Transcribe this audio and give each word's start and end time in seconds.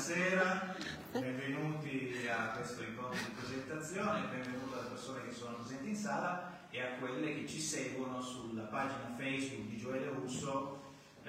buonasera, 0.00 0.76
benvenuti 1.12 2.26
a 2.26 2.52
questo 2.56 2.82
incontro 2.82 3.18
di 3.18 3.34
presentazione, 3.38 4.28
benvenuti 4.28 4.72
alle 4.72 4.88
persone 4.88 5.28
che 5.28 5.30
sono 5.30 5.56
presenti 5.56 5.90
in 5.90 5.94
sala 5.94 6.68
e 6.70 6.80
a 6.80 6.98
quelle 6.98 7.34
che 7.34 7.46
ci 7.46 7.60
seguono 7.60 8.22
sulla 8.22 8.62
pagina 8.62 9.14
Facebook 9.18 9.68
di 9.68 9.76
Gioele 9.76 10.06
Russo. 10.06 10.94
Eh, 11.22 11.28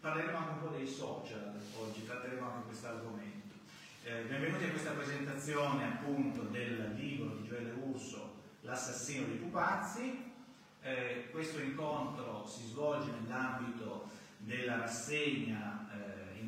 parleremo 0.00 0.36
anche 0.36 0.50
un 0.50 0.60
po' 0.60 0.76
dei 0.76 0.86
social 0.86 1.54
oggi, 1.78 2.04
tratteremo 2.04 2.46
anche 2.46 2.66
questo 2.66 2.88
argomento. 2.88 3.54
Eh, 4.04 4.20
benvenuti 4.28 4.64
a 4.64 4.68
questa 4.70 4.90
presentazione 4.90 5.84
appunto 5.84 6.42
del 6.42 6.92
libro 6.94 7.36
di 7.36 7.48
Gioele 7.48 7.70
Russo, 7.70 8.34
L'assassino 8.60 9.28
dei 9.28 9.36
pupazzi. 9.36 10.30
Eh, 10.82 11.28
questo 11.30 11.58
incontro 11.58 12.46
si 12.46 12.66
svolge 12.66 13.10
nell'ambito 13.18 14.10
della 14.36 14.76
rassegna 14.76 15.87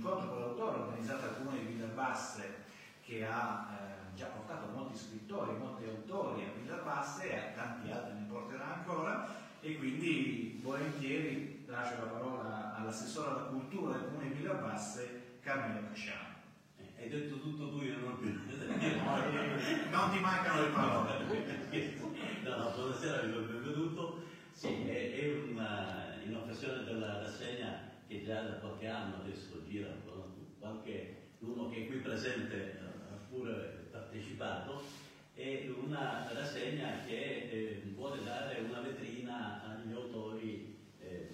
incontro 0.00 0.28
con 0.30 0.40
l'autore 0.40 0.78
organizzata 0.78 1.26
al 1.26 1.36
comune 1.36 1.58
di 1.58 1.72
Villarbasse 1.74 2.64
che 3.02 3.26
ha 3.26 3.68
eh, 3.70 4.16
già 4.16 4.26
portato 4.26 4.72
molti 4.72 4.96
scrittori, 4.96 5.58
molti 5.58 5.84
autori 5.84 6.44
a 6.44 6.58
Villarbasse 6.58 7.30
e 7.30 7.36
a 7.36 7.52
tanti 7.54 7.90
altri 7.90 8.14
ne 8.14 8.26
porterà 8.26 8.76
ancora 8.76 9.28
e 9.60 9.76
quindi 9.76 10.58
volentieri 10.62 11.64
lascio 11.66 11.96
la 12.00 12.10
parola 12.12 12.74
all'assessore 12.76 13.30
alla 13.30 13.48
cultura 13.48 13.92
del 13.92 14.06
comune 14.06 14.28
di 14.28 14.34
Villarbasse 14.36 15.38
Carmelo 15.40 15.86
Casciano. 15.88 16.28
Hai 16.96 17.08
detto 17.08 17.38
tutto 17.38 17.68
tu, 17.68 17.82
io 17.82 17.98
non 17.98 18.18
più. 18.18 18.28
non 19.90 20.10
ti 20.10 20.18
mancano 20.18 20.62
le 20.62 20.68
parole. 20.68 21.24
no, 22.44 22.72
buonasera, 22.74 23.22
vi 23.22 23.36
il 23.36 23.44
benvenuto. 23.44 24.22
Sì, 24.52 24.86
è, 24.86 25.14
è 25.14 25.42
una, 25.50 26.14
in 26.22 26.36
occasione 26.36 26.84
della 26.84 27.20
rassegna 27.22 27.89
che 28.10 28.24
già 28.24 28.42
da 28.42 28.54
qualche 28.54 28.88
anno 28.88 29.22
adesso 29.22 29.64
gira, 29.68 29.94
qualche 30.58 31.28
uno 31.38 31.68
che 31.68 31.84
è 31.84 31.86
qui 31.86 31.98
presente 31.98 32.80
ha 32.82 33.14
pure 33.28 33.86
partecipato, 33.92 34.82
è 35.32 35.68
una 35.80 36.28
rassegna 36.32 37.04
che 37.06 37.48
eh, 37.48 37.82
vuole 37.94 38.24
dare 38.24 38.62
una 38.68 38.80
vetrina 38.80 39.62
agli 39.62 39.92
autori 39.92 40.76
eh, 40.98 41.28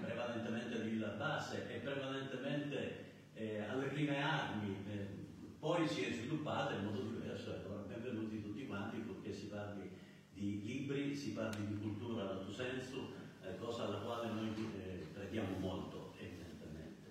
prevalentemente 0.00 0.82
di 0.82 0.90
Villa 0.90 1.10
Basse 1.10 1.72
e 1.72 1.78
prevalentemente 1.78 3.04
eh, 3.34 3.60
alle 3.60 3.86
prime 3.86 4.20
armi, 4.20 4.76
eh, 4.90 5.06
poi 5.60 5.86
si 5.86 6.02
è 6.02 6.12
sviluppata 6.12 6.74
in 6.74 6.86
modo 6.86 7.02
diverso, 7.02 7.54
allora 7.54 7.82
benvenuti 7.82 8.42
tutti 8.42 8.66
quanti 8.66 8.98
perché 8.98 9.32
si 9.32 9.46
parli 9.46 9.88
di 10.32 10.64
libri, 10.64 11.14
si 11.14 11.32
parli 11.32 11.64
di 11.64 11.78
cultura 11.78 12.24
lato 12.24 12.50
senso, 12.52 13.12
eh, 13.40 13.56
cosa 13.56 13.84
alla 13.84 13.98
quale 13.98 14.32
noi 14.32 14.52
crediamo 15.36 15.58
molto 15.58 16.14
evidentemente. 16.18 17.10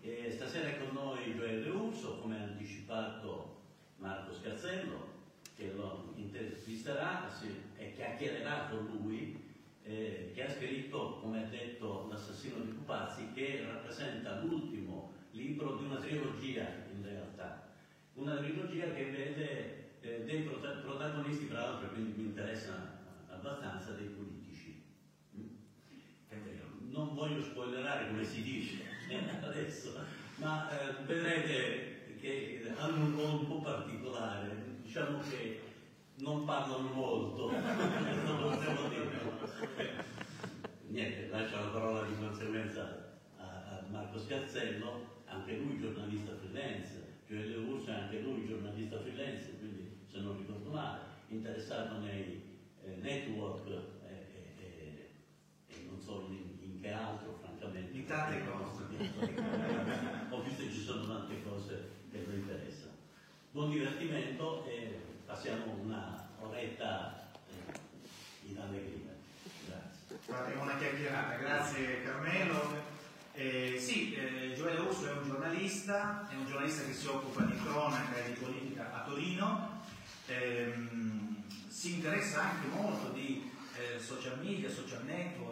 E 0.00 0.30
stasera 0.30 0.68
è 0.68 0.78
con 0.78 0.94
noi 0.94 1.34
Gioele 1.36 1.68
Urso, 1.68 2.18
come 2.18 2.38
ha 2.38 2.44
anticipato 2.44 3.60
Marco 3.96 4.32
Scazzello, 4.32 5.10
che 5.54 5.72
lo 5.74 6.14
intervisterà 6.16 7.30
e 7.76 7.92
chiacchiererà 7.92 8.68
con 8.70 8.86
lui, 8.86 9.38
eh, 9.82 10.30
che 10.34 10.44
ha 10.44 10.50
scritto, 10.50 11.18
come 11.20 11.44
ha 11.44 11.46
detto, 11.48 12.08
L'assassino 12.08 12.64
di 12.64 12.70
Pupazzi, 12.70 13.32
che 13.34 13.64
rappresenta 13.66 14.40
l'ultimo 14.40 15.12
libro 15.32 15.76
di 15.76 15.84
una 15.84 15.96
trilogia 15.96 16.66
in 16.90 17.02
realtà, 17.02 17.70
una 18.14 18.36
trilogia 18.36 18.92
che 18.92 19.04
vede 19.04 19.98
eh, 20.00 20.24
dei 20.24 20.42
protagonisti, 20.42 21.48
tra 21.48 21.60
l'altro, 21.60 21.90
quindi 21.90 22.12
mi 22.18 22.28
interessa 22.28 22.98
abbastanza, 23.28 23.92
dei 23.92 24.06
politici. 24.06 24.40
Non 26.92 27.14
voglio 27.14 27.31
spoilerare 27.42 28.08
come 28.08 28.24
si 28.24 28.42
dice 28.42 28.84
adesso, 29.42 29.94
ma 30.36 30.68
eh, 30.70 31.02
vedrete 31.04 32.16
che 32.20 32.72
hanno 32.76 33.04
un 33.04 33.12
ruolo 33.12 33.38
un 33.40 33.46
po' 33.46 33.60
particolare, 33.60 34.78
diciamo 34.82 35.18
che 35.28 35.60
non 36.16 36.44
parlano 36.44 36.92
molto, 36.92 37.50
lo 37.50 38.48
possiamo 38.48 38.88
dire. 38.88 40.10
Niente, 40.88 41.28
lascio 41.28 41.56
la 41.56 41.70
parola 41.70 42.06
di 42.06 42.14
conseguenza 42.18 43.18
a, 43.38 43.44
a 43.44 43.84
Marco 43.90 44.18
Scarzello 44.18 45.12
anche 45.32 45.56
lui 45.56 45.78
giornalista 45.78 46.36
freelance, 46.36 47.20
Gioele 47.26 47.54
è 47.86 47.90
anche 47.90 48.20
lui 48.20 48.46
giornalista 48.46 49.00
freelance, 49.00 49.56
quindi 49.58 50.04
se 50.06 50.20
non 50.20 50.36
ricordo 50.36 50.70
male, 50.70 51.00
interessato 51.28 51.98
nei 51.98 52.60
eh, 52.84 52.96
network 53.00 53.66
eh, 53.68 54.26
eh, 54.58 55.10
e 55.68 55.86
non 55.88 55.98
so 55.98 56.26
in, 56.28 56.51
altro, 56.90 57.38
francamente. 57.40 57.92
Di 57.92 58.06
tante 58.06 58.44
cose. 58.44 58.82
Ho 60.30 60.42
visto 60.42 60.62
che 60.62 60.72
ci 60.72 60.82
sono 60.82 61.06
tante 61.06 61.42
cose 61.42 61.90
che 62.10 62.24
lo 62.26 62.32
interessano. 62.34 62.92
Buon 63.52 63.70
divertimento 63.70 64.66
e 64.66 64.98
passiamo 65.26 65.78
una 65.82 66.28
oretta 66.40 67.30
eh, 67.48 68.48
in 68.48 68.58
allegria. 68.58 69.12
Grazie. 69.66 70.18
Faremo 70.20 70.62
una 70.62 70.76
chiacchierata. 70.78 71.36
Grazie 71.36 72.02
Carmelo. 72.02 72.90
Eh, 73.34 73.78
sì, 73.80 74.14
eh, 74.14 74.52
Gioele 74.54 74.76
Russo 74.76 75.08
è 75.08 75.12
un 75.12 75.24
giornalista, 75.24 76.28
è 76.28 76.34
un 76.34 76.46
giornalista 76.46 76.84
che 76.84 76.92
si 76.92 77.06
occupa 77.06 77.42
di 77.44 77.56
cronaca 77.56 78.16
e 78.16 78.32
di 78.34 78.38
politica 78.38 78.92
a 78.92 79.04
Torino, 79.04 79.80
ehm, 80.26 81.42
si 81.66 81.94
interessa 81.94 82.42
anche 82.42 82.66
molto 82.66 83.08
di 83.08 83.50
eh, 83.78 83.98
social 83.98 84.38
media, 84.38 84.68
social 84.68 85.04
network, 85.04 85.51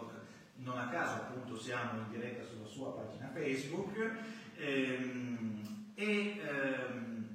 non 0.63 0.79
a 0.79 0.89
caso 0.89 1.15
appunto 1.15 1.59
siamo 1.59 2.01
in 2.01 2.11
diretta 2.11 2.45
sulla 2.45 2.67
sua 2.67 2.93
pagina 2.93 3.31
Facebook 3.33 4.19
ehm, 4.57 5.93
e 5.95 6.41
ehm, 6.41 7.29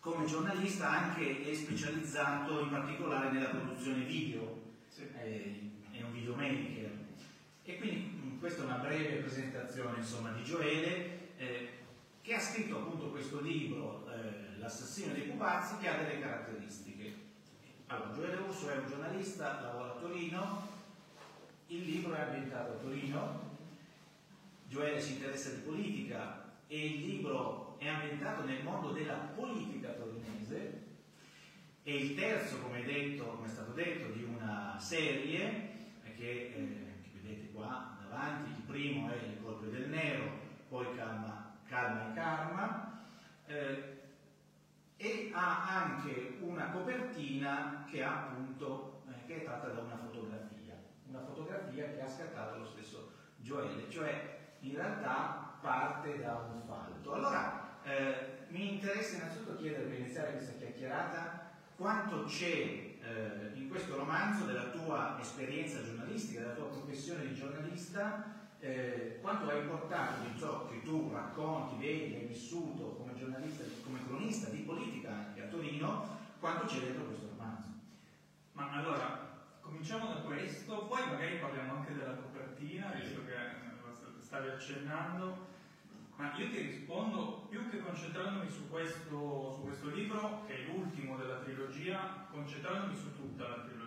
come 0.00 0.26
giornalista 0.26 0.88
anche 0.88 1.42
è 1.44 1.54
specializzato 1.54 2.60
in 2.60 2.70
particolare 2.70 3.32
nella 3.32 3.48
produzione 3.48 4.04
video, 4.04 4.62
sì. 4.88 5.08
Eh, 5.20 5.70
è 5.90 6.02
un 6.02 6.12
videomaker 6.12 6.90
e 7.64 7.78
quindi 7.78 8.36
questa 8.38 8.62
è 8.62 8.64
una 8.66 8.76
breve 8.76 9.16
presentazione 9.16 9.98
insomma, 9.98 10.30
di 10.30 10.44
Gioele 10.44 11.18
eh, 11.36 11.68
che 12.22 12.34
ha 12.34 12.40
scritto 12.40 12.76
appunto 12.78 13.10
questo 13.10 13.40
libro, 13.40 14.08
eh, 14.12 14.58
L'assassino 14.58 15.12
dei 15.12 15.22
pupazzi, 15.22 15.76
che 15.78 15.88
ha 15.88 15.96
delle 15.96 16.18
caratteristiche. 16.18 17.14
Allora, 17.86 18.12
Gioele 18.12 18.34
Russo 18.34 18.68
è 18.68 18.76
un 18.78 18.88
giornalista, 18.88 19.60
lavora 19.60 19.92
a 19.92 19.96
Torino, 20.00 20.68
il 21.68 21.84
libro 21.84 22.14
è 22.14 22.20
ambientato 22.20 22.72
a 22.72 22.76
Torino, 22.76 23.54
Gioele 24.68 25.00
si 25.00 25.14
interessa 25.14 25.50
di 25.50 25.60
politica 25.62 26.52
e 26.66 26.86
il 26.86 27.06
libro 27.06 27.76
è 27.78 27.88
ambientato 27.88 28.44
nel 28.44 28.62
mondo 28.62 28.90
della 28.90 29.14
politica 29.14 29.90
torinese, 29.90 30.84
è 31.82 31.90
il 31.90 32.14
terzo, 32.14 32.60
come, 32.60 32.82
detto, 32.82 33.24
come 33.24 33.46
è 33.46 33.50
stato 33.50 33.72
detto, 33.72 34.12
di 34.12 34.24
una 34.24 34.76
serie 34.78 35.74
che, 36.16 36.52
eh, 36.54 37.00
che 37.02 37.20
vedete 37.20 37.52
qua 37.52 37.96
avanti, 38.10 38.50
il 38.50 38.66
primo 38.66 39.08
è 39.08 39.14
Le 39.14 39.40
colpe 39.42 39.70
del 39.70 39.88
nero, 39.88 40.30
poi 40.68 40.96
Calma, 40.96 41.58
calma 41.66 42.10
e 42.10 42.14
Karma, 42.14 43.04
eh, 43.46 43.94
e 44.96 45.30
ha 45.32 45.84
anche 45.84 46.38
una 46.40 46.70
copertina 46.70 47.86
che, 47.88 48.02
appunto, 48.02 49.02
eh, 49.08 49.26
che 49.26 49.42
è 49.42 49.44
tratta 49.44 49.68
da 49.68 49.80
una 49.82 49.96
fotografia, 49.96 50.45
una 51.16 51.26
fotografia 51.26 51.92
che 51.92 52.00
ha 52.00 52.08
scattato 52.08 52.58
lo 52.58 52.66
stesso 52.66 53.12
Gioele, 53.38 53.88
cioè 53.90 54.38
in 54.60 54.74
realtà 54.74 55.58
parte 55.60 56.18
da 56.18 56.48
un 56.52 56.62
falto. 56.66 57.12
Allora, 57.12 57.78
eh, 57.84 58.46
mi 58.48 58.74
interessa 58.74 59.16
innanzitutto 59.16 59.56
chiedere 59.56 59.84
per 59.84 59.98
iniziare 59.98 60.32
questa 60.32 60.58
chiacchierata 60.58 61.50
quanto 61.76 62.24
c'è 62.24 62.46
eh, 62.46 63.50
in 63.54 63.68
questo 63.68 63.96
romanzo 63.96 64.44
della 64.46 64.70
tua 64.70 65.18
esperienza 65.20 65.84
giornalistica, 65.84 66.40
della 66.40 66.54
tua 66.54 66.68
professione 66.68 67.26
di 67.26 67.34
giornalista, 67.34 68.34
eh, 68.58 69.18
quanto 69.20 69.46
portato 69.66 70.22
di 70.22 70.38
ciò 70.38 70.68
che 70.68 70.82
tu 70.82 71.10
racconti, 71.12 71.76
vedi, 71.76 72.14
hai 72.14 72.26
vissuto 72.26 72.94
come 72.96 73.14
giornalista, 73.14 73.64
come 73.84 73.98
cronista 74.06 74.48
di 74.48 74.58
politica 74.58 75.10
anche 75.10 75.42
a 75.42 75.46
Torino, 75.46 76.18
quanto 76.40 76.66
c'è 76.66 76.80
dentro 76.80 77.04
questo 77.04 77.28
romanzo. 77.28 77.68
Ma 78.52 78.72
allora, 78.72 79.35
cominciamo 79.66 80.14
da 80.14 80.20
questo, 80.20 80.86
poi 80.86 81.06
magari 81.06 81.38
parliamo 81.38 81.74
anche 81.74 81.94
della 81.94 82.14
copertina, 82.14 82.92
visto 82.94 83.24
che 83.24 83.34
eh, 83.34 84.20
stavi 84.20 84.48
accennando. 84.48 85.54
Ma 86.16 86.34
io 86.36 86.48
ti 86.48 86.60
rispondo, 86.60 87.46
più 87.50 87.68
che 87.68 87.80
concentrandomi 87.80 88.50
su 88.50 88.70
questo, 88.70 89.52
su 89.54 89.62
questo 89.64 89.90
libro, 89.90 90.44
che 90.46 90.54
è 90.54 90.66
l'ultimo 90.66 91.16
della 91.16 91.40
trilogia, 91.40 92.26
concentrandomi 92.30 92.96
su 92.96 93.14
tutta 93.14 93.48
la 93.48 93.64
trilogia. 93.64 93.84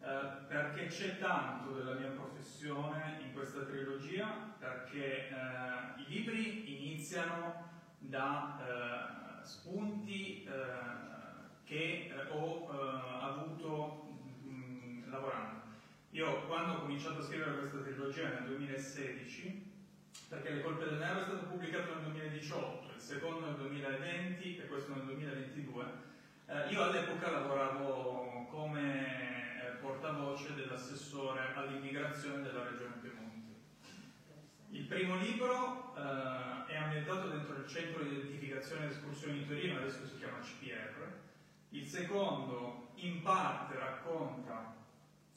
Eh, 0.00 0.46
perché 0.48 0.86
c'è 0.86 1.18
tanto 1.18 1.74
della 1.74 1.94
mia 1.94 2.10
professione 2.10 3.20
in 3.24 3.32
questa 3.32 3.60
trilogia, 3.60 4.26
perché 4.58 5.28
eh, 5.28 6.00
i 6.00 6.04
libri 6.08 6.88
iniziano 6.88 7.68
da 7.98 8.58
eh, 8.60 9.44
spunti 9.44 10.42
eh, 10.42 10.50
che 11.64 12.10
eh, 12.10 12.30
ho 12.30 12.68
avuto 13.20 14.07
lavorando. 15.10 15.60
Io 16.10 16.46
quando 16.46 16.74
ho 16.74 16.80
cominciato 16.80 17.20
a 17.20 17.22
scrivere 17.22 17.58
questa 17.58 17.78
trilogia 17.78 18.28
nel 18.28 18.44
2016, 18.44 19.66
perché 20.28 20.50
Le 20.50 20.62
colpe 20.62 20.84
del 20.84 20.98
nero 20.98 21.20
è 21.20 21.24
stato 21.24 21.46
pubblicato 21.46 21.94
nel 21.94 22.04
2018, 22.04 22.88
2020 23.78 24.58
e 24.58 24.66
questo 24.66 24.94
nel 24.94 25.04
2022. 25.04 25.84
Eh, 26.46 26.72
io 26.72 26.82
all'epoca 26.82 27.30
lavoravo 27.30 28.46
come 28.50 29.62
eh, 29.62 29.70
portavoce 29.80 30.54
dell'assessore 30.54 31.52
all'immigrazione 31.54 32.42
della 32.42 32.64
regione 32.64 32.94
Piemonte. 33.00 33.54
Il 34.70 34.84
primo 34.84 35.16
libro 35.16 35.94
eh, 35.96 36.72
è 36.72 36.76
ambientato 36.76 37.28
dentro 37.28 37.56
il 37.56 37.66
centro 37.66 38.02
di 38.02 38.16
identificazione 38.16 38.86
ed 38.86 38.90
espulsione 38.92 39.34
di 39.34 39.46
Torino, 39.46 39.78
adesso 39.78 40.06
si 40.06 40.16
chiama 40.16 40.38
CPR. 40.40 41.12
Il 41.70 41.86
secondo 41.86 42.88
in 42.96 43.22
parte 43.22 43.78
racconta 43.78 44.74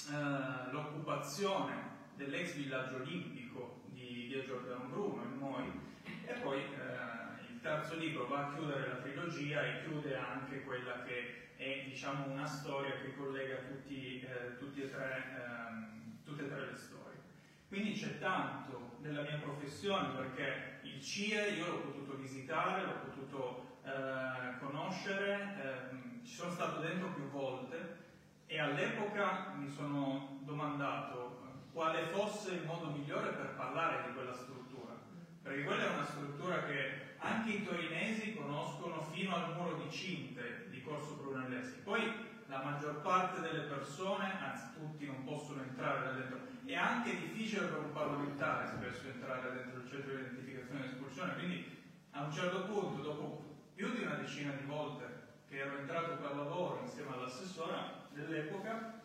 eh, 0.09 0.71
l'occupazione 0.71 1.89
dell'ex 2.15 2.55
villaggio 2.55 2.95
olimpico 2.95 3.81
di 3.85 4.25
via 4.27 4.43
Giordano 4.43 4.85
Bruno 4.85 5.23
in 5.23 5.37
Moi 5.37 5.79
e 6.25 6.33
poi 6.41 6.59
eh, 6.59 7.51
il 7.51 7.59
terzo 7.61 7.95
libro 7.97 8.27
va 8.27 8.47
a 8.47 8.53
chiudere 8.53 8.87
la 8.87 8.95
trilogia 8.95 9.63
e 9.63 9.83
chiude 9.83 10.15
anche 10.15 10.63
quella 10.63 11.03
che 11.03 11.49
è 11.57 11.83
diciamo, 11.85 12.31
una 12.31 12.47
storia 12.47 12.99
che 13.01 13.15
collega 13.15 13.57
tutti, 13.67 14.21
eh, 14.21 14.57
tutti 14.57 14.81
e 14.81 14.89
tre, 14.89 15.23
ehm, 15.37 16.23
tutte 16.23 16.45
e 16.45 16.49
tre 16.49 16.71
le 16.71 16.77
storie. 16.77 17.19
Quindi 17.67 17.93
c'è 17.93 18.17
tanto 18.17 18.97
nella 19.01 19.21
mia 19.21 19.37
professione 19.37 20.15
perché 20.15 20.79
il 20.83 21.01
CIE 21.01 21.51
io 21.51 21.67
l'ho 21.67 21.81
potuto 21.81 22.17
visitare, 22.17 22.83
l'ho 22.83 22.99
potuto 23.05 23.77
eh, 23.83 24.57
conoscere, 24.59 25.55
eh, 25.61 26.25
ci 26.25 26.33
sono 26.33 26.51
stato 26.51 26.79
dentro 26.81 27.13
più 27.13 27.29
volte 27.29 28.09
e 28.51 28.59
all'epoca 28.59 29.53
mi 29.55 29.69
sono 29.69 30.39
domandato 30.41 31.39
quale 31.71 32.07
fosse 32.07 32.51
il 32.55 32.65
modo 32.65 32.87
migliore 32.87 33.29
per 33.29 33.55
parlare 33.55 34.07
di 34.07 34.13
quella 34.13 34.33
struttura, 34.33 34.93
perché 35.41 35.63
quella 35.63 35.85
è 35.85 35.93
una 35.93 36.03
struttura 36.03 36.65
che 36.65 37.15
anche 37.19 37.49
i 37.49 37.63
torinesi 37.63 38.35
conoscono 38.35 39.03
fino 39.03 39.33
al 39.33 39.55
muro 39.55 39.75
di 39.75 39.89
Cinte 39.89 40.67
di 40.69 40.81
Corso 40.81 41.13
Brunelleschi. 41.13 41.79
Poi 41.79 42.03
la 42.47 42.61
maggior 42.61 42.99
parte 42.99 43.39
delle 43.39 43.61
persone, 43.67 44.37
anzi 44.41 44.73
tutti, 44.73 45.05
non 45.05 45.23
possono 45.23 45.61
entrare 45.61 46.13
dentro. 46.13 46.39
È 46.65 46.75
anche 46.75 47.17
difficile 47.21 47.67
per 47.67 47.79
un 47.79 47.93
parlamentare 47.93 48.67
spesso 48.67 49.07
entrare 49.07 49.53
dentro 49.53 49.79
il 49.79 49.87
centro 49.89 50.13
di 50.13 50.19
identificazione 50.23 50.81
e 50.81 50.87
espulsione, 50.87 51.33
quindi 51.35 51.81
a 52.11 52.23
un 52.23 52.31
certo 52.33 52.65
punto, 52.65 53.01
dopo 53.01 53.45
più 53.73 53.93
di 53.93 54.03
una 54.03 54.15
decina 54.15 54.51
di 54.51 54.65
volte 54.65 55.05
che 55.47 55.59
ero 55.59 55.77
entrato 55.77 56.17
per 56.17 56.35
lavoro 56.35 56.81
insieme 56.81 57.13
all'assessora 57.13 58.00
dell'epoca, 58.13 59.01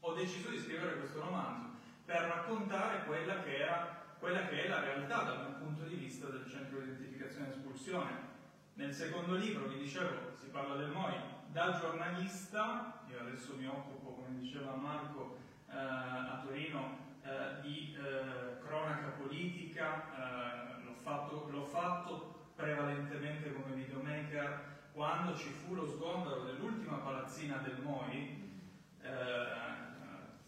ho 0.00 0.12
deciso 0.12 0.50
di 0.50 0.58
scrivere 0.58 0.98
questo 0.98 1.20
romanzo 1.20 1.72
per 2.04 2.20
raccontare 2.20 3.04
quella 3.04 3.42
che, 3.42 3.56
era, 3.56 4.02
quella 4.18 4.46
che 4.46 4.64
è 4.64 4.68
la 4.68 4.80
realtà 4.80 5.22
dal 5.22 5.46
mio 5.48 5.58
punto 5.58 5.84
di 5.84 5.94
vista 5.94 6.28
del 6.28 6.46
centro 6.46 6.80
di 6.80 6.84
identificazione 6.84 7.46
e 7.46 7.50
espulsione. 7.50 8.32
Nel 8.74 8.92
secondo 8.92 9.34
libro, 9.34 9.68
vi 9.68 9.78
dicevo, 9.78 10.34
si 10.38 10.48
parla 10.48 10.76
del 10.76 10.90
MOI, 10.90 11.14
da 11.48 11.78
giornalista, 11.80 13.02
io 13.08 13.20
adesso 13.20 13.54
mi 13.56 13.66
occupo, 13.66 14.10
come 14.10 14.38
diceva 14.40 14.74
Marco, 14.74 15.38
eh, 15.70 15.76
a 15.76 16.42
Torino 16.44 16.98
eh, 17.22 17.60
di 17.62 17.96
eh, 17.96 18.58
cronaca 18.58 19.08
politica, 19.16 20.80
l'ho 20.84 20.94
fatto, 21.00 21.48
l'ho, 21.50 21.64
fatto, 21.64 22.50
prevalentemente 22.54 23.52
come 23.52 23.74
videomaker 23.74 24.73
quando 24.94 25.36
ci 25.36 25.48
fu 25.48 25.74
lo 25.74 25.88
sgombero 25.88 26.44
dell'ultima 26.44 26.98
palazzina 26.98 27.56
del 27.56 27.80
MOI, 27.82 28.62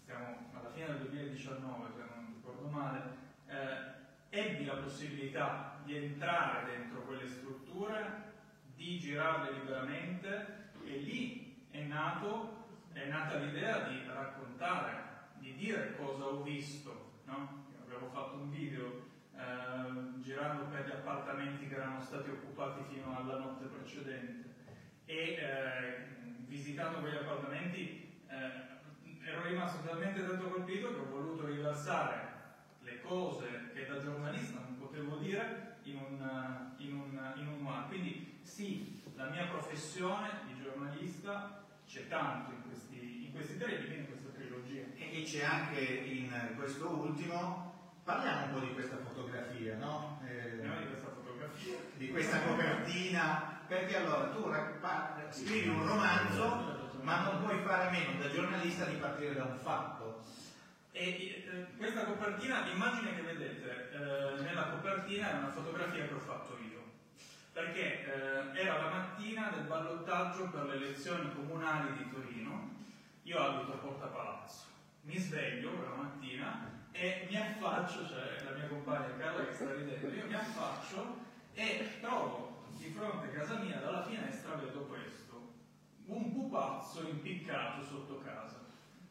stiamo 0.03 0.51
alla 0.53 0.71
fine 0.73 0.87
del 0.87 0.99
2019 0.99 1.91
se 1.91 1.99
non 1.99 2.33
ricordo 2.33 2.69
male, 2.69 3.03
ebbi 4.31 4.65
la 4.65 4.77
possibilità 4.77 5.81
di 5.83 5.97
entrare 5.97 6.77
dentro 6.77 7.01
quelle 7.01 7.27
strutture, 7.27 8.35
di 8.77 9.01
girarle 9.01 9.51
liberamente 9.51 10.71
e 10.85 10.97
lì 10.99 11.67
è, 11.71 11.83
nato, 11.83 12.67
è 12.93 13.05
nata 13.09 13.39
l'idea 13.39 13.89
di 13.89 14.01
raccontare 14.07 15.03
di 15.39 15.57
dire 15.57 15.97
cosa 15.97 16.25
ho 16.25 16.43
visto, 16.43 17.15
no? 17.25 17.65
Avevo 17.85 18.07
fatto 18.11 18.37
un 18.37 18.51
video 18.51 19.06
eh, 19.37 20.23
girando 20.23 20.65
per 20.65 20.87
gli 20.87 20.91
appartamenti 20.91 21.69
che 21.69 21.75
erano 21.75 22.01
stati 22.01 22.31
occupati 22.31 22.83
fino 22.93 23.17
alla 23.17 23.39
notte 23.39 23.67
precedente 23.67 24.55
e 25.05 25.17
eh, 25.17 26.07
visitando 26.47 26.99
quegli 26.99 27.17
appartamenti 27.17 28.21
eh, 28.29 29.29
ero 29.29 29.43
rimasto 29.47 29.87
talmente 29.87 30.27
tanto 30.27 30.49
colpito 30.49 30.95
che 30.95 31.01
ho 31.01 31.09
voluto 31.09 31.47
riversare 31.47 32.35
le 32.81 33.01
cose 33.03 33.71
che 33.75 33.87
da 33.87 34.01
giornalista 34.01 34.61
non 34.61 34.79
potevo 34.79 35.17
dire 35.17 35.79
in 35.83 35.97
un, 35.97 36.75
in 36.79 36.95
un, 36.95 37.33
in 37.37 37.47
un 37.49 37.61
manuale. 37.61 37.89
Quindi 37.89 38.41
sì, 38.43 39.03
la 39.15 39.29
mia 39.29 39.47
professione 39.47 40.29
di 40.47 40.63
giornalista 40.63 41.65
c'è 41.87 42.09
tanto 42.09 42.53
in 42.53 42.63
questi, 42.63 43.27
in 43.27 43.33
questi 43.33 43.59
tre 43.59 43.79
libri, 43.79 44.15
e 45.17 45.23
c'è 45.23 45.45
anche 45.45 45.81
in 45.81 46.31
questo 46.57 46.89
ultimo, 46.91 47.76
parliamo 48.07 48.45
un 48.47 48.53
po' 48.53 48.61
di 48.61 48.73
questa 48.73 48.99
fotografia, 48.99 49.77
no? 49.79 50.23
Eh, 50.25 50.61
di 50.63 50.87
questa 50.87 51.09
fotografia. 51.13 51.75
Di 51.97 52.11
questa 52.11 52.41
copertina, 52.43 53.61
perché 53.67 53.97
allora 53.97 54.29
tu 54.29 54.49
scrivi 55.31 55.69
un 55.69 55.85
romanzo, 55.85 57.01
ma 57.03 57.25
non 57.25 57.43
puoi 57.43 57.59
fare 57.65 57.89
a 57.89 57.91
meno 57.91 58.21
da 58.21 58.31
giornalista 58.31 58.85
di 58.85 58.95
partire 58.95 59.35
da 59.35 59.43
un 59.43 59.59
fatto. 59.59 60.23
E 60.93 61.03
eh, 61.03 61.67
questa 61.77 62.05
copertina, 62.05 62.61
l'immagine 62.61 63.17
che 63.17 63.23
vedete 63.23 63.91
eh, 63.91 64.41
nella 64.41 64.69
copertina 64.69 65.33
è 65.33 65.39
una 65.39 65.51
fotografia 65.51 66.07
che 66.07 66.15
ho 66.15 66.21
fatto 66.21 66.57
io, 66.59 66.83
perché 67.53 68.05
eh, 68.05 68.61
era 68.61 68.83
la 68.83 68.89
mattina 68.89 69.51
del 69.51 69.65
ballottaggio 69.65 70.49
per 70.51 70.67
le 70.67 70.77
elezioni 70.77 71.35
comunali 71.35 71.93
di 71.97 72.09
Torino, 72.09 72.71
io 73.25 73.37
abito 73.37 73.73
a 73.73 73.79
Porta 73.79 74.07
Palazzo 74.07 74.75
mi 75.07 75.19
sveglio 75.19 75.71
quella 75.71 75.95
mattina 75.95 76.76
e 76.99 77.27
mi 77.29 77.37
affaccio, 77.37 78.07
cioè 78.07 78.43
la 78.45 78.57
mia 78.57 78.69
compagna 78.69 79.15
Carla 79.19 79.45
che 79.45 79.53
sta 79.53 79.73
ridendo, 79.73 80.09
io 80.09 80.27
mi 80.27 80.35
affaccio 80.35 81.17
e 81.53 81.99
trovo 82.01 82.65
di 82.79 82.91
fronte 82.91 83.27
a 83.27 83.31
casa 83.31 83.59
mia 83.59 83.79
dalla 83.79 84.03
finestra 84.03 84.55
vedo 84.55 84.87
questo, 84.87 85.53
un 86.07 86.33
pupazzo 86.33 87.07
impiccato 87.07 87.85
sotto 87.85 88.23
casa. 88.25 88.65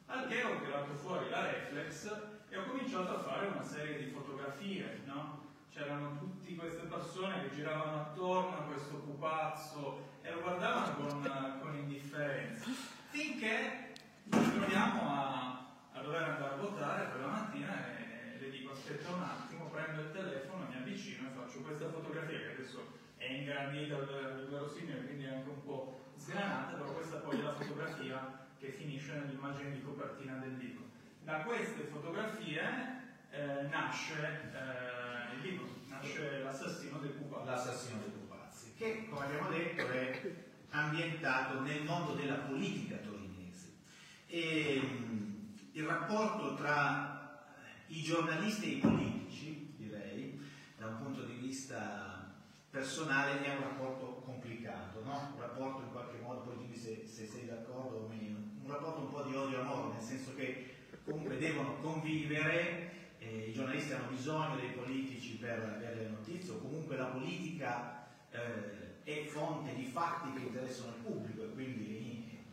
Al 0.07 0.27
che 0.27 0.43
ho 0.43 0.59
tirato 0.59 0.93
fuori 0.95 1.29
la 1.29 1.51
reflex 1.51 2.11
e 2.49 2.57
ho 2.57 2.65
cominciato 2.65 3.15
a 3.15 3.19
fare 3.19 3.47
una 3.47 3.63
serie 3.63 4.03
di 4.03 4.11
fotografie, 4.11 5.01
no? 5.05 5.43
C'erano 5.71 6.17
tutte 6.17 6.55
queste 6.55 6.83
persone 6.83 7.41
che 7.41 7.55
giravano 7.55 8.01
attorno 8.01 8.57
a 8.57 8.61
questo 8.61 8.95
pupazzo 8.95 10.13
e 10.21 10.31
lo 10.31 10.41
guardavano 10.41 10.95
con, 10.95 11.59
con 11.61 11.75
indifferenza. 11.75 12.69
Finché 13.09 13.93
ci 14.31 14.51
troviamo 14.53 15.01
a 15.09 15.54
a 15.95 16.01
dover 16.01 16.23
andare 16.23 16.53
a 16.53 16.57
votare 16.57 17.09
quella 17.11 17.27
mattina 17.27 17.87
e 17.97 18.37
le 18.37 18.49
dico 18.49 18.73
aspetta 18.73 19.11
un 19.11 19.23
attimo, 19.23 19.69
prendo 19.69 20.01
il 20.01 20.11
telefono, 20.11 20.67
mi 20.67 20.75
avvicino 20.75 21.27
e 21.27 21.31
faccio 21.31 21.61
questa 21.61 21.89
fotografia 21.89 22.37
che 22.37 22.51
adesso 22.51 22.93
è 23.15 23.31
ingrandita 23.31 23.95
al 23.95 24.47
verosimile, 24.49 25.05
quindi 25.05 25.23
è 25.23 25.35
anche 25.35 25.49
un 25.49 25.63
po' 25.63 26.11
sgranata, 26.17 26.75
però 26.75 26.91
questa 26.91 27.17
poi 27.17 27.39
è 27.39 27.41
la 27.41 27.53
fotografia 27.53 28.45
che 28.59 28.71
finisce 28.71 29.13
nell'immagine 29.13 29.71
di 29.71 29.81
copertina 29.81 30.35
del 30.35 30.57
libro. 30.57 30.83
Da 31.23 31.39
queste 31.39 31.83
fotografie 31.83 32.61
eh, 33.31 33.61
nasce 33.69 34.51
eh, 34.53 35.35
il 35.35 35.41
libro, 35.49 35.67
nasce 35.87 36.43
l'assassino 36.43 36.99
del 36.99 37.11
pupazzi. 37.11 37.45
L'assassino 37.45 37.99
del 37.99 38.11
pupazzi, 38.11 38.73
che 38.75 39.07
come 39.09 39.25
abbiamo 39.25 39.49
detto 39.49 39.87
è 39.87 40.21
ambientato 40.71 41.61
nel 41.61 41.83
mondo 41.83 42.13
della 42.13 42.35
politica 42.35 42.97
torinese. 42.97 43.73
E, 44.27 45.33
il 45.75 45.85
rapporto 45.85 46.55
tra 46.55 47.43
i 47.87 48.01
giornalisti 48.01 48.65
e 48.65 48.75
i 48.75 48.79
politici, 48.79 49.73
direi, 49.77 50.39
da 50.77 50.87
un 50.87 50.97
punto 50.99 51.23
di 51.23 51.33
vista 51.33 52.33
personale, 52.69 53.43
è 53.43 53.55
un 53.55 53.61
rapporto 53.61 54.21
complicato, 54.25 55.03
no? 55.03 55.33
un 55.35 55.41
rapporto 55.41 55.81
in 55.81 55.91
qualche 55.91 56.17
modo, 56.21 56.41
poi 56.41 56.57
dimmi 56.59 56.77
se, 56.77 57.05
se 57.05 57.25
sei 57.25 57.45
d'accordo 57.45 57.97
o 57.97 58.07
meno, 58.07 58.37
un 58.63 58.71
rapporto 58.71 59.01
un 59.01 59.09
po' 59.09 59.23
di 59.23 59.35
odio-amore, 59.35 59.95
nel 59.95 60.01
senso 60.01 60.33
che 60.33 60.75
comunque 61.03 61.37
devono 61.37 61.75
convivere, 61.81 62.91
eh, 63.19 63.49
i 63.49 63.53
giornalisti 63.53 63.91
hanno 63.91 64.09
bisogno 64.09 64.55
dei 64.55 64.69
politici 64.69 65.35
per 65.35 65.59
avere 65.59 66.03
le 66.03 66.09
notizie, 66.09 66.53
o 66.53 66.59
comunque 66.59 66.95
la 66.95 67.07
politica 67.07 68.07
eh, 68.29 69.03
è 69.03 69.25
fonte 69.25 69.75
di 69.75 69.85
fatti 69.85 70.31
che 70.31 70.45
interessano 70.45 70.95
il 70.95 71.03
pubblico 71.03 71.43
e 71.43 71.51
quindi 71.51 72.29
eh, 72.31 72.43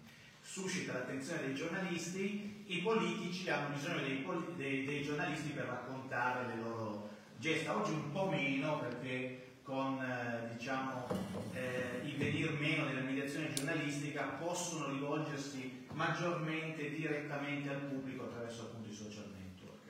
suscita 0.41 0.95
l'attenzione 0.95 1.43
dei 1.43 1.55
giornalisti 1.55 2.52
i 2.66 2.78
politici 2.78 3.49
hanno 3.50 3.75
bisogno 3.75 4.00
dei, 4.00 4.25
dei, 4.57 4.85
dei, 4.85 5.02
giornalisti 5.02 5.50
per 5.50 5.64
raccontare 5.64 6.47
le 6.47 6.62
loro 6.62 7.11
gesta. 7.38 7.76
Oggi 7.76 7.92
un 7.92 8.12
po' 8.12 8.28
meno 8.28 8.78
perché 8.78 9.42
con 9.62 10.00
eh, 10.00 10.54
diciamo, 10.57 11.07
eh, 11.52 12.00
il 12.04 12.16
venir 12.16 12.52
meno 12.59 12.87
della 12.87 13.00
mediazione 13.00 13.52
giornalistica 13.52 14.23
possono 14.40 14.90
rivolgersi 14.90 15.87
maggiormente 15.92 16.90
direttamente 16.90 17.69
al 17.69 17.81
pubblico 17.83 18.25
attraverso 18.25 18.62
appunto 18.62 18.90
i 18.90 18.95
social 18.95 19.31
network. 19.33 19.81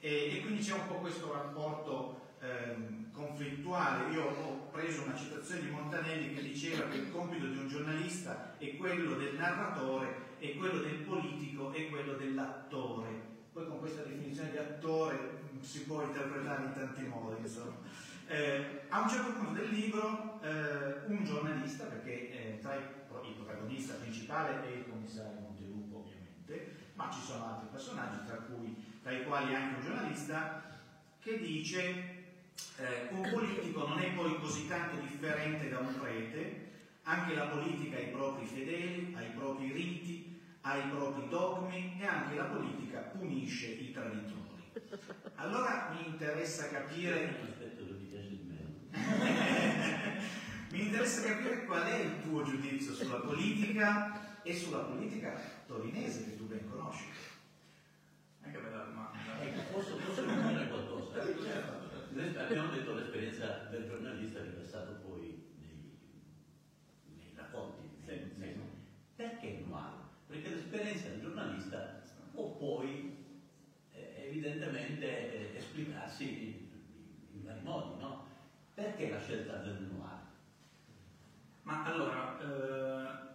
E, 0.00 0.36
e 0.36 0.40
quindi 0.40 0.62
c'è 0.62 0.74
un 0.74 0.86
po' 0.86 0.94
questo 0.94 1.32
rapporto 1.32 2.36
ehm, 2.40 3.10
conflittuale. 3.12 4.12
Io 4.12 4.24
ho 4.24 4.68
preso 4.70 5.02
una 5.04 5.16
citazione 5.16 5.62
di 5.62 5.70
Montanelli 5.70 6.34
che 6.34 6.42
diceva 6.42 6.88
che 6.88 6.96
il 6.98 7.10
compito 7.10 7.46
di 7.46 7.58
un 7.58 7.68
giornalista 7.68 8.56
è 8.58 8.76
quello 8.76 9.14
del 9.14 9.34
narratore, 9.34 10.32
è 10.44 10.56
quello 10.56 10.80
del 10.80 10.96
politico 10.96 11.72
e 11.72 11.88
quello 11.88 12.14
dell'attore. 12.14 13.32
Poi 13.52 13.66
con 13.66 13.78
questa 13.78 14.02
definizione 14.02 14.50
di 14.50 14.58
attore 14.58 15.42
si 15.60 15.84
può 15.84 16.02
interpretare 16.02 16.64
in 16.64 16.72
tanti 16.74 17.02
modi. 17.04 17.42
Eh, 18.26 18.82
a 18.88 19.00
un 19.00 19.08
certo 19.08 19.32
punto 19.32 19.60
del 19.60 19.70
libro 19.70 20.40
eh, 20.42 21.06
un 21.06 21.24
giornalista, 21.24 21.84
perché 21.84 22.30
eh, 22.30 22.58
tra 22.60 22.74
i, 22.74 22.78
il 22.78 23.34
protagonista 23.34 23.94
principale 23.94 24.64
è 24.66 24.76
il 24.76 24.88
commissario 24.88 25.40
Montelupo 25.40 25.98
ovviamente, 25.98 26.74
ma 26.94 27.10
ci 27.10 27.20
sono 27.20 27.46
altri 27.46 27.68
personaggi, 27.70 28.26
tra, 28.26 28.36
cui, 28.36 28.76
tra 29.02 29.12
i 29.12 29.24
quali 29.24 29.54
anche 29.54 29.76
un 29.76 29.82
giornalista, 29.82 30.62
che 31.20 31.38
dice 31.38 31.80
eh, 32.76 33.08
un 33.10 33.28
politico 33.30 33.86
non 33.86 33.98
è 33.98 34.12
poi 34.12 34.38
così 34.40 34.66
tanto 34.68 34.96
differente 35.00 35.68
da 35.70 35.78
un 35.78 35.98
prete, 35.98 36.72
anche 37.04 37.34
la 37.34 37.46
politica 37.46 37.96
ha 37.96 38.00
i 38.00 38.10
propri 38.10 38.46
fedeli, 38.46 39.14
ha 39.16 39.22
i 39.22 39.30
propri 39.36 39.72
riti, 39.72 40.33
ha 40.66 40.78
i 40.78 40.88
propri 40.88 41.28
dogmi 41.28 41.98
e 42.00 42.06
anche 42.06 42.36
la 42.36 42.44
politica 42.44 43.00
punisce 43.00 43.66
i 43.66 43.92
traditori. 43.92 44.42
Allora 45.36 45.94
mi 45.94 46.06
interessa 46.08 46.68
capire... 46.68 47.52
mi 50.70 50.80
interessa 50.80 51.22
capire 51.22 51.64
qual 51.66 51.82
è 51.82 51.98
il 51.98 52.22
tuo 52.22 52.42
giudizio 52.44 52.94
sulla 52.94 53.18
politica 53.18 54.42
e 54.42 54.56
sulla 54.56 54.78
politica 54.78 55.38
torinese 55.66 56.24
che 56.24 56.36
tu 56.36 56.46
ben 56.46 56.70
conosci. 56.70 57.10
Anche 58.42 58.58
bella 58.58 58.84
domanda. 58.84 59.40
Ecco, 59.42 59.72
posso, 59.72 59.96
posso 59.96 60.20
aggiungere 60.20 60.68
qualcosa? 60.68 61.20
Abbiamo 62.40 62.70
detto 62.70 62.94
l'esperienza 62.94 63.66
del 63.70 63.86
giornalista 63.86 64.40
che 64.40 64.48
è 64.48 64.52
passato 64.52 64.92
poi 65.06 65.42
nei, 65.58 65.98
nei 67.16 67.32
racconti. 67.34 67.88
Nei, 68.06 68.34
perché 69.14 69.64
noir? 69.66 69.92
Perché 70.26 70.48
l'esperienza 70.48 71.08
del 71.08 71.20
giornalista 71.20 72.02
può 72.32 72.50
poi 72.56 73.16
eh, 73.92 74.24
evidentemente 74.26 75.52
eh, 75.54 75.56
esplicarsi 75.56 76.24
in, 76.46 77.36
in, 77.38 77.44
vari 77.44 77.60
modi, 77.62 78.00
no? 78.00 78.26
Perché 78.74 79.10
la 79.10 79.20
scelta 79.20 79.58
del 79.58 79.82
noir? 79.82 80.18
Ma 81.62 81.84
allora, 81.84 82.38
eh, 82.40 83.34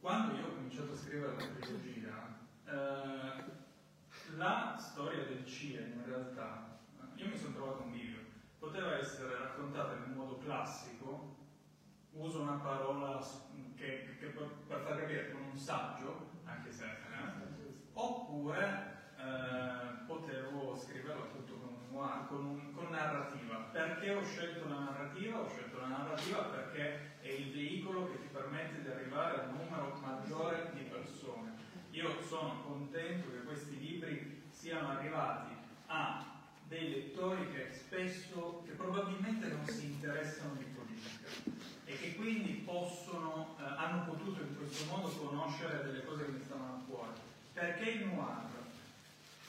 quando 0.00 0.36
io 0.36 0.46
ho 0.46 0.54
cominciato 0.54 0.92
a 0.92 0.96
scrivere 0.96 1.34
la 1.34 1.46
trilogia, 1.58 2.38
eh, 2.66 3.44
la 4.36 4.76
storia 4.78 5.24
del 5.24 5.46
CIE 5.46 5.80
in 5.80 6.04
realtà, 6.04 6.78
io 7.14 7.28
mi 7.28 7.38
sono 7.38 7.54
trovato 7.54 7.82
un 7.84 7.92
bivio, 7.92 8.18
poteva 8.58 8.93
essere 9.04 9.36
raccontata 9.36 9.96
in 9.96 10.12
un 10.12 10.16
modo 10.16 10.38
classico, 10.38 11.36
uso 12.12 12.40
una 12.40 12.56
parola 12.56 13.20
che, 13.76 14.16
che 14.18 14.26
per, 14.26 14.48
far 14.66 14.98
capire 14.98 15.30
con 15.30 15.42
un 15.42 15.56
saggio, 15.56 16.30
anche 16.44 16.72
se, 16.72 16.86
eh, 16.86 16.92
oppure 17.92 19.12
eh, 19.18 20.06
potevo 20.06 20.74
scriverlo 20.74 21.22
appunto 21.22 21.54
con, 21.54 21.74
un, 21.90 22.26
con, 22.28 22.44
un, 22.46 22.72
con 22.72 22.90
narrativa. 22.90 23.56
Perché 23.72 24.14
ho 24.14 24.24
scelto 24.24 24.68
la 24.68 24.78
narrativa? 24.78 25.40
Ho 25.40 25.48
scelto 25.48 25.80
la 25.80 25.88
narrativa 25.88 26.44
perché 26.44 27.20
è 27.20 27.28
il 27.28 27.52
veicolo 27.52 28.10
che 28.10 28.20
ti 28.20 28.28
permette 28.32 28.80
di 28.80 28.88
arrivare 28.88 29.40
a 29.40 29.48
un 29.48 29.56
numero 29.56 29.98
maggiore 30.00 30.70
di 30.72 30.82
persone. 30.82 31.52
Io 31.90 32.22
sono 32.22 32.62
contento 32.62 33.30
che 33.30 33.42
questi 33.42 33.78
libri 33.78 34.42
siano 34.50 34.88
arrivati 34.88 35.54
a 35.86 36.33
dei 36.68 36.90
lettori 36.90 37.52
che 37.52 37.70
spesso, 37.72 38.62
che 38.66 38.72
probabilmente 38.72 39.48
non 39.48 39.66
si 39.66 39.86
interessano 39.86 40.54
di 40.54 40.64
politica 40.64 41.28
e 41.84 41.98
che 41.98 42.14
quindi 42.14 42.52
possono, 42.64 43.56
eh, 43.58 43.62
hanno 43.62 44.04
potuto 44.04 44.40
in 44.40 44.56
questo 44.56 44.84
modo 44.86 45.08
conoscere 45.08 45.84
delle 45.84 46.04
cose 46.04 46.24
che 46.24 46.30
mi 46.32 46.42
stavano 46.44 46.74
a 46.74 46.82
cuore. 46.88 47.12
Perché 47.52 47.90
il 47.90 48.06
noir? 48.06 48.52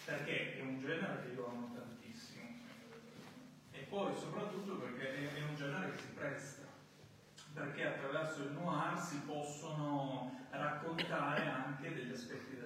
Perché 0.06 0.58
è 0.58 0.62
un 0.62 0.80
genere 0.80 1.24
che 1.24 1.34
io 1.34 1.48
amo 1.48 1.72
tantissimo 1.74 2.44
e 3.72 3.80
poi 3.90 4.14
soprattutto 4.20 4.76
perché 4.76 5.16
è, 5.16 5.34
è 5.34 5.42
un 5.42 5.56
genere 5.56 5.92
che 5.92 5.98
si 5.98 6.08
presta 6.14 6.64
perché 7.56 7.88
attraverso 7.88 8.42
il 8.44 8.52
noir 8.52 9.00
si 9.00 9.18
possono 9.26 10.46
raccontare 10.50 11.48
anche 11.48 11.94
degli 11.94 12.12
aspetti 12.12 12.56
della. 12.56 12.65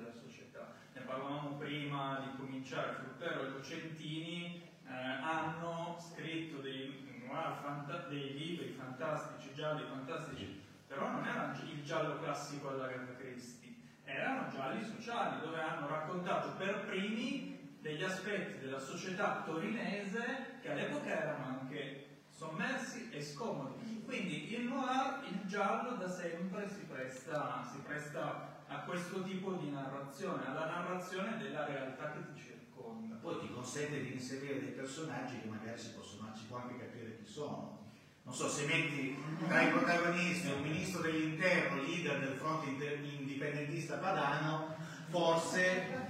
Ne 1.00 1.06
parlavamo 1.06 1.56
prima 1.56 2.20
di 2.26 2.38
cominciare, 2.38 2.92
Fruttero 2.92 3.46
e 3.46 3.50
Lucentini 3.52 4.70
eh, 4.86 4.92
hanno 4.92 5.98
scritto 5.98 6.60
dei, 6.60 7.24
noir, 7.26 8.08
dei 8.10 8.38
libri 8.38 8.74
fantastici, 8.78 9.54
gialli 9.54 9.86
fantastici, 9.88 10.62
però 10.88 11.10
non 11.10 11.26
era 11.26 11.58
il 11.64 11.84
giallo 11.86 12.20
classico 12.20 12.68
all'Agatha 12.68 13.16
Christie, 13.16 13.74
erano 14.04 14.52
gialli 14.52 14.84
sociali 14.84 15.40
dove 15.40 15.62
hanno 15.62 15.88
raccontato 15.88 16.58
per 16.58 16.86
primi 16.86 17.78
degli 17.80 18.04
aspetti 18.04 18.60
della 18.60 18.80
società 18.80 19.44
torinese 19.46 20.58
che 20.62 20.70
all'epoca 20.70 21.08
erano 21.08 21.60
anche 21.60 22.24
sommersi 22.28 23.10
e 23.10 23.22
scomodi. 23.22 24.04
Quindi 24.04 24.54
il 24.54 24.66
noir, 24.66 25.24
il 25.30 25.48
giallo 25.48 25.96
da 25.96 26.10
sempre 26.10 26.68
si 26.68 26.82
presta, 26.82 27.64
si 27.72 27.78
presta 27.86 28.59
a 28.70 28.78
questo 28.86 29.24
tipo 29.24 29.54
di 29.54 29.72
narrazione, 29.72 30.46
alla 30.46 30.66
narrazione 30.66 31.38
della 31.38 31.66
realtà 31.66 32.12
che 32.12 32.34
ti 32.34 32.40
circonda. 32.40 33.16
Poi 33.16 33.40
ti 33.40 33.52
consente 33.52 34.02
di 34.02 34.14
inserire 34.14 34.60
dei 34.60 34.72
personaggi 34.72 35.40
che 35.42 35.48
magari 35.48 35.78
si, 35.78 35.90
possono, 35.90 36.32
si 36.36 36.46
può 36.46 36.58
anche 36.58 36.78
capire 36.78 37.18
chi 37.18 37.26
sono. 37.26 37.78
Non 38.24 38.34
so, 38.34 38.48
se 38.48 38.66
metti 38.66 39.18
tra 39.48 39.62
i 39.64 39.70
protagonisti 39.70 40.52
un 40.52 40.62
ministro 40.62 41.02
dell'interno, 41.02 41.82
leader 41.82 42.20
del 42.20 42.38
fronte 42.38 42.70
indipendentista 42.70 43.98
padano, 43.98 44.76
forse 45.10 46.08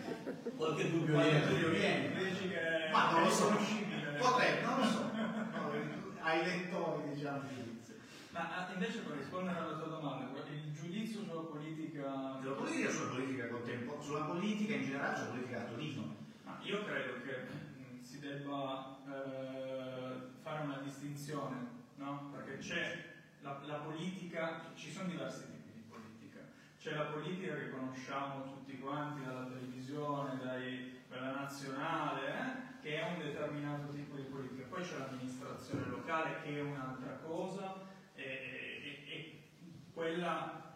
qualche 0.57 0.91
dubbio 0.91 1.17
viene. 1.17 2.89
Ma 2.91 3.11
non 3.11 3.23
lo 3.23 3.29
so, 3.29 3.55
potrebbe, 4.19 4.61
non 4.61 4.79
lo 4.79 4.85
so 4.85 5.11
ai 6.21 6.43
lettori, 6.43 7.13
diciamo. 7.13 7.41
Ma 8.31 8.55
ah, 8.55 8.71
invece 8.73 8.99
per 8.99 9.17
rispondere 9.17 9.57
alla 9.57 9.77
tua 9.77 9.87
domanda, 9.87 10.25
politica... 12.00 12.39
Sulla 12.39 12.53
politica, 12.53 12.89
sulla 12.89 13.10
politica 13.10 13.48
contemporanea, 13.48 14.03
sulla 14.03 14.25
politica 14.25 14.74
in 14.74 14.84
generale, 14.84 15.15
sulla 15.18 15.29
politica 15.29 15.60
a 15.60 15.63
Torino. 15.65 16.15
Ma 16.44 16.60
io 16.62 16.84
credo 16.86 17.22
che 17.22 17.38
mh, 17.41 18.01
si 18.01 18.20
debba 18.20 18.98
eh, 19.06 20.13
fare 20.41 20.63
una 20.63 20.77
distinzione, 20.77 21.68
no? 21.96 22.32
Perché 22.32 22.58
c'è 22.58 23.06
la, 23.41 23.60
la 23.65 23.75
politica, 23.75 24.72
ci 24.75 24.91
sono 24.91 25.10
diversi 25.10 25.46
tipi 25.46 25.72
di 25.74 25.84
politica. 25.88 26.39
C'è 26.77 26.96
la 26.96 27.06
politica 27.06 27.56
che 27.56 27.70
conosciamo 27.70 28.44
tutti 28.44 28.79
quanti 28.79 29.24
dalla 29.24 29.46
televisione, 29.46 30.39
dai, 30.41 31.01
dalla 31.10 31.32
nazionale, 31.32 32.27
eh? 32.27 32.68
che 32.82 33.00
è 33.00 33.12
un 33.12 33.20
determinato 33.20 33.91
tipo 33.91 34.15
di 34.15 34.24
politica, 34.24 34.65
poi 34.70 34.82
c'è 34.82 34.98
l'amministrazione 34.98 35.86
locale 35.88 36.41
che 36.44 36.58
è 36.58 36.62
un'altra 36.62 37.18
cosa 37.25 37.82
e, 38.15 38.24
e, 38.24 39.03
e 39.06 39.39
quella 39.94 40.68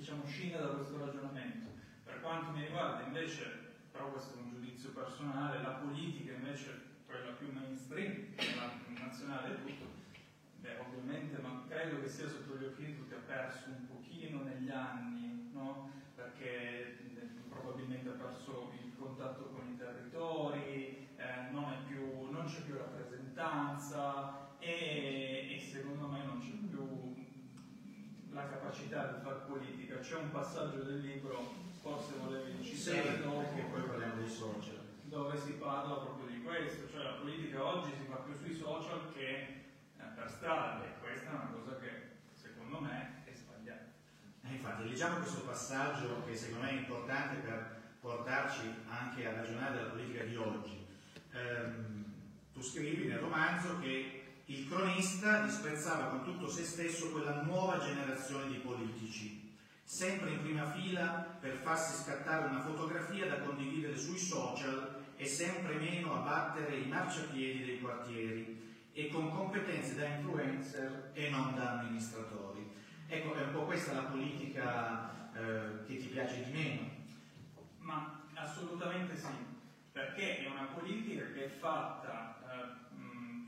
diciamo 0.00 0.24
scinde 0.24 0.56
da 0.56 0.68
questo 0.68 0.96
ragionamento. 0.96 1.68
Per 2.04 2.22
quanto 2.22 2.52
mi 2.52 2.64
riguarda 2.64 3.04
invece, 3.04 3.44
però 3.92 4.10
questo 4.10 4.38
è 4.38 4.40
un 4.40 4.48
giudizio 4.48 4.92
personale, 4.92 5.60
la 5.60 5.76
politica 5.76 6.32
invece 6.32 6.88
quella 7.04 7.32
più 7.32 7.52
mainstream, 7.52 8.28
la 8.56 8.72
nazionale 8.98 9.52
e 9.52 9.56
tutto, 9.60 9.84
beh 10.60 10.78
ovviamente 10.78 11.38
ma 11.42 11.64
credo 11.68 12.00
che 12.00 12.08
sia 12.08 12.26
sotto 12.26 12.56
gli 12.56 12.64
occhi 12.64 12.86
di 12.86 12.96
tutti, 12.96 13.12
ha 13.12 13.20
perso 13.26 13.68
un 13.68 13.86
pochino 13.88 14.42
negli 14.42 14.70
anni, 14.70 15.50
no? 15.52 15.90
perché 16.14 16.96
probabilmente 17.50 18.08
ha 18.08 18.12
perso 18.12 18.72
il 18.82 18.96
contatto 18.96 19.50
con 19.50 19.68
i 19.68 19.76
territori, 19.76 21.08
eh, 21.16 21.50
non, 21.50 21.76
più, 21.86 22.30
non, 22.30 22.46
c'è 22.46 22.62
più 22.62 22.78
rappresentanza 22.78 24.56
e, 24.60 25.56
e, 25.56 25.60
secondo 25.60 26.06
me 26.06 26.24
non 26.24 26.38
c'è 26.38 26.52
più 26.52 26.69
la 28.40 28.48
capacità 28.48 29.12
di 29.12 29.22
fare 29.22 29.40
politica. 29.46 29.98
C'è 29.98 30.16
un 30.16 30.30
passaggio 30.30 30.82
del 30.82 31.00
libro, 31.00 31.52
forse 31.82 32.14
volevi 32.18 32.64
citare 32.64 33.16
sì, 33.16 33.22
dopo, 33.22 33.68
poi 33.70 33.82
parliamo 33.82 34.14
dei 34.16 34.28
social. 34.28 34.78
Dove 35.02 35.38
si 35.38 35.52
parla 35.52 35.94
proprio 35.96 36.26
di 36.26 36.42
questo, 36.42 36.88
cioè 36.90 37.02
la 37.02 37.18
politica 37.20 37.64
oggi 37.64 37.90
si 37.90 38.06
fa 38.08 38.16
più 38.16 38.34
sui 38.36 38.54
social 38.54 39.12
che 39.12 39.28
eh, 39.98 40.04
per 40.14 40.30
strada 40.30 40.84
e 40.84 41.00
questa 41.00 41.30
è 41.30 41.34
una 41.34 41.50
cosa 41.52 41.78
che 41.78 41.90
secondo 42.32 42.80
me 42.80 43.22
è 43.24 43.32
sbagliata. 43.34 43.86
Eh, 44.44 44.52
infatti, 44.52 44.88
leggiamo 44.88 45.18
questo 45.18 45.40
passaggio 45.40 46.24
che 46.24 46.36
secondo 46.36 46.64
me 46.64 46.70
è 46.70 46.74
importante 46.74 47.40
per 47.40 47.78
portarci 48.00 48.72
anche 48.88 49.26
a 49.26 49.34
ragionare 49.34 49.76
della 49.76 49.90
politica 49.90 50.24
di 50.24 50.36
oggi. 50.36 50.86
Ehm, 51.32 52.04
tu 52.52 52.62
scrivi 52.62 53.08
nel 53.08 53.18
romanzo 53.18 53.78
che 53.80 54.19
il 54.50 54.68
cronista 54.68 55.44
disprezzava 55.44 56.06
con 56.06 56.24
tutto 56.24 56.48
se 56.48 56.64
stesso 56.64 57.10
quella 57.10 57.42
nuova 57.42 57.78
generazione 57.78 58.48
di 58.48 58.56
politici, 58.56 59.56
sempre 59.84 60.32
in 60.32 60.42
prima 60.42 60.68
fila 60.72 61.38
per 61.40 61.60
farsi 61.62 62.02
scattare 62.02 62.48
una 62.48 62.60
fotografia 62.60 63.28
da 63.28 63.38
condividere 63.42 63.96
sui 63.96 64.18
social 64.18 65.04
e 65.14 65.24
sempre 65.24 65.76
meno 65.76 66.14
a 66.14 66.24
battere 66.24 66.78
i 66.78 66.88
marciapiedi 66.88 67.64
dei 67.64 67.80
quartieri. 67.80 68.58
e 68.92 69.08
con 69.08 69.30
competenze 69.30 69.94
da 69.94 70.04
influencer 70.04 71.12
e 71.14 71.30
non 71.30 71.54
da 71.54 71.78
amministratori. 71.78 72.68
Ecco, 73.06 73.34
è 73.34 73.44
un 73.44 73.52
po' 73.52 73.64
questa 73.64 73.92
la 73.92 74.02
politica 74.02 75.32
eh, 75.32 75.84
che 75.86 75.96
ti 75.96 76.06
piace 76.06 76.44
di 76.44 76.50
meno. 76.50 76.90
Ma 77.78 78.20
assolutamente 78.34 79.16
sì, 79.16 79.28
perché 79.92 80.38
è 80.38 80.50
una 80.50 80.66
politica 80.74 81.24
che 81.32 81.44
è 81.44 81.48
fatta 81.48 82.39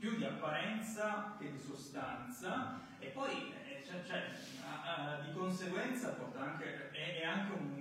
più 0.03 0.17
di 0.17 0.25
apparenza 0.25 1.37
che 1.39 1.49
di 1.49 1.59
sostanza. 1.61 2.81
E 2.99 3.07
poi 3.07 3.53
eh, 3.63 3.81
cioè, 3.87 4.03
cioè, 4.05 4.31
di 5.23 5.31
conseguenza 5.31 6.09
porta 6.09 6.41
anche, 6.41 6.91
è, 6.91 7.21
è 7.21 7.23
anche 7.23 7.53
un, 7.53 7.71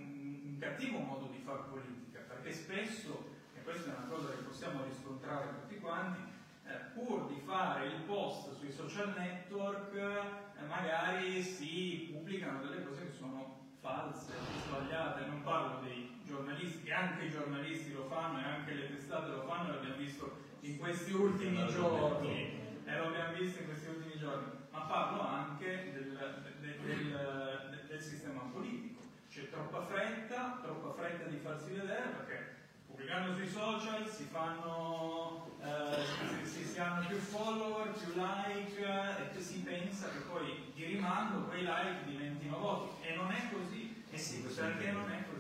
un 0.45 0.57
cattivo 0.61 0.99
modo 1.00 1.26
di 1.33 1.43
fare 1.45 1.62
politica, 1.69 2.21
perché 2.21 2.52
spesso, 2.52 3.29
e 3.57 3.62
questa 3.64 3.91
è 3.91 3.97
una 3.97 4.07
cosa 4.07 4.29
che 4.29 4.43
possiamo 4.43 4.85
riscontrare 4.85 5.49
tutti 5.62 5.81
quanti, 5.81 6.21
eh, 6.64 6.76
pur 6.95 7.26
di 7.26 7.41
fare 7.45 7.87
il 7.87 8.02
post 8.02 8.57
sui 8.57 8.71
social 8.71 9.14
network, 9.19 9.93
eh, 9.93 10.64
magari 10.69 11.43
si 11.43 12.09
pubblicano 12.12 12.62
delle 12.62 12.85
cose 12.85 13.07
che 13.07 13.17
sono 13.19 13.73
false, 13.81 14.33
sbagliate, 14.64 15.26
non 15.26 15.43
parlo 15.43 15.81
dei 15.81 16.21
giornalisti, 16.25 16.85
che 16.85 16.93
anche 16.93 17.25
i 17.25 17.31
giornalisti 17.31 17.93
lo 17.93 18.05
fanno 18.05 18.38
e 18.38 18.45
anche 18.45 18.75
le 18.75 18.95
testate 18.95 19.29
lo 19.29 19.43
fanno, 19.43 19.73
l'abbiamo 19.73 19.97
visto 19.97 20.50
in 20.62 20.78
questi 20.78 21.12
ultimi 21.12 21.66
giorni, 21.69 22.61
e 22.85 22.97
lo 22.97 23.07
abbiamo 23.07 23.37
visto 23.38 23.61
in 23.61 23.66
questi 23.66 23.88
ultimi 23.88 24.19
giorni, 24.19 24.47
ma 24.71 24.81
parlo 24.81 25.21
anche 25.21 25.90
del, 25.92 26.45
del, 26.61 26.76
del, 26.81 27.85
del 27.88 28.00
sistema 28.00 28.49
politico. 28.52 29.00
C'è 29.28 29.50
troppa 29.50 29.87
fretta, 29.87 30.61
troppa 30.62 30.92
fretta 30.92 31.25
di 31.25 31.38
farsi 31.38 31.73
vedere 31.73 32.09
perché 32.16 32.54
pubblicando 32.87 33.35
sui 33.35 33.49
social 33.49 34.07
si 34.07 34.25
fanno 34.25 35.50
eh, 35.61 36.45
si, 36.45 36.64
si, 36.64 36.78
hanno 36.78 37.07
più 37.07 37.16
follower, 37.16 37.92
più 37.92 38.12
like 38.14 38.78
eh, 38.78 39.37
e 39.37 39.40
si 39.40 39.61
pensa 39.61 40.11
che 40.11 40.19
poi 40.31 40.73
di 40.75 40.85
rimando 40.85 41.47
quei 41.47 41.62
like 41.62 42.04
diventino 42.04 42.59
voti. 42.59 43.07
E 43.07 43.14
non 43.14 43.31
è 43.33 43.50
così. 43.50 44.04
Eh 44.11 44.19
sì, 44.19 44.42
perché 44.42 44.90
non 44.90 45.11
è 45.11 45.25
così 45.25 45.32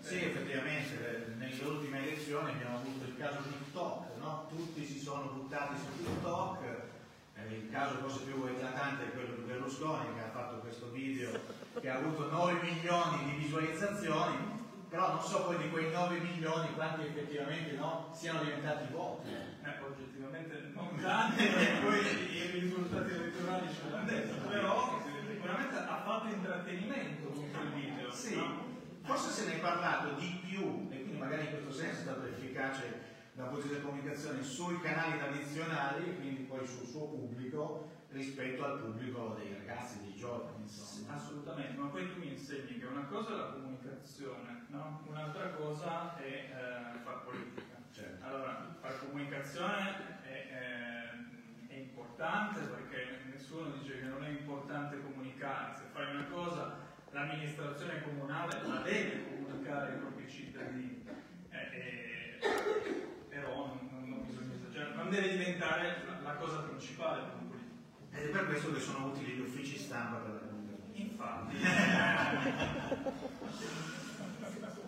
sì 0.00 0.24
effettivamente 0.24 1.34
nelle 1.38 1.64
ultime 1.64 2.06
elezioni 2.06 2.50
abbiamo 2.50 2.78
avuto 2.78 3.06
il 3.06 3.16
caso 3.16 3.38
TikTok 3.42 4.16
no? 4.18 4.46
tutti 4.48 4.84
si 4.84 4.98
sono 4.98 5.30
buttati 5.34 5.74
su 5.76 6.04
TikTok 6.04 6.58
eh, 7.34 7.54
il 7.54 7.70
caso 7.70 7.96
forse 7.96 8.24
più 8.24 8.44
eclatante 8.44 9.04
è 9.04 9.12
quello 9.12 9.34
di 9.34 9.42
Berlusconi 9.42 10.14
che 10.14 10.22
ha 10.22 10.30
fatto 10.30 10.58
questo 10.58 10.90
video 10.90 11.30
che 11.80 11.88
ha 11.88 11.96
avuto 11.96 12.30
9 12.30 12.60
milioni 12.62 13.24
di 13.24 13.44
visualizzazioni 13.44 14.54
però 14.88 15.12
non 15.12 15.22
so 15.22 15.42
poi 15.44 15.58
di 15.58 15.70
quei 15.70 15.90
9 15.90 16.18
milioni 16.20 16.72
quanti 16.74 17.02
effettivamente 17.02 17.72
no, 17.72 18.08
siano 18.14 18.42
diventati 18.42 18.92
voti. 18.92 19.28
Eh, 19.28 19.56
oggettivamente 19.84 20.70
non 20.74 20.96
tanti, 21.00 21.44
perché 21.44 21.80
poi 21.82 21.98
i 22.32 22.60
risultati 22.60 23.10
elettorali 23.12 23.66
ce 23.68 23.90
l'hanno 23.90 24.06
detto, 24.06 24.48
però 24.48 25.02
sicuramente 25.28 25.76
ha 25.76 26.02
fatto 26.04 26.28
intrattenimento 26.28 27.28
con 27.28 27.50
quel 27.50 27.72
video. 27.72 28.10
Sì, 28.10 28.36
no? 28.36 28.65
Forse 29.06 29.30
se 29.30 29.46
ne 29.46 29.56
è 29.56 29.60
parlato 29.60 30.14
di 30.18 30.40
più, 30.44 30.88
e 30.90 31.02
quindi 31.02 31.16
magari 31.16 31.44
in 31.44 31.50
questo 31.50 31.72
senso 31.72 32.00
è 32.00 32.02
stato 32.02 32.26
efficace 32.26 33.14
un 33.34 33.48
punto 33.48 33.68
di 33.68 33.80
comunicazione 33.80 34.42
sui 34.42 34.80
canali 34.80 35.18
tradizionali 35.18 36.08
e 36.08 36.16
quindi 36.16 36.42
poi 36.42 36.66
sul 36.66 36.86
suo 36.86 37.06
pubblico 37.06 37.90
rispetto 38.10 38.64
al 38.64 38.80
pubblico 38.80 39.36
dei 39.38 39.54
ragazzi, 39.54 40.00
dei 40.00 40.14
giovani. 40.14 40.62
Insomma. 40.62 41.14
Assolutamente, 41.14 41.78
ma 41.78 41.88
poi 41.88 42.12
tu 42.12 42.18
mi 42.18 42.32
insegni 42.32 42.78
che 42.78 42.86
una 42.86 43.04
cosa 43.04 43.32
è 43.32 43.36
la 43.36 43.50
comunicazione, 43.52 44.64
no? 44.68 45.02
un'altra 45.06 45.50
cosa 45.50 46.16
è 46.16 46.24
eh, 46.24 46.98
far 47.04 47.24
politica. 47.24 47.74
Certo. 47.92 48.26
Allora, 48.26 48.76
fare 48.80 48.98
comunicazione 48.98 50.22
è, 50.22 50.28
è, 50.28 51.72
è, 51.72 51.74
importante 51.76 52.60
perché 52.60 53.22
nessuno 53.30 53.70
dice 53.70 54.00
che 54.00 54.04
non 54.04 54.24
è 54.24 54.28
importante 54.28 55.00
comunicare, 55.00 55.74
se 55.76 55.84
fai 55.92 56.14
una 56.14 56.26
cosa 56.26 56.85
l'amministrazione 57.16 58.02
comunale 58.02 58.60
la 58.68 58.80
deve 58.80 59.24
comunicare 59.24 59.92
ai 59.92 59.98
propri 59.98 60.28
cittadini. 60.28 61.02
Eh, 61.48 62.38
però 63.30 63.68
non, 63.68 63.88
non, 63.90 64.06
non 64.08 64.26
bisogna 64.26 64.52
esagerare, 64.54 64.94
non 64.94 65.08
deve 65.08 65.30
diventare 65.30 66.04
la, 66.06 66.20
la 66.20 66.34
cosa 66.36 66.58
principale 66.58 67.22
per 67.22 67.32
un 67.40 67.48
politico. 67.48 67.74
Ed 68.10 68.26
è 68.26 68.30
per 68.30 68.46
questo 68.46 68.70
che 68.72 68.80
sono 68.80 69.06
utili 69.06 69.32
gli 69.32 69.40
uffici 69.40 69.78
stampa 69.78 70.18
per 70.18 70.34
la 70.34 70.40
comunicazione. 70.40 70.92
Infatti. 70.92 71.56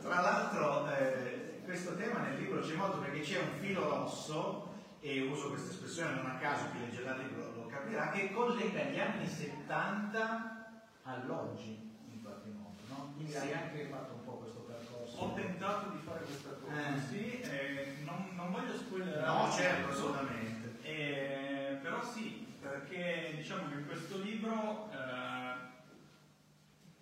Tra 0.03 0.21
l'altro 0.21 0.91
eh, 0.91 1.63
questo 1.65 1.97
tema 1.97 2.19
nel 2.21 2.39
libro 2.39 2.61
c'è 2.61 2.75
molto 2.75 2.99
perché 2.99 3.21
c'è 3.21 3.39
un 3.39 3.59
filo 3.59 3.89
rosso, 3.89 4.67
e 5.01 5.23
uso 5.23 5.49
questa 5.49 5.71
espressione 5.71 6.13
non 6.15 6.27
a 6.27 6.37
caso, 6.37 6.67
chi 6.73 6.81
leggerà 6.81 7.15
il 7.15 7.23
libro 7.27 7.55
lo 7.55 7.65
capirà, 7.67 8.11
che 8.11 8.31
collega 8.33 8.83
gli 8.85 8.99
anni 8.99 9.27
70 9.27 10.83
all'oggi 11.05 11.89
in 12.19 12.23
qualche 12.23 12.51
modo. 12.51 12.77
No? 12.89 13.08
Quindi 13.19 13.33
sì. 13.33 13.39
hai 13.39 13.53
anche 13.53 13.85
fatto 13.87 14.15
un 14.15 14.25
po' 14.25 14.33
questo 14.35 14.61
percorso. 14.61 15.17
Ho 15.19 15.35
tentato 15.35 15.91
di 15.91 15.99
fare 16.05 16.21
questa 16.21 16.51
cosa, 16.51 16.95
Eh. 16.95 17.01
sì, 17.01 17.41
eh, 17.41 17.97
non, 18.05 18.31
non 18.37 18.53
voglio 18.53 18.77
spoilerare. 18.77 19.27
No, 19.27 19.51
certo, 19.51 19.91
assolutamente. 19.91 20.79
Eh, 20.83 21.79
però 21.83 22.01
sì, 22.01 22.47
perché 22.61 23.33
diciamo 23.35 23.71
che 23.71 23.75
in 23.75 23.87
questo 23.87 24.19
libro 24.19 24.89
eh, 24.93 24.97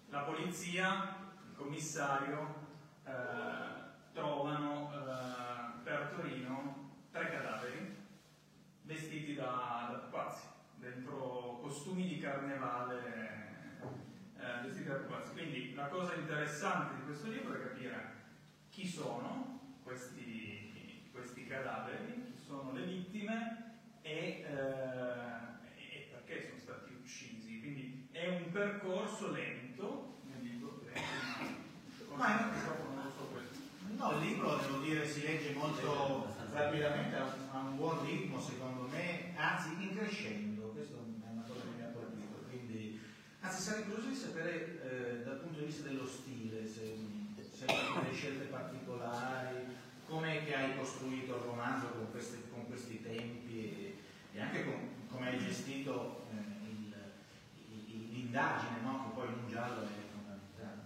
la 0.08 0.20
polizia, 0.20 1.16
il 1.50 1.54
commissario, 1.54 2.54
eh, 3.04 3.12
trovano 4.14 4.90
eh, 4.94 5.82
per 5.84 6.14
Torino 6.16 6.92
tre 7.12 7.30
cadaveri 7.30 7.94
vestiti 8.84 9.34
da, 9.34 9.88
da 9.90 9.98
pupazzi, 9.98 10.46
dentro 10.76 11.58
costumi 11.60 12.08
di 12.08 12.18
carnevale 12.20 13.35
eh, 14.46 14.66
vestiti 14.66 14.88
da. 14.88 14.94
Quindi 15.32 15.74
la 15.74 15.88
cosa 15.88 16.14
interessante 16.14 16.94
di 16.96 17.02
questo 17.02 17.28
libro 17.28 17.54
è 17.54 17.62
capire 17.62 18.14
chi 18.70 18.86
sono 18.86 19.76
questi, 19.82 21.08
questi 21.12 21.46
cadaveri, 21.46 22.32
chi 22.34 22.42
sono 22.44 22.72
le 22.72 22.82
vittime 22.82 23.78
e, 24.02 24.44
eh, 24.46 24.52
e, 25.76 26.08
perché 26.10 26.48
sono 26.48 26.60
stati 26.60 26.92
uccisi. 26.92 27.58
Quindi 27.58 28.08
è 28.12 28.28
un 28.28 28.50
percorso 28.50 29.32
lento 29.32 30.20
nel 30.30 30.42
libro, 30.42 30.80
lento, 30.84 32.14
Ma 32.14 32.38
è- 32.38 32.52
purtroppo 32.52 32.94
non 32.94 33.04
lo 33.04 33.10
so 33.10 33.24
questo. 33.32 33.58
No, 33.96 34.10
il 34.12 34.26
libro 34.26 34.56
devo 34.56 34.78
dire 34.78 35.06
si 35.06 35.22
legge 35.22 35.52
molto 35.54 36.34
rapidamente, 36.52 37.16
ha 37.16 37.24
un, 37.24 37.48
ha 37.50 37.58
un 37.58 37.76
buon 37.76 38.04
ritmo 38.04 38.40
secondo 38.40 38.88
me, 38.90 39.34
anzi 39.36 39.70
in 39.78 39.94
crescendo, 39.94 40.68
questo 40.68 40.96
è 40.96 41.30
una 41.30 41.42
cosa 41.46 41.60
che 41.60 41.76
mi 41.76 41.82
ha 41.82 41.90
colpito, 41.90 42.44
quindi 42.48 43.00
anzi 43.46 43.62
sarei 43.62 43.84
curioso 43.84 44.08
di 44.08 44.16
sapere 44.16 44.82
eh, 44.82 45.22
dal 45.22 45.38
punto 45.38 45.60
di 45.60 45.66
vista 45.66 45.86
dello 45.86 46.06
stile, 46.06 46.66
se, 46.66 46.96
se 47.52 47.64
hai 47.66 48.02
delle 48.02 48.12
scelte 48.12 48.46
particolari, 48.46 49.66
com'è 50.04 50.44
che 50.44 50.54
hai 50.54 50.76
costruito 50.76 51.36
il 51.36 51.42
romanzo 51.42 51.86
con 51.90 52.10
questi, 52.10 52.42
con 52.50 52.66
questi 52.66 53.02
tempi 53.02 53.58
e, 53.60 53.96
e 54.32 54.40
anche 54.40 54.64
come 55.08 55.28
hai 55.28 55.38
gestito 55.38 56.26
eh, 56.32 56.44
l'indagine, 58.10 58.80
no? 58.82 59.04
che 59.04 59.14
poi 59.14 59.28
in 59.28 59.38
un 59.44 59.48
giallo 59.48 59.82
è 59.82 59.86
fondamentale. 60.12 60.82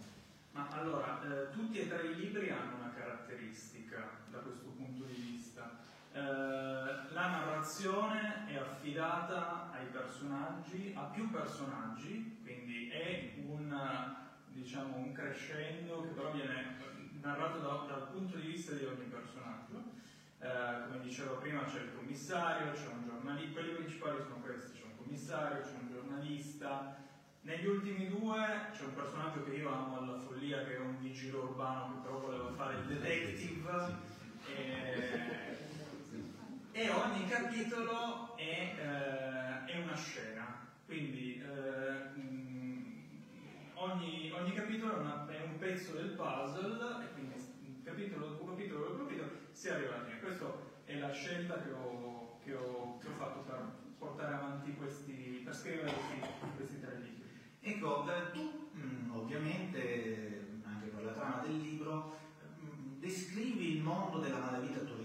Ma 0.53 0.69
allora, 0.69 1.23
eh, 1.25 1.53
tutti 1.53 1.79
e 1.79 1.89
tre 1.89 2.09
i 2.09 2.15
libri 2.15 2.51
hanno 2.51 2.77
una 2.77 2.93
caratteristica 2.95 4.19
da 4.31 4.39
questo 4.39 4.69
punto 4.77 5.05
di 5.05 5.15
vista. 5.15 5.80
Eh, 6.13 6.19
la 6.19 7.27
narrazione 7.27 8.47
è 8.47 8.57
affidata 8.57 9.71
ai 9.73 9.87
personaggi, 9.87 10.93
a 10.97 11.03
più 11.03 11.31
personaggi, 11.31 12.39
quindi 12.43 12.89
è 12.89 13.35
un, 13.47 14.17
diciamo, 14.47 14.97
un 14.97 15.13
crescendo 15.13 16.03
che 16.03 16.09
però 16.09 16.33
viene 16.33 16.79
narrato 17.21 17.59
da- 17.59 17.85
dal 17.87 18.09
punto 18.09 18.37
di 18.37 18.47
vista 18.47 18.73
di 18.73 18.85
ogni 18.85 19.05
personaggio. 19.05 19.99
Eh, 20.39 20.83
come 20.87 21.01
dicevo 21.01 21.35
prima 21.35 21.65
c'è 21.65 21.81
il 21.81 21.95
commissario, 21.95 22.73
c'è 22.73 22.87
un 22.87 23.05
giornalista, 23.05 23.53
quelli 23.61 23.75
principali 23.75 24.23
sono 24.23 24.41
questi, 24.41 24.79
c'è 24.79 24.85
un 24.85 24.97
commissario, 24.97 25.61
c'è 25.63 25.77
un 25.79 25.89
giornalista, 25.91 26.97
negli 27.43 27.67
ultimi 27.67 28.09
due 28.09 28.69
c'è 28.73 28.85
un 28.85 28.95
personaggio 28.95 29.45
che 29.45 29.53
io 29.53 29.69
amo 29.69 29.99
alla 29.99 30.19
follia, 30.19 30.65
che 30.65 30.77
è 30.77 30.79
un 30.81 30.99
vigile 30.99 31.37
urbano 31.37 31.93
che 31.93 32.01
però 32.03 32.19
voleva 32.19 32.51
fare 32.53 32.75
il 32.79 32.85
detective. 32.87 34.09
E, 34.47 35.60
e 36.81 36.89
ogni 36.89 37.27
capitolo 37.27 38.37
è, 38.37 38.75
eh, 38.75 39.65
è 39.67 39.83
una 39.83 39.95
scena. 39.95 40.67
Quindi 40.87 41.39
eh, 41.39 42.19
mh, 42.19 43.73
ogni, 43.75 44.31
ogni 44.33 44.53
capitolo 44.55 44.97
è, 44.97 44.99
una- 44.99 45.27
è 45.29 45.43
un 45.43 45.59
pezzo 45.59 45.93
del 45.93 46.11
puzzle 46.11 47.05
e 47.05 47.13
quindi 47.13 47.83
capitolo 47.85 48.29
dopo 48.29 48.45
capitolo 48.47 48.87
dopo 48.89 49.03
capitolo 49.05 49.29
si 49.53 49.69
arriva 49.69 49.95
alla 49.95 50.05
fine. 50.05 50.21
Questa 50.21 50.53
è 50.85 50.97
la 50.97 51.11
scelta 51.13 51.61
che 51.61 51.71
ho, 51.71 52.39
che 52.41 52.55
ho- 52.55 52.99
che 52.99 53.09
ho 53.09 53.13
fatto 53.13 53.41
per 53.41 53.61
portare 53.99 54.33
avanti 54.33 54.75
questi, 54.75 55.41
per 55.45 55.55
scrivere 55.55 55.91
questi, 55.91 56.19
questi 56.55 56.81
tre 56.81 56.97
libri. 56.99 57.29
Ecco, 57.61 58.05
tu 58.33 58.69
mh, 58.73 59.11
ovviamente, 59.13 60.59
anche 60.63 60.87
per 60.87 61.03
la 61.05 61.11
trama 61.13 61.41
del 61.41 61.57
libro, 61.57 62.15
mh, 62.57 62.99
descrivi 62.99 63.77
il 63.77 63.83
mondo 63.83 64.19
della 64.19 64.39
malavita 64.39 64.79
torinese 64.81 65.00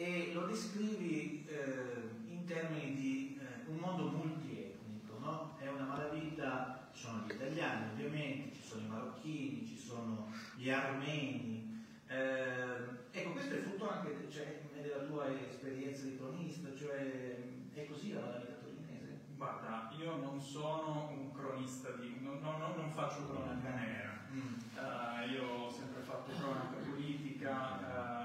e 0.00 0.30
lo 0.32 0.46
descrivi 0.46 1.44
eh, 1.46 2.30
in 2.32 2.46
termini 2.46 2.94
di 2.94 3.38
eh, 3.38 3.68
un 3.68 3.76
mondo 3.76 4.08
multietnico, 4.08 5.18
no? 5.18 5.56
È 5.58 5.68
una 5.68 5.84
malavita, 5.84 6.88
ci 6.94 7.02
sono 7.02 7.26
gli 7.26 7.32
italiani 7.32 7.90
ovviamente, 7.92 8.56
ci 8.56 8.62
sono 8.62 8.82
i 8.82 8.88
marocchini, 8.88 9.66
ci 9.66 9.76
sono 9.76 10.32
gli 10.56 10.70
armeni. 10.70 11.84
Eh, 12.06 12.76
ecco, 13.10 13.32
questo 13.32 13.54
è 13.56 13.58
frutto 13.58 13.90
anche 13.90 14.26
cioè, 14.30 14.62
della 14.72 15.04
tua 15.04 15.26
esperienza 15.46 16.04
di 16.04 16.16
cronista, 16.16 16.74
cioè 16.74 17.36
è 17.74 17.86
così 17.86 18.14
la 18.14 18.20
malavita 18.20 18.52
torinese? 18.54 19.18
Guarda, 19.36 19.92
io 19.98 20.16
non 20.16 20.40
sono 20.40 21.10
un 21.12 21.30
cronista 21.30 21.90
di... 21.90 22.16
non, 22.22 22.40
non, 22.40 22.58
non 22.74 22.90
faccio 22.90 23.26
cronaca 23.26 23.74
nera. 23.74 24.18
Mm. 24.32 24.54
Uh, 24.76 25.30
io 25.30 25.44
ho 25.44 25.70
sempre 25.70 26.00
fatto 26.00 26.32
cronaca 26.32 26.76
politica, 26.88 27.80
uh, 27.80 28.19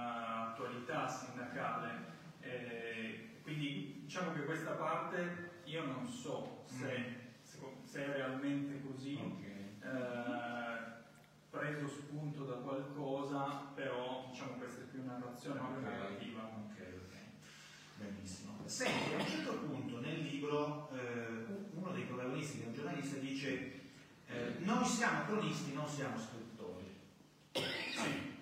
sindacale, 1.07 1.89
eh, 2.41 3.39
quindi 3.41 4.01
diciamo 4.03 4.33
che 4.33 4.45
questa 4.45 4.71
parte 4.71 5.61
io 5.65 5.85
non 5.85 6.07
so 6.07 6.63
se, 6.65 7.33
se, 7.41 7.57
se 7.83 8.05
è 8.05 8.17
realmente 8.17 8.81
così. 8.81 9.15
Okay. 9.15 9.53
Uh, 9.81 10.75
preso 11.49 11.87
spunto 11.87 12.43
da 12.43 12.55
qualcosa, 12.55 13.71
però 13.73 14.27
diciamo 14.29 14.53
questa 14.53 14.81
è 14.81 14.85
più 14.85 15.03
narrazione, 15.05 15.59
più 15.59 15.77
okay. 15.77 15.83
narrativa. 15.83 16.41
Ok, 16.43 16.77
ok. 16.79 17.15
Benissimo. 17.95 18.57
Senti, 18.65 19.13
a 19.13 19.17
un 19.17 19.25
certo 19.25 19.53
punto 19.59 19.99
nel 20.01 20.19
libro 20.19 20.89
eh, 20.93 21.45
uno 21.71 21.91
dei 21.91 22.03
protagonisti, 22.03 22.57
che 22.57 22.63
è 22.65 22.67
un 22.67 22.73
giornalista, 22.73 23.17
dice 23.19 23.81
eh, 24.27 24.55
noi 24.59 24.83
siamo 24.83 25.23
cronisti, 25.25 25.73
non 25.73 25.87
siamo 25.87 26.17
scrittori. 26.17 26.93
Sì. 27.53 28.34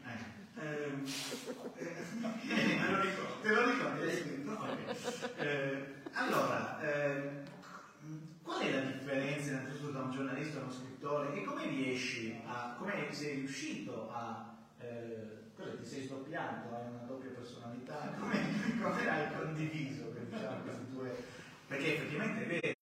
Eh, 0.56 0.62
ehm, 0.62 2.16
eh, 2.48 2.78
me 2.78 2.88
lo 2.90 3.00
ricordo. 3.02 3.40
Te 3.42 3.50
lo 3.50 3.66
ricordi? 3.70 4.00
L'hai 4.00 4.12
scritto? 4.12 4.52
Okay. 4.62 4.98
Eh, 5.36 5.92
allora, 6.12 6.78
ehm, 6.80 7.44
qual 8.44 8.60
è 8.60 8.70
la 8.70 8.82
differenza 8.82 9.50
innanzitutto 9.50 9.92
da 9.92 10.00
un 10.02 10.10
giornalista 10.10 10.60
a 10.60 10.62
uno 10.64 10.74
scrittore 10.74 11.32
e 11.34 11.44
come 11.44 11.68
riesci 11.68 12.40
a, 12.46 12.74
come 12.76 13.14
sei 13.14 13.38
riuscito 13.38 14.10
a, 14.12 14.56
eh, 14.78 15.54
cosa 15.56 15.76
ti 15.76 15.86
sei 15.86 16.02
sdoppiato, 16.04 16.74
hai 16.76 16.90
una 16.92 17.06
doppia 17.06 17.32
personalità, 17.32 18.16
come, 18.20 18.38
come 18.82 19.10
hai 19.10 19.32
condiviso 19.32 20.06
diciamo, 20.30 20.62
queste 20.62 20.88
due, 20.94 21.12
perché 21.68 21.96
effettivamente 21.96 22.44
è 22.44 22.46
vero, 22.46 22.74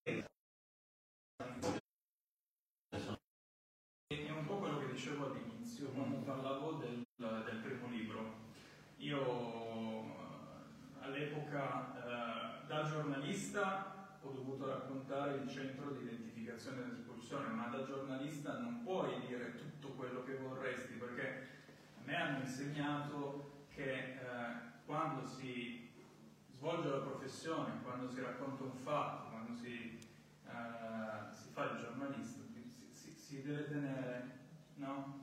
giornalista 13.52 14.18
ho 14.22 14.32
dovuto 14.32 14.66
raccontare 14.66 15.36
il 15.36 15.50
centro 15.50 15.92
di 15.92 16.04
identificazione 16.04 16.84
dell'espulsione, 16.84 17.50
ma 17.50 17.68
da 17.68 17.84
giornalista 17.84 18.60
non 18.60 18.82
puoi 18.84 19.20
dire 19.28 19.56
tutto 19.56 19.90
quello 19.90 20.24
che 20.24 20.36
vorresti, 20.38 20.94
perché 20.94 21.48
a 21.98 22.02
me 22.06 22.16
hanno 22.16 22.40
insegnato 22.40 23.66
che 23.74 23.94
eh, 23.94 24.20
quando 24.86 25.26
si 25.26 25.90
svolge 26.56 26.90
la 26.90 27.00
professione, 27.00 27.82
quando 27.84 28.10
si 28.10 28.22
racconta 28.22 28.64
un 28.64 28.76
fatto, 28.76 29.30
quando 29.32 29.54
si, 29.56 30.00
eh, 30.46 31.34
si 31.34 31.50
fa 31.52 31.72
il 31.72 31.78
giornalista, 31.78 32.42
si, 32.46 32.90
si, 32.92 33.12
si 33.12 33.42
deve 33.42 33.68
tenere 33.68 34.40
no? 34.76 35.20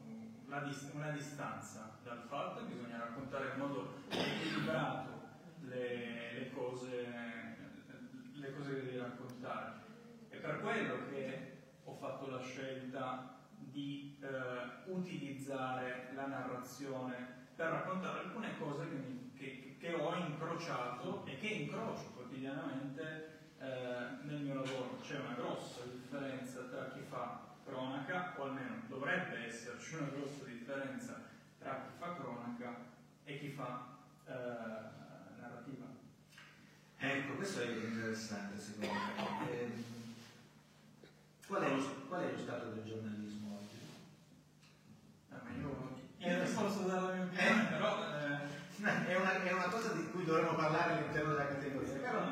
una 0.46 1.10
distanza 1.10 1.98
dal 2.02 2.22
fatto 2.26 2.60
e 2.60 2.64
bisogna 2.64 2.98
raccontare 2.98 3.52
in 3.52 3.58
modo 3.58 4.02
equilibrato 4.08 5.26
le, 5.60 6.32
le 6.32 6.50
cose 6.52 7.37
le 8.68 8.74
cose 8.74 8.74
che 8.74 8.84
devi 8.84 8.98
raccontare. 8.98 9.72
È 10.28 10.36
per 10.36 10.60
quello 10.60 11.08
che 11.10 11.56
ho 11.84 11.94
fatto 11.94 12.26
la 12.28 12.40
scelta 12.40 13.36
di 13.56 14.18
eh, 14.20 14.90
utilizzare 14.90 16.10
la 16.14 16.26
narrazione 16.26 17.46
per 17.56 17.70
raccontare 17.70 18.20
alcune 18.20 18.56
cose 18.58 18.88
che, 18.88 18.94
mi, 18.94 19.32
che, 19.34 19.76
che 19.78 19.94
ho 19.94 20.14
incrociato 20.14 21.24
e 21.26 21.38
che 21.38 21.46
incrocio 21.46 22.12
quotidianamente 22.14 23.38
eh, 23.58 24.22
nel 24.22 24.42
mio 24.42 24.54
lavoro. 24.54 24.98
C'è 25.00 25.18
una 25.18 25.34
grossa 25.34 25.82
differenza 25.84 26.60
tra 26.64 26.88
chi 26.90 27.00
fa 27.08 27.46
cronaca, 27.64 28.34
o 28.36 28.44
almeno 28.44 28.82
dovrebbe 28.88 29.46
esserci 29.46 29.96
una 29.96 30.08
grossa 30.08 30.44
differenza 30.44 31.20
tra 31.58 31.80
chi 31.80 31.98
fa 31.98 32.14
cronaca 32.14 32.76
e 33.24 33.38
chi 33.38 33.48
fa 33.48 33.98
eh, 34.26 35.06
Ecco, 37.00 37.34
questo 37.34 37.62
è 37.62 37.66
interessante 37.66 38.60
secondo 38.60 38.92
me. 38.92 39.50
Eh, 39.50 39.70
qual, 41.46 41.62
è 41.62 41.74
lo, 41.74 41.82
qual, 42.08 42.22
è 42.22 42.32
lo, 42.32 42.38
stato 42.38 42.70
del 42.70 42.84
giornalismo 42.84 43.60
oggi? 43.60 43.78
Ah, 45.30 45.40
io, 45.56 46.00
io 46.18 46.36
non 46.36 46.54
posso 46.54 46.80
dare 46.80 47.00
la 47.00 47.12
mia 47.12 47.24
opinione, 47.24 47.62
eh? 47.62 47.70
però... 47.70 48.02
Eh. 48.02 48.56
È, 48.78 49.16
una, 49.16 49.42
è, 49.42 49.52
una, 49.52 49.68
cosa 49.68 49.92
di 49.92 50.08
cui 50.10 50.24
dovremmo 50.24 50.54
parlare 50.54 50.92
all'interno 50.92 51.32
della 51.32 51.48
categoria. 51.48 51.94
Però, 51.94 52.28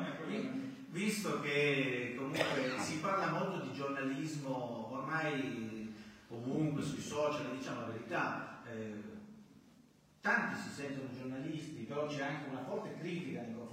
visto 0.89 1.41
che 1.41 2.15
comunque 2.17 2.79
si 2.79 2.99
parla 2.99 3.31
molto 3.31 3.65
di 3.65 3.73
giornalismo 3.73 4.89
ormai 4.93 5.93
ovunque 6.29 6.81
sui 6.81 7.01
social, 7.01 7.55
diciamo 7.55 7.81
la 7.81 7.87
verità, 7.87 8.61
eh, 8.65 9.03
tanti 10.21 10.61
si 10.61 10.69
sentono 10.69 11.09
giornalisti, 11.13 11.83
però 11.83 12.07
c'è 12.07 12.23
anche 12.23 12.49
una 12.49 12.63
forte 12.63 12.97
critica 12.99 13.41
nei 13.41 13.53
confronti 13.53 13.66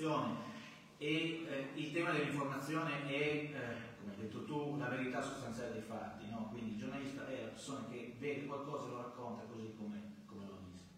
dell'informazione 0.00 0.48
e 0.96 1.46
eh, 1.46 1.68
il 1.74 1.92
tema 1.92 2.10
dell'informazione 2.10 3.06
è, 3.06 3.12
eh, 3.12 3.50
come 3.98 4.12
hai 4.12 4.20
detto 4.20 4.44
tu, 4.44 4.76
la 4.78 4.88
verità 4.88 5.20
sostanziale 5.20 5.72
dei 5.72 5.82
fatti, 5.82 6.28
no? 6.30 6.48
quindi 6.50 6.72
il 6.72 6.78
giornalista 6.78 7.26
è 7.26 7.42
la 7.42 7.48
persona 7.48 7.86
che 7.90 8.16
vede 8.18 8.46
qualcosa 8.46 8.86
e 8.86 8.90
lo 8.90 8.96
racconta 8.96 9.44
così 9.44 9.74
come, 9.76 10.12
come 10.26 10.46
l'ho 10.46 10.58
visto. 10.70 10.88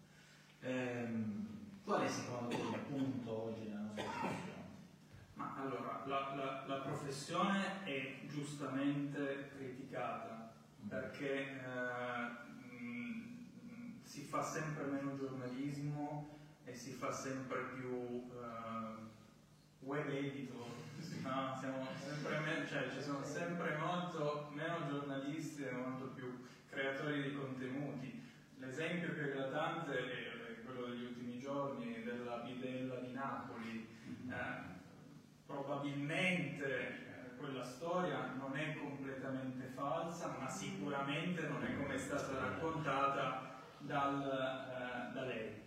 Ehm, 0.61 1.47
qual 1.83 2.01
è 2.01 2.07
secondo 2.07 2.49
te 2.49 2.61
il 2.61 2.79
punto 2.87 3.43
oggi 3.43 3.67
nella 3.67 3.81
nostra 3.81 4.03
discussione? 4.03 4.61
Ma 5.35 5.55
allora, 5.57 6.03
la, 6.05 6.35
la, 6.35 6.63
la, 6.67 6.81
professione 6.81 7.83
è 7.83 8.19
giustamente 8.27 9.51
criticata 9.55 10.53
perché 10.87 11.61
eh, 11.61 12.75
mh, 12.75 14.03
si 14.03 14.21
fa 14.21 14.41
sempre 14.41 14.85
meno 14.85 15.17
giornalismo 15.17 16.33
e 16.65 16.75
si 16.75 16.91
fa 16.91 17.11
sempre 17.11 17.59
più 17.75 17.89
uh, 17.89 19.09
web 19.79 20.09
editor, 20.09 20.67
no? 21.23 21.57
siamo 21.59 21.87
sempre 21.97 22.43
cioè, 22.73 22.89
ci 22.89 23.03
sono 23.03 23.23
sempre 23.23 23.77
molto 23.77 24.49
meno 24.53 24.87
giornalisti 24.89 25.63
e 25.63 25.71
molto 25.71 26.05
più 26.15 26.43
creatori 26.67 27.21
di 27.21 27.35
contenuti. 27.35 28.21
L'esempio 28.57 29.13
più 29.13 29.21
eclatante 29.21 29.91
è 29.91 30.63
quello 30.65 30.87
degli 30.87 31.03
ultimi 31.03 31.37
giorni 31.37 32.01
della 32.03 32.37
bidella 32.37 32.95
di 32.95 33.11
Napoli. 33.11 33.87
Eh, 34.27 34.71
probabilmente 35.45 36.65
eh, 36.65 37.35
quella 37.37 37.63
storia 37.63 38.33
non 38.39 38.57
è 38.57 38.75
completamente 38.75 39.67
falsa, 39.75 40.35
ma 40.39 40.49
sicuramente 40.49 41.47
non 41.47 41.63
è 41.63 41.77
come 41.77 41.93
è 41.93 41.99
stata 41.99 42.39
raccontata 42.39 43.61
dal, 43.77 44.21
eh, 44.21 45.13
da 45.13 45.25
lei. 45.25 45.61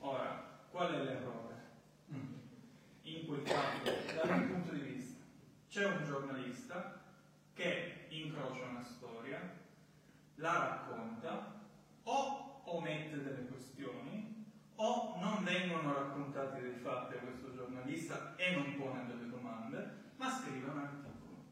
Ora, 0.00 0.58
qual 0.68 0.92
è 0.92 1.04
l'errore? 1.04 1.38
In 3.02 3.26
quel 3.26 3.42
caso, 3.42 3.82
dal 4.14 4.38
mio 4.38 4.46
punto 4.54 4.72
di 4.72 4.80
vista, 4.80 4.90
c'è 5.70 5.86
un 5.86 6.04
giornalista 6.04 7.00
che 7.54 8.06
incrocia 8.08 8.64
una 8.64 8.82
storia, 8.82 9.56
la 10.34 10.58
racconta, 10.58 11.60
o 12.02 12.62
omette 12.64 13.22
delle 13.22 13.46
questioni, 13.46 14.46
o 14.74 15.16
non 15.20 15.44
vengono 15.44 15.92
raccontati 15.92 16.60
dei 16.60 16.74
fatti 16.74 17.14
a 17.14 17.20
questo 17.20 17.54
giornalista 17.54 18.34
e 18.34 18.56
non 18.56 18.76
pone 18.76 19.06
delle 19.06 19.28
domande, 19.28 19.90
ma 20.16 20.28
scrive 20.28 20.70
un 20.70 20.78
articolo. 20.78 21.44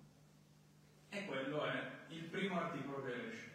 E 1.10 1.24
quello 1.26 1.64
è 1.64 1.90
il 2.08 2.24
primo 2.24 2.58
articolo 2.58 3.04
che 3.04 3.28
esce. 3.28 3.50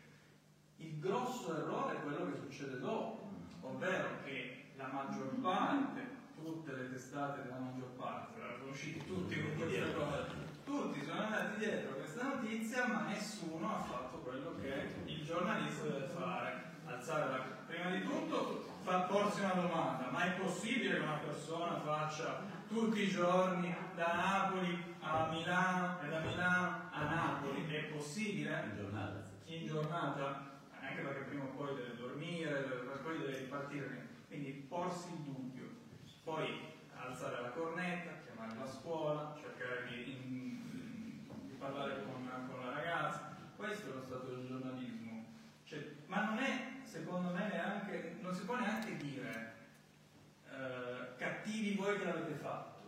Il 0.78 0.98
grosso 1.00 1.58
errore 1.58 1.98
è 1.98 2.02
quello 2.04 2.32
che 2.32 2.38
succede 2.38 2.80
dopo, 2.80 3.30
ovvero 3.62 4.22
che 4.24 4.72
la 4.78 4.88
maggior 4.88 5.36
parte, 5.42 6.08
tutte 6.36 6.74
le 6.74 6.90
testate 6.90 7.42
della 7.42 7.60
maggior 7.60 7.90
parte, 7.98 8.40
erano 8.40 8.70
usciti 8.70 9.06
tutti 9.06 9.42
con 9.42 9.56
questa 9.58 9.92
cosa, 9.94 10.52
tutti 10.74 11.06
sono 11.06 11.22
andati 11.22 11.60
dietro 11.60 11.92
a 11.92 11.94
questa 11.94 12.24
notizia, 12.24 12.88
ma 12.88 13.06
nessuno 13.08 13.76
ha 13.76 13.80
fatto 13.80 14.18
quello 14.18 14.56
che 14.60 14.90
il 15.06 15.24
giornalista 15.24 15.84
deve 15.84 16.08
fare. 16.08 16.72
Alzare 16.86 17.30
la... 17.30 17.52
Prima 17.68 17.92
di 17.92 18.04
tutto 18.04 18.66
fa 18.82 19.02
porsi 19.02 19.40
una 19.42 19.54
domanda, 19.54 20.10
ma 20.12 20.26
è 20.26 20.40
possibile 20.40 20.96
che 20.96 21.02
una 21.02 21.20
persona 21.24 21.80
faccia 21.80 22.42
tutti 22.68 23.02
i 23.02 23.10
giorni 23.10 23.76
da 23.96 24.14
Napoli 24.14 24.96
a 25.00 25.30
Milano 25.32 26.02
e 26.02 26.10
da 26.10 26.20
Milano 26.20 26.90
a 26.92 27.04
Napoli? 27.04 27.68
È 27.68 27.84
possibile? 27.86 28.64
In 28.70 28.76
giornata. 28.76 29.30
In 29.46 29.68
giornata? 29.68 30.52
Anche 30.80 31.02
perché 31.02 31.22
prima 31.22 31.44
o 31.44 31.56
poi 31.56 31.76
deve 31.76 31.96
dormire, 31.96 32.52
poi 33.02 33.18
deve 33.20 33.38
ripartire 33.38 34.08
quindi 34.28 34.52
porsi 34.68 35.10
il 35.14 35.20
dubbio. 35.20 35.70
poi 36.24 36.72
alzare 36.96 37.42
la 37.42 37.50
cornetta, 37.50 38.22
chiamare 38.26 38.58
la 38.58 38.68
scuola, 38.68 39.36
cercare 39.40 39.88
di, 39.90 40.53
parlare 41.64 42.04
con, 42.04 42.30
con, 42.50 42.66
la 42.66 42.72
ragazza. 42.74 43.36
Questo 43.56 43.90
è 43.90 43.94
lo 43.94 44.02
stato 44.02 44.36
del 44.36 44.46
giornalismo. 44.46 45.26
Cioè, 45.64 45.96
ma 46.08 46.26
non 46.26 46.40
è, 46.40 46.82
secondo 46.84 47.30
me, 47.30 47.48
neanche, 47.48 48.18
non 48.20 48.36
si 48.36 48.44
può 48.44 48.58
neanche 48.58 48.98
dire 48.98 49.54
eh, 50.50 51.16
cattivi 51.16 51.76
voi 51.76 51.98
che 51.98 52.04
l'avete 52.04 52.34
fatto, 52.34 52.82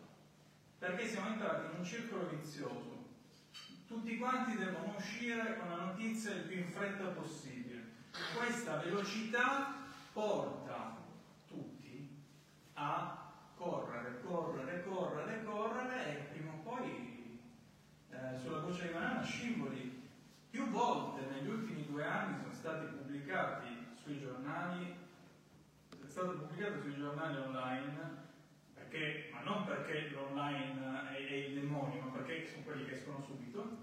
perché 0.77 1.07
siamo 1.07 1.29
entrati 1.29 1.71
in 1.71 1.79
un 1.79 1.85
circolo 1.85 2.27
vizioso. 2.27 3.03
Tutti 3.87 4.17
quanti 4.17 4.57
devono 4.57 4.95
uscire 4.97 5.57
con 5.57 5.69
la 5.69 5.85
notizia 5.85 6.33
il 6.33 6.41
più 6.41 6.57
in 6.57 6.71
fretta 6.71 7.05
possibile. 7.05 7.93
Questa 8.35 8.77
velocità 8.77 9.83
porta 10.11 10.97
tutti 11.47 12.23
a 12.73 13.31
correre, 13.55 14.21
correre, 14.21 14.83
correre, 14.83 15.43
correre 15.43 16.09
e 16.09 16.23
prima 16.31 16.51
o 16.51 16.57
poi 16.57 17.15
eh, 18.15 18.34
sulla 18.45 18.59
goccia 18.59 18.83
di 18.83 18.93
banana 18.93 19.23
scimboli. 19.23 20.03
Più 20.51 20.69
volte 20.69 21.25
negli 21.25 21.49
ultimi 21.49 21.85
due 21.87 22.05
anni 22.05 22.37
sono 22.41 22.53
stati 22.53 22.85
pubblicati 22.85 23.67
sui 24.01 24.19
giornali, 24.19 24.95
è 25.89 26.07
stato 26.07 26.37
pubblicato 26.37 26.79
sui 26.81 26.95
giornali 26.95 27.37
online, 27.37 28.23
perché, 28.73 29.29
ma 29.33 29.41
non 29.41 29.65
perché 29.65 30.09
l'online 30.11 31.09
è, 31.09 31.27
è 31.27 31.33
il 31.33 31.59
demonio, 31.59 32.01
ma 32.03 32.11
perché 32.11 32.47
sono 32.47 32.63
quelli 32.63 32.85
che 32.85 32.93
escono 32.93 33.21
subito, 33.25 33.77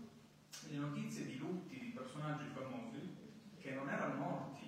le 0.68 0.76
notizie 0.76 1.26
di 1.26 1.38
lutti 1.38 1.78
di 1.78 1.88
personaggi 1.88 2.44
famosi 2.54 3.16
che 3.60 3.72
non 3.72 3.88
erano 3.88 4.14
morti. 4.14 4.60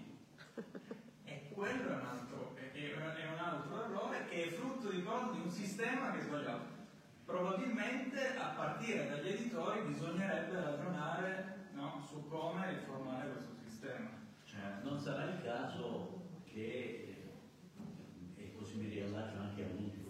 E 1.27 1.49
quello 1.55 1.89
è 1.89 1.95
un 1.95 2.07
altro, 2.07 2.55
è, 2.55 2.71
è 2.71 3.33
un 3.33 3.39
altro 3.39 3.83
errore 3.83 4.27
che 4.27 4.45
è 4.45 4.51
frutto 4.51 4.91
di, 4.91 5.01
di 5.01 5.41
un 5.43 5.51
sistema 5.51 6.13
che 6.13 6.19
è 6.19 6.23
sbagliato. 6.23 6.74
Probabilmente 7.25 8.37
a 8.37 8.49
partire 8.57 9.09
dagli 9.09 9.29
editori 9.29 9.81
bisognerebbe 9.87 10.61
ragionare 10.61 11.69
no, 11.73 12.05
su 12.09 12.29
come 12.29 12.71
riformare 12.71 13.31
questo 13.31 13.55
sistema. 13.67 14.11
Cioè, 14.45 14.83
non 14.83 14.99
sarà 14.99 15.25
il 15.25 15.43
caso 15.43 16.23
che, 16.45 17.17
e 18.37 18.55
così 18.57 18.77
mi 18.77 18.89
riallaccio 18.89 19.39
anche 19.39 19.65
a 19.65 19.67
un 19.67 19.83
ultimo 19.85 20.05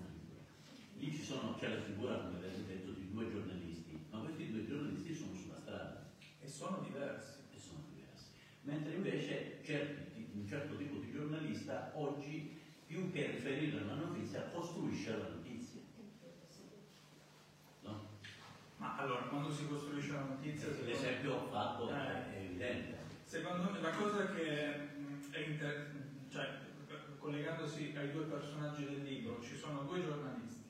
lì 1.05 1.13
ci 1.15 1.23
sono, 1.23 1.55
c'è 1.55 1.69
la 1.69 1.83
figura, 1.83 2.17
come 2.17 2.39
avete 2.39 2.65
detto, 2.65 2.93
di 2.93 3.11
due 3.11 3.31
giornalisti, 3.31 4.07
ma 4.11 4.21
questi 4.21 4.51
due 4.51 4.67
giornalisti 4.67 5.15
sono 5.15 5.35
sulla 5.35 5.59
strada. 5.59 6.13
E 6.41 6.49
sono 6.49 6.79
diversi. 6.79 7.41
E 7.53 7.59
sono 7.59 7.83
diversi. 7.93 8.29
Mentre 8.63 8.95
invece 8.95 9.61
certi, 9.63 10.27
un 10.33 10.47
certo 10.49 10.77
tipo 10.77 10.97
di 10.99 11.13
giornalista 11.13 11.93
oggi, 11.95 12.59
più 12.87 13.11
che 13.13 13.33
riferire 13.33 13.83
una 13.83 13.95
notizia, 13.95 14.49
costruisce 14.53 15.11
la 15.11 15.29
notizia. 15.29 15.81
No? 17.83 18.09
Ma 18.85 18.97
allora, 18.99 19.23
quando 19.23 19.51
si 19.51 19.67
costruisce 19.67 20.13
la 20.13 20.25
notizia... 20.25 20.69
L'esempio 20.83 21.49
fatto 21.51 21.89
eh, 21.89 22.35
è 22.35 22.37
evidente. 22.37 22.99
Secondo 23.25 23.71
me 23.71 23.81
la 23.81 23.91
cosa 23.93 24.27
che 24.35 24.75
è 25.31 25.39
inter... 25.39 25.91
cioè, 26.29 26.61
collegandosi 27.19 27.95
ai 27.97 28.13
due 28.13 28.25
personaggi 28.25 28.85
del 28.85 29.03
libro, 29.03 29.41
ci 29.41 29.57
sono 29.57 29.85
due 29.85 30.03
giornalisti. 30.03 30.65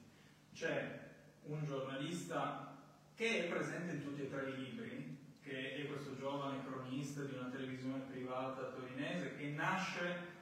C'è 0.53 1.01
un 1.47 1.65
giornalista 1.65 2.77
che 3.17 3.47
è 3.47 3.49
presente 3.49 3.95
in 3.95 4.05
tutti 4.05 4.23
e 4.23 4.31
tre 4.31 4.49
i 4.51 4.57
libri, 4.59 5.19
che 5.43 5.75
è 5.75 5.87
questo 5.89 6.17
giovane 6.17 6.65
cronista 6.65 7.23
di 7.23 7.35
una 7.35 7.49
televisione 7.49 7.99
privata 8.09 8.71
torinese, 8.71 9.35
che 9.35 9.49
nasce 9.49 10.33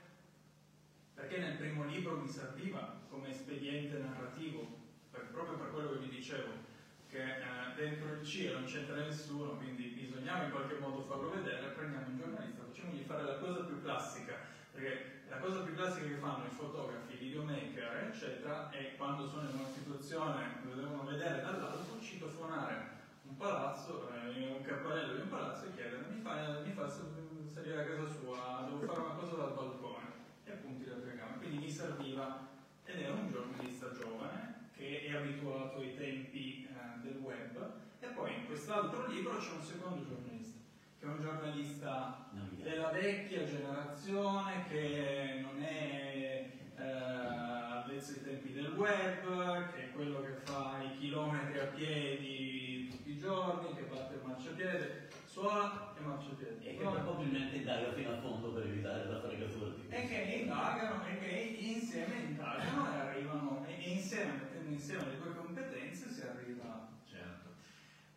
perché 1.14 1.38
nel 1.38 1.56
primo 1.56 1.84
libro 1.84 2.18
mi 2.18 2.28
serviva 2.28 3.00
come 3.08 3.30
espediente 3.30 3.96
narrativo, 3.96 4.80
per, 5.10 5.28
proprio 5.32 5.56
per 5.56 5.70
quello 5.70 5.92
che 5.92 5.98
vi 6.00 6.16
dicevo, 6.16 6.70
che 7.12 7.20
eh, 7.20 7.74
dentro 7.76 8.14
il 8.14 8.24
CIE 8.24 8.52
non 8.52 8.64
c'entra 8.64 8.96
nessuno, 8.96 9.58
quindi 9.58 9.92
bisognava 9.92 10.44
in 10.44 10.50
qualche 10.50 10.78
modo 10.78 11.02
farlo 11.02 11.28
vedere, 11.28 11.76
prendiamo 11.76 12.08
un 12.08 12.16
giornalista, 12.16 12.64
facciamogli 12.64 13.04
fare 13.04 13.24
la 13.24 13.36
cosa 13.36 13.64
più 13.64 13.82
classica, 13.82 14.34
perché 14.72 15.20
la 15.28 15.36
cosa 15.36 15.60
più 15.60 15.74
classica 15.74 16.06
che 16.06 16.16
fanno 16.16 16.46
i 16.46 16.56
fotografi, 16.56 17.12
i 17.12 17.18
videomaker, 17.18 18.08
eccetera, 18.10 18.70
è 18.70 18.96
quando 18.96 19.28
sono 19.28 19.46
in 19.46 19.58
una 19.58 19.68
situazione 19.68 20.56
dove 20.64 20.80
devono 20.80 21.04
vedere 21.04 21.42
dall'alto, 21.42 22.00
citofonare 22.00 23.00
un 23.24 23.36
palazzo, 23.36 24.08
eh, 24.08 24.56
un 24.56 24.62
campanello 24.62 25.14
di 25.14 25.20
un 25.20 25.28
palazzo 25.28 25.66
e 25.66 25.74
chiedere 25.74 26.06
mi 26.08 26.20
fa, 26.22 26.62
mi 26.64 26.72
fa 26.72 26.88
salire 26.88 27.82
a 27.82 27.84
casa 27.84 28.08
sua, 28.08 28.64
devo 28.64 28.90
fare 28.90 29.00
una 29.00 29.14
cosa 29.14 29.36
dal 29.36 29.52
balcone 29.52 30.06
e 30.44 30.52
appunti 30.52 30.88
la 30.88 30.96
telecamera. 30.96 31.36
Quindi 31.36 31.58
mi 31.58 31.70
serviva 31.70 32.48
ed 32.84 33.00
è 33.00 33.10
un 33.10 33.30
giornalista 33.30 33.92
giovane 33.92 34.70
che 34.82 35.04
è 35.04 35.14
abituato 35.14 35.78
ai 35.78 35.94
tempi 35.94 36.66
eh, 36.68 36.71
del 37.02 37.18
web 37.22 37.72
e 38.00 38.06
poi 38.06 38.34
in 38.34 38.46
quest'altro 38.46 39.06
libro 39.06 39.36
c'è 39.36 39.52
un 39.52 39.62
secondo 39.62 40.04
giornalista 40.04 40.60
che 40.98 41.08
è 41.08 41.10
un 41.10 41.20
giornalista 41.20 42.28
della 42.62 42.90
vecchia 42.90 43.44
generazione 43.44 44.64
che 44.68 45.40
non 45.42 45.60
è 45.60 46.48
eh, 46.78 46.82
avvezzo 46.82 48.12
ai 48.12 48.22
tempi 48.22 48.52
del 48.52 48.72
web, 48.76 49.72
che 49.72 49.82
è 49.82 49.92
quello 49.92 50.22
che 50.22 50.32
fa 50.44 50.80
i 50.80 50.96
chilometri 50.98 51.58
a 51.58 51.66
piedi 51.66 52.88
tutti 52.88 53.10
i 53.10 53.18
giorni, 53.18 53.74
che 53.74 53.82
batte 53.82 54.14
il 54.14 54.20
marciapiede, 54.24 55.08
suona 55.24 55.92
e 55.98 56.00
marciapiede. 56.02 56.60
E 56.62 56.76
che 56.76 56.84
probabilmente 56.84 57.56
indaga 57.56 57.92
fino 57.92 58.12
a 58.12 58.20
fondo 58.20 58.52
per 58.52 58.66
evitare 58.66 59.06
la 59.06 59.20
fregatura 59.20 59.70
di 59.70 59.86
E 59.88 60.06
che 60.06 60.38
indagano 60.42 61.04
e 61.04 61.18
che 61.18 61.56
insieme 61.58 62.14
indagano 62.28 62.94
e 62.94 62.98
arrivano, 62.98 63.66
e 63.66 63.90
insieme, 63.90 64.32
mettendo 64.34 64.70
insieme 64.70 65.04
le 65.06 65.18
due 65.18 65.34
competenze 65.34 66.10
si 66.10 66.20
arriva. 66.20 66.81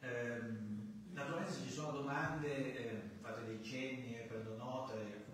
Ehm, 0.06 1.04
naturalmente 1.14 1.54
se 1.54 1.64
ci 1.64 1.72
sono 1.72 1.92
domande 1.92 2.76
eh, 2.76 3.02
fate 3.22 3.46
dei 3.46 3.64
cenni 3.64 4.18
e 4.18 4.26
prendo 4.28 4.56
note, 4.56 5.26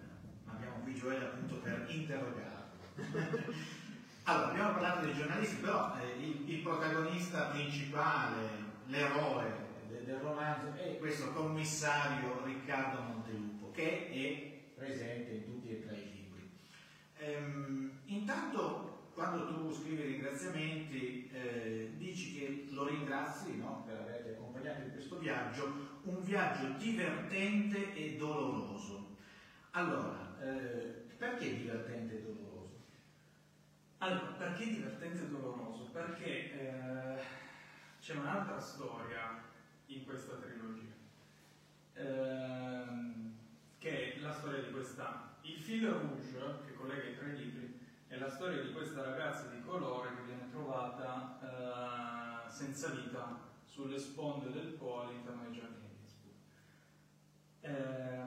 abbiamo 0.46 0.78
qui 0.84 0.96
Gioele 0.96 1.26
appunto 1.26 1.56
per 1.56 1.86
interrogarlo. 1.90 2.80
allora, 4.24 4.50
abbiamo 4.50 4.72
parlato 4.72 5.06
dei 5.06 5.14
giornalisti, 5.14 5.56
però 5.56 5.94
eh, 5.98 6.24
il, 6.24 6.50
il, 6.50 6.62
protagonista 6.62 7.48
principale, 7.48 8.48
l'eroe 8.86 9.70
del, 9.90 10.06
del 10.06 10.20
romanzo 10.20 10.74
è 10.78 10.98
questo 10.98 11.32
commissario 11.34 12.44
Riccardo 12.46 13.02
Montelupo, 13.02 13.72
che 13.72 14.10
è 14.10 14.80
presente 14.80 15.32
in 15.32 15.46
tutti 15.46 15.70
e 15.70 15.86
tre 15.86 15.96
i 15.98 16.12
libri. 16.14 16.50
Ehm, 17.18 18.00
intanto, 18.06 19.10
quando 19.14 19.48
tu 19.48 19.74
scrivi 19.74 20.04
ringraziamenti, 20.04 21.30
eh, 21.34 21.94
dici 21.98 22.34
che 22.34 22.68
lo 22.72 22.88
ringrazi 22.88 23.58
no, 23.58 23.84
per 23.86 23.98
averti 23.98 24.30
accompagnato 24.62 24.82
in 24.84 24.92
questo 24.92 25.18
viaggio, 25.18 26.00
un 26.04 26.24
viaggio 26.24 26.68
divertente 26.78 27.94
e 27.94 28.16
doloroso. 28.18 29.18
Allora, 29.72 30.38
eh, 30.42 31.06
perché 31.18 31.58
divertente 31.58 32.18
e 32.18 32.22
doloroso? 32.22 32.80
Allora, 33.98 34.32
perché 34.38 34.66
divertente 34.66 35.24
e 35.24 35.30
doloroso? 35.30 35.90
Perché 35.92 36.52
eh, 36.54 37.22
c'è 38.00 38.16
un'altra 38.16 38.60
storia 38.60 39.44
in 39.88 40.06
questa 40.06 40.36
trilogia, 40.36 40.94
ehm, 41.94 43.34
che 43.78 44.14
è 44.14 44.20
la 44.20 44.32
storia 44.32 44.62
di 44.62 44.72
questa... 44.72 45.30
Il 45.44 45.60
fil 45.60 45.88
rouge 45.88 46.38
che 46.68 46.74
collega 46.76 47.02
i 47.02 47.18
tre 47.18 47.34
libri 47.34 47.80
è 48.08 48.18
la 48.18 48.30
storia 48.30 48.62
di 48.62 48.72
questa 48.72 49.02
ragazza 49.02 49.48
di 49.48 49.60
colore 49.64 50.16
che 50.16 50.22
viene 50.24 50.52
trovata 50.52 52.46
eh, 52.46 52.50
senza 52.52 52.90
vita 52.90 53.50
sulle 53.72 53.98
sponde 53.98 54.52
del 54.52 54.74
Po 54.74 55.10
Innsbruck. 55.10 56.36
Eh, 57.62 58.24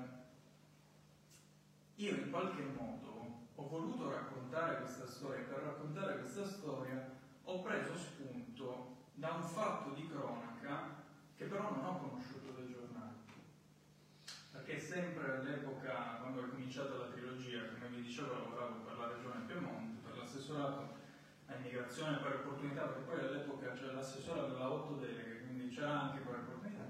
io 1.96 2.11
in 2.11 2.30
qualche 2.30 2.62
modo 2.62 3.42
ho 3.54 3.68
voluto 3.68 4.11
raccontare 4.11 4.78
questa 4.78 5.07
storia, 5.07 5.44
per 5.44 5.59
raccontare 5.59 6.18
questa 6.20 6.46
storia 6.46 7.12
ho 7.44 7.61
preso 7.61 7.94
spunto 7.96 8.96
da 9.12 9.33
un 9.33 9.42
fatto 9.42 9.90
di 9.90 10.09
cronaca 10.09 11.02
che 11.37 11.44
però 11.44 11.70
non 11.74 11.85
ho 11.85 11.98
conosciuto 11.98 12.52
dai 12.52 12.72
giornali. 12.72 13.16
Perché 14.50 14.80
sempre 14.80 15.37
all'epoca, 15.37 16.18
quando 16.20 16.44
è 16.44 16.48
cominciata 16.48 16.94
la 16.94 17.11
trilogia, 17.11 17.68
come 17.68 17.88
vi 17.88 18.02
dicevo, 18.02 18.33
lavoravo 18.33 18.76
per 18.85 18.96
la 18.96 19.09
regione 19.09 19.44
Piemonte, 19.44 20.09
per 20.09 20.16
l'assessorato 20.16 21.02
a 21.46 21.54
immigrazione 21.57 22.16
e 22.16 22.22
per 22.22 22.35
opportunità, 22.37 22.87
perché 22.87 23.02
poi 23.02 23.18
all'epoca 23.20 23.76
cioè, 23.76 23.92
l'assessore 23.92 24.40
aveva 24.40 24.70
otto 24.70 24.94
deleghe, 24.94 25.34
c'era 25.75 26.03
anche 26.03 26.21
per 26.21 26.37
opportunità. 26.37 26.85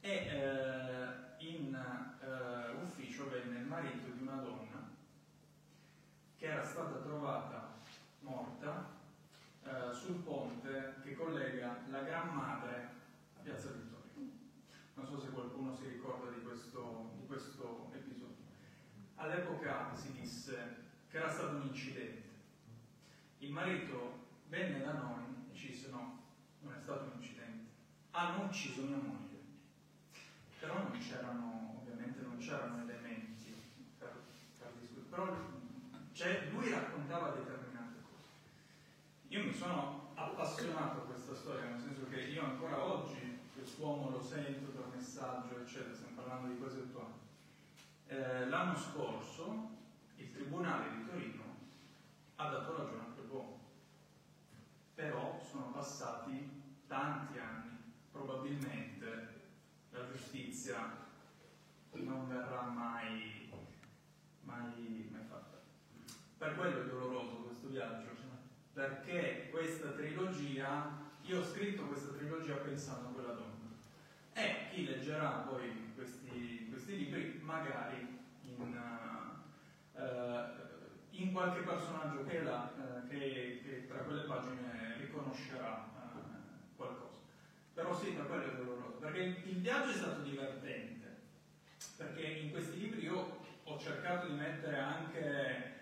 E 0.00 0.10
eh, 0.10 1.46
in 1.46 1.74
eh, 1.74 2.82
ufficio 2.82 3.28
venne 3.28 3.58
il 3.58 3.66
marito 3.66 4.10
di 4.10 4.22
una 4.22 4.36
donna 4.36 4.88
che 6.36 6.46
era 6.46 6.64
stata 6.64 6.98
trovata 7.00 7.74
morta 8.20 8.92
eh, 9.62 9.92
sul 9.92 10.22
ponte 10.22 10.94
che 11.02 11.14
collega 11.14 11.84
la 11.90 12.02
Gran 12.02 12.34
Madre 12.34 12.90
a 13.36 13.40
Piazza 13.42 13.70
Vittoria. 13.70 13.92
Non 14.94 15.06
so 15.06 15.20
se 15.20 15.28
qualcuno 15.30 15.74
si 15.74 15.86
ricorda 15.88 16.30
di 16.30 16.42
questo, 16.42 17.12
di 17.18 17.26
questo 17.26 17.90
episodio. 17.92 18.44
All'epoca 19.16 19.94
si 19.94 20.12
disse 20.12 20.82
che 21.10 21.16
era 21.18 21.30
stato 21.30 21.56
un 21.56 21.66
incidente. 21.66 22.22
Il 23.38 23.52
marito 23.52 24.26
venne 24.48 24.82
da 24.82 24.92
noi 24.92 25.24
e 25.50 25.54
ci 25.54 25.68
disse 25.68 25.90
no, 25.90 26.22
non 26.60 26.74
è 26.74 26.78
stato 26.78 27.04
un 27.04 27.12
incidente. 27.16 27.33
Hanno 28.16 28.44
ucciso 28.44 28.82
mia 28.82 28.96
moglie. 28.96 29.42
Però 30.60 30.74
non 30.78 30.96
c'erano, 30.98 31.80
ovviamente 31.80 32.20
non 32.20 32.38
c'erano 32.38 32.82
elementi 32.82 33.52
per, 33.98 34.22
per 34.56 34.70
discutere. 34.78 35.06
Però 35.10 35.36
cioè, 36.12 36.48
lui 36.52 36.70
raccontava 36.70 37.30
determinate 37.30 38.02
cose. 38.08 38.28
Io 39.28 39.44
mi 39.44 39.52
sono 39.52 40.12
appassionato 40.14 40.98
a 40.98 41.04
questa 41.06 41.34
storia, 41.34 41.70
nel 41.70 41.80
senso 41.80 42.08
che 42.08 42.20
io 42.20 42.44
ancora 42.44 42.84
oggi 42.84 43.40
quest'uomo 43.52 44.10
lo 44.10 44.22
sento 44.22 44.70
per 44.70 44.94
messaggio, 44.94 45.58
eccetera, 45.58 45.94
stiamo 45.94 46.14
parlando 46.14 46.54
di 46.54 46.60
cose 46.60 46.78
attuali. 46.78 47.12
Eh, 48.06 48.48
l'anno 48.48 48.76
scorso 48.76 49.70
il 50.16 50.32
Tribunale 50.32 50.96
di 50.96 51.06
Torino 51.06 51.42
ha 52.36 52.48
dato 52.48 52.76
ragione 52.76 53.02
a 53.02 53.12
quell'uomo, 53.12 53.58
però 54.94 55.40
sono 55.50 55.72
passati 55.72 56.62
tanti 56.86 57.38
anni, 57.38 57.73
probabilmente 58.14 59.42
la 59.90 60.06
giustizia 60.06 61.02
non 61.92 62.28
verrà 62.28 62.62
mai, 62.62 63.50
mai, 64.42 65.08
mai 65.10 65.24
fatta. 65.28 65.58
Per 66.38 66.54
quello 66.54 66.82
è 66.82 66.86
doloroso 66.86 67.42
questo 67.42 67.68
viaggio, 67.68 68.12
perché 68.72 69.48
questa 69.50 69.90
trilogia, 69.90 70.96
io 71.22 71.40
ho 71.40 71.44
scritto 71.44 71.86
questa 71.86 72.12
trilogia 72.12 72.54
pensando 72.56 73.08
a 73.08 73.12
quella 73.12 73.32
donna. 73.32 73.52
E 74.32 74.68
chi 74.70 74.84
leggerà 74.86 75.46
poi 75.48 75.92
questi, 75.94 76.68
questi 76.70 76.96
libri 76.96 77.40
magari 77.42 78.18
in, 78.44 78.76
uh, 79.92 80.00
in, 81.10 81.32
qualche 81.32 81.60
personaggio 81.60 82.24
che, 82.24 82.42
la, 82.42 82.72
uh, 82.76 83.08
che, 83.08 83.60
che, 83.64 83.86
tra 83.86 83.98
quelle 83.98 84.22
pagine 84.22 84.96
riconoscerà. 84.98 85.93
Però 87.74 87.98
sì, 87.98 88.10
per 88.10 88.26
quello 88.26 88.52
è 88.52 88.54
doloroso, 88.54 88.98
perché 89.00 89.42
il 89.44 89.60
viaggio 89.60 89.90
è 89.90 89.94
stato 89.94 90.22
divertente, 90.22 91.16
perché 91.96 92.22
in 92.22 92.50
questi 92.50 92.78
libri 92.78 93.02
io 93.02 93.40
ho 93.64 93.78
cercato 93.78 94.28
di 94.28 94.34
mettere 94.34 94.78
anche 94.78 95.72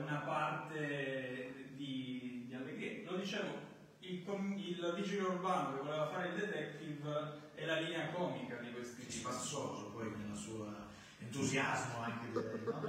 una 0.00 0.18
parte 0.24 1.54
di, 1.76 2.44
di 2.46 2.54
allegria. 2.54 3.10
Lo 3.10 3.18
dicevo, 3.18 3.70
il, 4.00 4.24
il 4.56 4.92
vigile 4.96 5.22
urbano 5.22 5.74
che 5.74 5.82
voleva 5.82 6.08
fare 6.08 6.28
il 6.28 6.34
detective 6.34 7.50
è 7.54 7.64
la 7.64 7.78
linea 7.80 8.10
comica 8.10 8.56
di 8.56 8.72
questi 8.72 9.02
libri. 9.02 9.12
Spassoso 9.12 9.90
poi 9.92 10.12
nella 10.16 10.34
sua 10.34 10.90
entusiasmo 11.20 12.02
anche 12.02 12.32
direi, 12.32 12.64
no? 12.66 12.80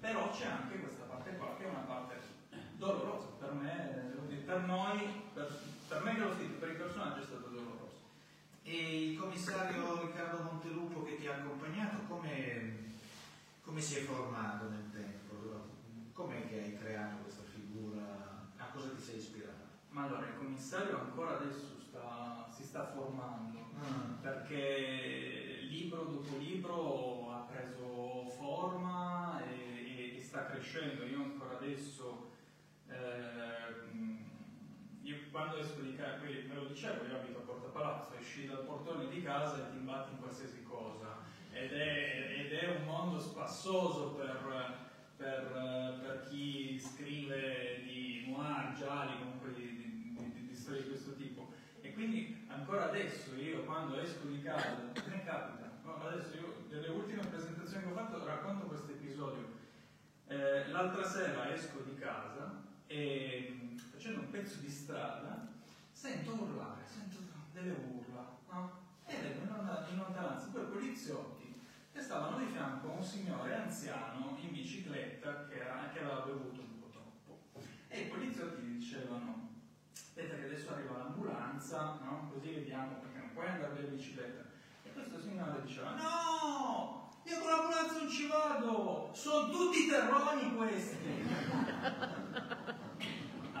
Però 0.00 0.30
c'è 0.30 0.46
anche 0.46 0.78
questa 0.80 1.04
parte 1.04 1.36
qua 1.36 1.56
che 1.56 1.64
è 1.64 1.68
una 1.68 1.78
parte 1.78 2.16
dolorosa 2.76 3.26
per 3.38 3.52
me, 3.52 4.12
per 4.44 4.60
noi, 4.60 5.22
per, 5.32 5.60
per 5.88 6.02
me 6.02 6.18
l'ho 6.18 6.34
scritto, 6.34 6.58
per 6.58 6.70
i 6.70 6.76
personaggi 6.76 7.20
è 7.20 7.24
stato 7.24 7.48
doloroso. 7.48 7.96
E 8.62 9.10
il 9.10 9.18
commissario 9.18 10.02
Riccardo 10.02 10.42
Montelupo 10.42 11.02
che 11.02 11.16
ti 11.16 11.26
ha 11.26 11.36
accompagnato, 11.36 12.02
come, 12.06 12.92
come 13.62 13.80
si 13.80 13.96
è 13.96 14.02
formato 14.02 14.68
nel 14.68 14.90
tempo? 14.92 15.16
Com'è 16.12 16.48
che 16.48 16.60
hai 16.60 16.78
creato 16.78 17.22
questa 17.22 17.44
figura? 17.44 18.50
A 18.56 18.66
cosa 18.72 18.88
ti 18.90 19.00
sei 19.00 19.16
ispirato? 19.16 19.66
Ma 19.90 20.04
allora, 20.04 20.26
il 20.26 20.36
commissario 20.36 20.98
ancora 20.98 21.38
adesso 21.38 21.80
sta, 21.80 22.46
si 22.54 22.64
sta 22.64 22.84
formando, 22.86 23.70
mm. 23.74 24.20
perché 24.20 25.60
libro 25.70 26.02
dopo 26.02 26.36
libro 26.36 27.32
ha 27.32 27.46
preso 27.50 28.28
forma 28.36 29.42
e, 29.44 30.12
e, 30.12 30.16
e 30.18 30.22
sta 30.22 30.46
crescendo. 30.46 31.04
Io 31.04 31.22
ancora 31.22 31.56
adesso, 31.56 32.32
eh, 32.88 34.17
io 35.08 35.16
quando 35.30 35.56
esco 35.56 35.80
di 35.80 35.96
casa, 35.96 36.18
me 36.22 36.54
lo 36.54 36.66
dicevo, 36.66 37.06
io 37.06 37.16
abito 37.16 37.38
a 37.38 37.42
Porta 37.42 37.68
Palazzo, 37.68 38.14
esci 38.18 38.46
dal 38.46 38.64
portone 38.64 39.08
di 39.08 39.22
casa 39.22 39.56
e 39.56 39.70
ti 39.70 39.76
imbatti 39.76 40.12
in 40.12 40.18
qualsiasi 40.18 40.62
cosa. 40.64 41.16
Ed 41.50 41.72
è, 41.72 42.34
ed 42.38 42.52
è 42.52 42.76
un 42.76 42.84
mondo 42.84 43.18
spassoso 43.18 44.10
per 44.10 44.86
per, 45.18 45.98
per, 46.00 46.28
chi 46.28 46.78
scrive 46.78 47.82
di 47.82 48.26
noir, 48.28 48.72
gialli, 48.74 49.18
comunque 49.18 49.52
di, 49.52 49.66
di, 49.76 50.14
di, 50.16 50.46
di, 50.46 50.54
storie 50.54 50.82
di 50.82 50.88
questo 50.90 51.16
tipo. 51.16 51.52
E 51.80 51.92
quindi 51.92 52.46
ancora 52.46 52.88
adesso 52.88 53.34
io 53.34 53.64
quando 53.64 53.98
esco 53.98 54.28
di 54.28 54.40
casa, 54.40 54.76
me 54.94 55.24
capita, 55.24 55.72
adesso 56.04 56.36
io 56.36 56.64
delle 56.68 56.88
ultime 56.88 57.26
presentazioni 57.26 57.82
che 57.82 57.90
ho 57.90 57.94
fatto 57.94 58.24
racconto 58.24 58.66
questo 58.66 58.92
episodio. 58.92 59.56
Eh, 60.28 60.68
l'altra 60.68 61.02
sera 61.02 61.52
esco 61.52 61.80
di 61.80 61.96
casa 61.96 62.62
e 62.86 63.67
facendo 64.08 64.20
un 64.20 64.30
pezzo 64.30 64.60
di 64.60 64.70
strada 64.70 65.48
sento 65.92 66.32
urlare, 66.32 66.82
sento 66.86 67.18
delle 67.52 67.72
urla, 67.72 68.38
no? 68.50 68.86
E 69.04 69.16
vedo 69.16 69.40
in 69.90 69.96
lontananza 69.98 70.46
due 70.46 70.64
poliziotti 70.64 71.60
e 71.92 72.00
stavano 72.00 72.38
di 72.38 72.46
fianco 72.46 72.88
a 72.88 72.92
un 72.92 73.02
signore 73.02 73.54
anziano 73.54 74.36
in 74.40 74.52
bicicletta 74.52 75.46
che, 75.46 75.60
era, 75.60 75.90
che 75.92 76.00
aveva 76.00 76.20
bevuto 76.20 76.60
un 76.60 76.80
po' 76.80 76.88
troppo. 76.88 77.40
E 77.88 78.00
i 78.00 78.08
poliziotti 78.08 78.62
gli 78.62 78.78
dicevano, 78.78 79.50
aspetta 79.92 80.36
che 80.36 80.44
adesso 80.44 80.72
arriva 80.72 80.98
l'ambulanza, 80.98 81.98
no? 82.02 82.30
così 82.32 82.52
vediamo 82.52 82.96
perché 83.00 83.18
non 83.18 83.32
puoi 83.34 83.48
andare 83.48 83.80
in 83.80 83.96
bicicletta. 83.96 84.44
E 84.84 84.92
questo 84.92 85.20
signore 85.20 85.62
diceva, 85.62 85.90
no, 85.96 87.10
io 87.24 87.38
con 87.40 87.50
l'ambulanza 87.50 87.98
non 87.98 88.08
ci 88.08 88.26
vado, 88.26 89.10
sono 89.12 89.50
tutti 89.50 89.86
terroni 89.86 90.56
questi. 90.56 91.26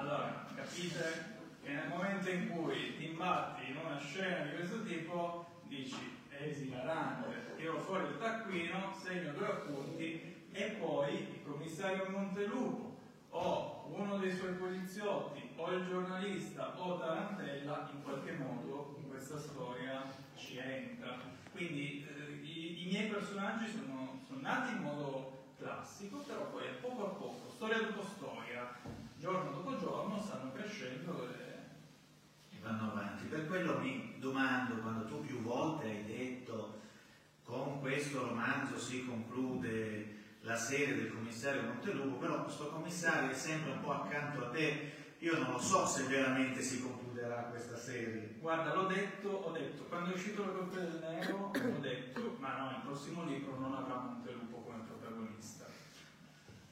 Allora, 0.08 0.46
capite? 0.54 1.36
Che 1.62 1.70
nel 1.70 1.88
momento 1.88 2.30
in 2.30 2.48
cui 2.48 2.96
ti 2.96 3.10
imbatti 3.10 3.70
in 3.70 3.76
una 3.76 3.98
scena 3.98 4.44
di 4.44 4.56
questo 4.56 4.82
tipo, 4.84 5.46
dici, 5.64 6.16
è 6.30 6.44
esilarante, 6.44 7.54
tiro 7.56 7.78
fuori 7.80 8.06
il 8.06 8.18
taccuino, 8.18 8.94
segno 8.98 9.32
due 9.32 9.46
appunti 9.46 10.46
e 10.50 10.64
poi 10.80 11.14
il 11.14 11.42
commissario 11.44 12.08
Montelupo 12.08 12.96
o 13.30 13.84
uno 13.90 14.16
dei 14.16 14.34
suoi 14.34 14.54
poliziotti 14.54 15.50
o 15.56 15.70
il 15.72 15.86
giornalista 15.86 16.80
o 16.80 16.96
Tarantella 16.96 17.90
in 17.92 18.02
qualche 18.02 18.32
modo 18.32 18.94
in 18.98 19.08
questa 19.08 19.38
storia 19.38 20.04
ci 20.36 20.56
entra. 20.56 21.18
Quindi 21.52 22.06
eh, 22.06 22.32
i, 22.46 22.84
i, 22.84 22.86
miei 22.86 23.10
personaggi 23.10 23.68
sono, 23.70 24.22
sono 24.26 24.40
nati 24.40 24.72
in 24.72 24.82
modo 24.82 25.48
classico, 25.58 26.18
però 26.18 26.46
poi 26.50 26.66
a 26.66 26.80
poco 26.80 27.04
a 27.04 27.10
poco, 27.10 27.50
storia 27.50 27.80
dopo 27.80 28.02
storia, 28.02 28.74
giorno 29.18 29.50
dopo 29.50 29.76
giorno, 29.76 30.22
stanno 30.22 30.52
crescendo 30.52 31.28
e 32.50 32.56
vanno 32.62 32.92
avanti. 32.92 33.24
Per 33.24 33.46
quello 33.46 33.78
mi 33.78 34.14
domando, 34.18 34.76
quando 34.76 35.04
tu 35.06 35.20
più 35.20 35.42
volte 35.42 35.86
hai 35.86 36.04
detto 36.04 36.80
con 37.42 37.80
questo 37.80 38.26
romanzo 38.26 38.78
si 38.78 39.04
conclude 39.06 40.16
la 40.42 40.56
serie 40.56 40.94
del 40.94 41.12
commissario 41.12 41.62
Montelupo, 41.62 42.16
però 42.16 42.42
questo 42.42 42.68
commissario 42.68 43.30
è 43.30 43.34
sempre 43.34 43.72
un 43.72 43.80
po' 43.80 43.92
accanto 43.92 44.46
a 44.46 44.50
te, 44.50 44.92
io 45.18 45.36
non 45.38 45.52
lo 45.52 45.58
so 45.58 45.84
se 45.84 46.04
veramente 46.04 46.62
si 46.62 46.80
concluderà 46.80 47.44
questa 47.50 47.76
serie. 47.76 48.36
Guarda, 48.38 48.74
l'ho 48.74 48.86
detto, 48.86 49.28
ho 49.30 49.50
detto, 49.50 49.84
quando 49.84 50.10
è 50.10 50.14
uscito 50.14 50.44
la 50.44 50.52
Colpa 50.52 50.78
del 50.78 50.98
Nero, 51.00 51.50
ho 51.52 51.80
detto, 51.80 52.36
ma 52.38 52.56
no, 52.56 52.70
il 52.70 52.82
prossimo 52.84 53.24
libro 53.24 53.58
non 53.58 53.74
avrà 53.74 53.94
Montelupo. 53.96 54.47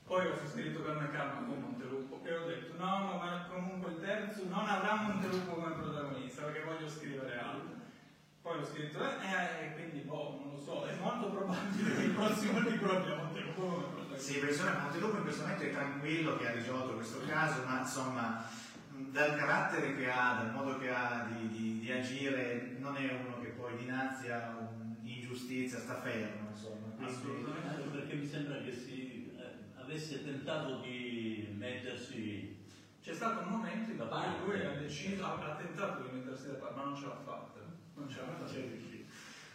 Poi 0.07 0.25
ho 0.25 0.39
scritto 0.47 0.83
per 0.83 0.95
me 0.95 1.11
calma 1.11 1.47
con 1.47 1.61
Montelupo 1.61 2.21
e 2.23 2.37
ho 2.37 2.47
detto 2.47 2.75
no, 2.79 3.19
ma 3.19 3.49
comunque 3.51 3.91
il 3.91 4.01
terzo 4.01 4.45
non 4.49 4.65
avrà 4.65 4.95
Montelupo 5.03 5.55
come 5.55 5.75
protagonista 5.75 6.43
perché 6.43 6.63
voglio 6.63 6.89
scrivere 6.89 7.37
altro. 7.37 7.75
Poi 8.41 8.59
ho 8.61 8.65
scritto 8.65 9.01
eh, 9.01 9.27
e 9.27 9.67
eh, 9.67 9.73
quindi 9.75 10.07
boh, 10.07 10.43
non 10.45 10.53
lo 10.55 10.61
so, 10.61 10.87
è 10.87 10.95
molto 11.01 11.31
probabile 11.31 11.97
che 11.97 12.03
il 12.03 12.13
prossimo 12.13 12.61
libro 12.71 12.99
abbia 12.99 13.17
Montelupo 13.17 13.61
come 13.61 13.83
protagonista. 13.83 14.33
Sì, 14.33 14.39
perché 14.39 14.79
Montelupo 14.81 15.17
in 15.17 15.23
questo 15.23 15.43
momento 15.43 15.65
è 15.65 15.73
tranquillo 15.73 16.37
che 16.37 16.49
ha 16.49 16.53
risolto 16.53 16.95
questo 16.95 17.21
caso, 17.27 17.65
ma 17.65 17.81
insomma 17.81 18.45
dal 19.11 19.37
carattere 19.37 19.97
che 19.97 20.09
ha, 20.09 20.35
dal 20.35 20.53
modo 20.53 20.79
che 20.79 20.89
ha 20.89 21.29
di, 21.33 21.49
di, 21.49 21.81
di 21.81 21.91
agire, 21.91 22.77
non 22.79 22.97
è 22.97 23.25
uno 23.25 23.41
che 23.41 23.49
poi 23.49 23.77
dinanzi 23.77 24.31
a 24.31 24.57
un'ingiustizia 25.03 25.81
sta 25.81 26.01
fermo, 26.01 26.51
insomma. 26.51 26.95
Quindi... 26.95 27.13
Assolutamente, 27.13 27.89
perché 27.91 28.15
mi 28.15 28.27
sembra 28.27 28.61
che 28.61 28.73
si 28.73 28.96
avesse 29.87 30.25
tentato 30.25 30.81
di 30.81 31.55
mettersi 31.57 32.57
c'è 33.01 33.15
stato 33.15 33.45
un 33.45 33.51
momento 33.51 33.93
in 33.93 33.99
cui 34.45 34.57
lui 34.57 34.67
ha 34.67 34.75
deciso 34.81 35.25
ha, 35.25 35.57
tentato 35.57 36.03
di 36.03 36.17
mettersi 36.17 36.49
da 36.49 36.55
parte 36.55 36.77
ma 36.77 36.85
non 36.85 36.97
ce 36.97 37.07
l'ha 37.07 37.21
fatta 37.25 37.61
non 37.95 38.09
ce 38.09 38.17
l'ha 38.17 38.27
fatta 38.27 38.51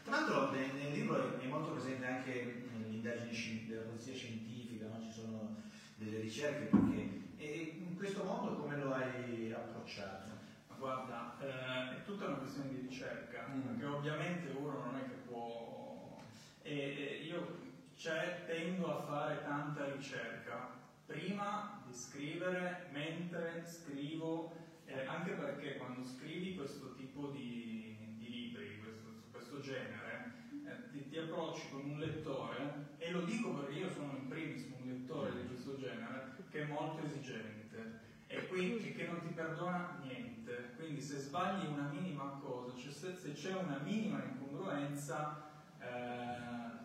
tra 0.03 0.11
l'altro 0.11 0.51
nel, 0.51 0.73
nel, 0.73 0.93
libro 0.93 1.37
è 1.37 1.45
molto 1.47 1.71
presente 1.71 2.05
anche 2.05 2.63
l'indagine 2.87 3.67
della 3.67 3.81
polizia 3.81 4.13
scientifica 4.13 4.87
no? 4.87 5.01
ci 5.03 5.11
sono 5.11 5.57
delle 5.95 6.21
ricerche 6.21 6.65
perché 6.65 7.19
e 7.35 7.75
in 7.85 7.97
questo 7.97 8.23
mondo 8.23 8.55
come 8.55 8.77
lo 8.77 8.93
hai 8.93 9.51
approcciato? 9.51 10.31
guarda 10.77 11.37
eh, 11.41 11.97
è 11.97 12.03
tutta 12.05 12.27
una 12.27 12.37
questione 12.37 12.69
di 12.69 12.87
ricerca 12.87 13.49
mm. 13.49 13.61
perché 13.61 13.85
ovviamente 13.85 14.49
uno 14.57 14.79
non 14.85 14.95
è 14.95 15.03
che 15.03 15.15
può 15.27 16.17
e, 16.63 16.73
e 16.73 17.25
io 17.25 17.69
cioè 18.01 18.45
tendo 18.47 18.97
a 18.97 19.03
fare 19.03 19.43
tanta 19.43 19.85
ricerca 19.93 20.71
prima 21.05 21.83
di 21.85 21.93
scrivere, 21.93 22.87
mentre 22.91 23.63
scrivo, 23.63 24.55
eh, 24.85 25.05
anche 25.05 25.33
perché 25.33 25.77
quando 25.77 26.03
scrivi 26.03 26.55
questo 26.55 26.95
tipo 26.95 27.27
di, 27.27 27.95
di 28.17 28.27
libri, 28.27 28.79
questo, 28.81 29.07
questo 29.29 29.59
genere, 29.59 30.31
eh, 30.65 30.89
ti, 30.89 31.09
ti, 31.09 31.17
approcci 31.19 31.69
con 31.69 31.91
un 31.91 31.99
lettore, 31.99 32.95
e 32.97 33.11
lo 33.11 33.21
dico 33.21 33.53
perché 33.53 33.73
io 33.77 33.91
sono 33.91 34.17
in 34.17 34.27
primis 34.27 34.65
un 34.79 34.89
lettore 34.89 35.39
di 35.39 35.47
questo 35.49 35.77
genere, 35.77 36.37
che 36.49 36.63
è 36.63 36.65
molto 36.65 37.05
esigente 37.05 37.99
e 38.25 38.47
quindi 38.47 38.93
che 38.93 39.05
non 39.05 39.21
ti 39.21 39.31
perdona 39.31 39.99
niente. 40.01 40.73
Quindi 40.75 41.01
se 41.01 41.19
sbagli 41.19 41.67
una 41.67 41.91
minima 41.91 42.39
cosa, 42.41 42.75
cioè 42.75 42.91
se, 42.91 43.15
se 43.15 43.33
c'è 43.33 43.53
una 43.53 43.77
minima 43.83 44.23
incongruenza, 44.23 45.51
eh, 45.77 46.80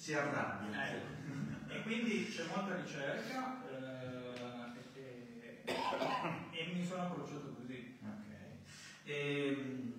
si 0.00 0.14
arrabbia. 0.14 0.96
Eh, 0.96 1.76
e 1.76 1.82
quindi 1.82 2.26
c'è 2.26 2.46
molta 2.46 2.74
ricerca 2.74 3.62
eh, 3.68 4.72
e, 4.94 5.62
e, 5.66 5.74
e, 6.52 6.72
mi 6.72 6.86
sono 6.86 7.02
approcciato 7.02 7.52
così. 7.52 7.98
Okay. 8.00 8.60
E, 9.04 9.46
ehm, 9.46 9.92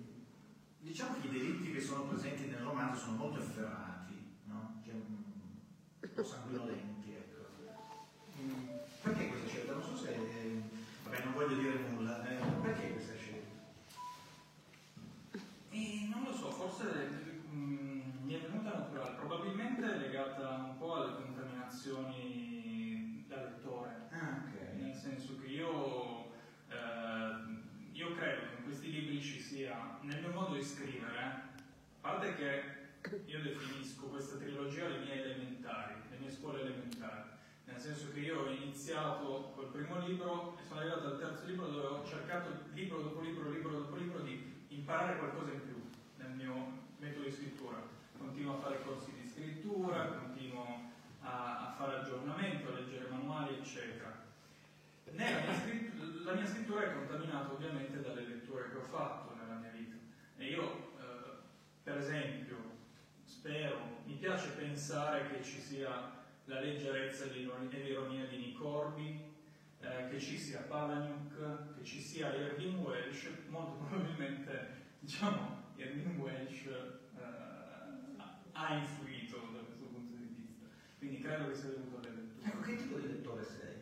diciamo 0.78 1.20
che 1.20 1.28
i 1.28 1.30
delitti 1.30 1.70
che 1.70 1.80
sono 1.80 2.08
presenti 2.08 2.46
nel 2.46 2.58
romanzo 2.58 3.04
sono 3.04 3.16
molto 3.16 3.38
efferati, 3.38 4.38
no? 4.46 4.82
cioè, 4.84 4.94
un 4.94 6.12
po' 6.12 6.24
sanguinolenti. 6.24 7.12
Ecco. 7.12 7.46
Mm, 8.40 8.66
perché 9.02 9.28
questa 9.28 9.48
scelta? 9.48 9.72
Non 9.74 9.84
so 9.84 9.96
se... 9.96 10.16
Vabbè, 11.04 11.22
non 11.22 11.32
voglio 11.34 11.56
dire 11.56 11.78
nulla. 11.78 12.28
Eh, 12.28 12.42
perché 12.60 12.90
questa 12.90 13.14
scelta? 13.14 13.50
E 15.70 16.08
non 16.10 16.24
lo 16.24 16.34
so, 16.34 16.50
forse 16.50 17.08
mm, 17.48 17.92
mi 18.24 18.34
è 18.34 18.40
venuta 18.40 18.78
naturale, 18.78 19.14
probabilmente 19.14 19.61
legata 20.22 20.68
un 20.68 20.78
po' 20.78 20.94
alle 20.94 21.16
contaminazioni 21.16 23.24
da 23.26 23.42
lettore. 23.42 24.06
Ah, 24.10 24.44
okay. 24.46 24.80
Nel 24.80 24.94
senso 24.94 25.36
che 25.40 25.48
io, 25.48 26.30
eh, 26.68 27.34
io 27.92 28.14
credo 28.14 28.46
che 28.46 28.54
in 28.58 28.64
questi 28.64 28.88
libri 28.90 29.20
ci 29.20 29.40
sia, 29.40 29.98
nel 30.02 30.20
mio 30.20 30.30
modo 30.30 30.54
di 30.54 30.62
scrivere, 30.62 31.18
a 31.18 31.50
parte 32.00 32.34
che 32.34 32.62
io 33.26 33.42
definisco 33.42 34.06
questa 34.06 34.36
trilogia 34.36 34.86
le 34.88 34.98
mie 34.98 35.24
elementari, 35.24 35.94
le 36.10 36.18
mie 36.18 36.30
scuole 36.30 36.60
elementari, 36.60 37.30
nel 37.64 37.80
senso 37.80 38.12
che 38.12 38.20
io 38.20 38.42
ho 38.42 38.50
iniziato 38.50 39.50
col 39.56 39.72
primo 39.72 39.98
libro 40.06 40.56
e 40.60 40.64
sono 40.64 40.78
arrivato 40.80 41.06
al 41.06 41.18
terzo 41.18 41.46
libro 41.46 41.66
dove 41.66 41.86
ho 41.86 42.06
cercato 42.06 42.50
libro 42.74 43.02
dopo 43.02 43.20
libro, 43.20 43.50
libro 43.50 43.70
dopo 43.70 43.96
libro 43.96 44.20
di 44.20 44.66
imparare 44.68 45.18
qualcosa 45.18 45.52
in 45.52 45.62
più 45.62 45.82
nel 46.16 46.30
mio 46.30 46.80
metodo 46.98 47.24
di 47.24 47.32
scrittura. 47.32 47.82
Continuo 48.16 48.56
a 48.56 48.60
fare 48.60 48.84
corsi 48.84 49.12
di 49.12 49.21
scrittura, 49.32 50.06
continuo 50.06 50.90
a, 51.20 51.68
a 51.68 51.74
fare 51.76 52.00
aggiornamento, 52.00 52.68
a 52.68 52.78
leggere 52.78 53.08
manuali, 53.08 53.56
eccetera. 53.56 54.20
Nella 55.10 55.40
mia, 55.40 55.54
scrittura, 55.54 56.24
la 56.24 56.32
mia 56.32 56.46
scrittura 56.46 56.82
è 56.84 56.94
contaminata 56.94 57.52
ovviamente 57.52 58.00
dalle 58.00 58.22
letture 58.22 58.70
che 58.70 58.76
ho 58.76 58.82
fatto 58.82 59.34
nella 59.34 59.54
mia 59.54 59.70
vita. 59.70 59.96
E 60.36 60.46
io, 60.46 60.92
eh, 60.98 61.02
per 61.82 61.98
esempio, 61.98 62.56
spero, 63.24 64.00
mi 64.04 64.14
piace 64.14 64.50
pensare 64.50 65.28
che 65.28 65.42
ci 65.42 65.60
sia 65.60 66.20
la 66.44 66.60
leggerezza 66.60 67.24
e 67.24 67.28
l'ironia 67.28 68.26
di 68.26 68.36
Nick 68.36 68.60
eh, 69.80 70.08
che 70.10 70.20
ci 70.20 70.38
sia 70.38 70.60
Palahniuk, 70.60 71.74
che 71.76 71.84
ci 71.84 72.00
sia 72.00 72.34
Irving 72.34 72.80
Welsh, 72.84 73.28
molto 73.48 73.84
probabilmente 73.84 74.80
diciamo, 75.00 75.62
Irving 75.76 76.18
Welsh 76.18 76.66
eh, 76.66 77.02
ha 78.52 78.74
influito 78.74 79.36
da 79.52 79.58
questo 79.60 79.86
punto 79.86 80.16
di 80.16 80.34
vista. 80.34 80.66
Quindi 81.02 81.20
credo 81.20 81.48
che 81.48 81.56
sia 81.56 81.70
dovuto 81.70 81.96
alle 81.98 82.10
letture. 82.14 82.46
Ecco, 82.46 82.60
che 82.60 82.76
tipo 82.76 82.96
di 82.96 83.08
lettore 83.08 83.44
sei? 83.44 83.74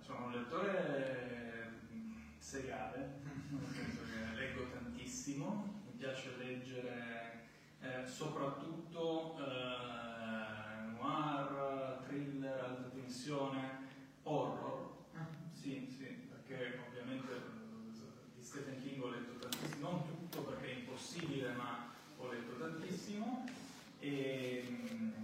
Sono 0.00 0.24
un 0.24 0.32
lettore 0.32 1.72
mm, 1.92 2.12
seriale, 2.38 3.20
nel 3.50 3.68
senso 3.70 4.00
che 4.04 4.34
leggo 4.34 4.70
tantissimo, 4.70 5.82
mi 5.84 5.98
piace 5.98 6.36
leggere 6.38 7.48
eh, 7.82 8.06
soprattutto 8.06 9.36
eh, 9.40 10.90
noir, 10.96 11.98
thriller, 12.06 12.60
alta 12.60 12.88
tensione, 12.88 13.86
horror. 14.22 15.04
Ah. 15.12 15.26
Sì, 15.52 15.86
sì, 15.94 16.04
perché 16.30 16.78
ovviamente 16.88 17.30
eh, 17.30 18.36
di 18.36 18.42
Stephen 18.42 18.80
King 18.82 19.02
ho 19.02 19.10
letto 19.10 19.46
tantissimo, 19.46 19.90
non 19.90 20.06
tutto 20.06 20.44
perché 20.44 20.66
è 20.66 20.78
impossibile, 20.78 21.52
ma 21.52 21.92
ho 22.16 22.32
letto 22.32 22.56
tantissimo. 22.56 23.44
E, 24.02 24.64
mm, 24.66 25.19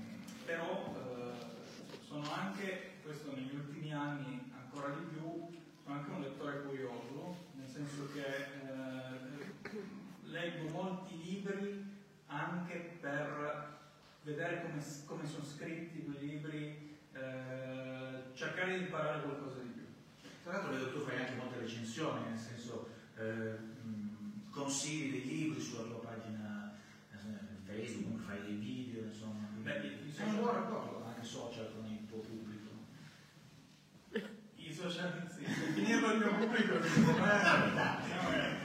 però 0.47 0.94
eh, 0.94 1.99
sono 2.07 2.32
anche, 2.32 2.92
questo 3.03 3.34
negli 3.34 3.55
ultimi 3.55 3.92
anni 3.92 4.53
ancora 4.55 4.94
di 4.94 5.05
più, 5.07 5.49
sono 5.82 5.97
anche 5.97 6.11
un 6.11 6.22
lettore 6.22 6.62
curioso, 6.62 7.36
nel 7.55 7.68
senso 7.68 8.09
che 8.12 8.24
eh, 8.24 9.70
leggo 10.22 10.68
molti 10.70 11.20
libri 11.22 11.84
anche 12.26 12.97
per 13.01 13.74
vedere 14.22 14.62
come, 14.62 14.82
come 15.05 15.26
sono 15.26 15.44
scritti 15.44 16.05
quei 16.05 16.26
libri, 16.26 16.97
eh, 17.12 18.34
cercare 18.34 18.78
di 18.78 18.84
imparare 18.84 19.22
qualcosa 19.22 19.59
di 19.61 19.68
più. 19.68 19.84
Tra 20.44 20.53
l'altro 20.53 20.72
vedo 20.72 20.92
tu 20.92 21.05
fai 21.05 21.18
anche 21.18 21.34
molte 21.34 21.59
recensioni, 21.59 22.28
nel 22.28 22.38
senso 22.38 22.88
eh, 23.16 23.57
consigli 24.51 25.11
dei 25.11 25.26
libri 25.26 25.61
sulla 25.61 25.82
tua 25.82 26.01
Facebook, 27.76 28.20
fai 28.22 28.40
dei 28.42 28.54
video, 28.54 29.04
insomma. 29.04 29.48
Beh, 29.62 30.10
c'è 30.14 30.24
un 30.24 30.36
buon 30.36 30.54
rapporto 30.54 31.04
anche 31.04 31.22
social 31.24 31.70
con 31.74 31.84
il 31.90 32.06
tuo 32.06 32.20
pubblico. 32.20 32.70
I 34.56 34.72
social, 34.72 35.30
sì, 35.30 35.44
finirlo 35.44 36.12
il 36.12 36.18
mio 36.18 36.34
pubblico 36.36 36.78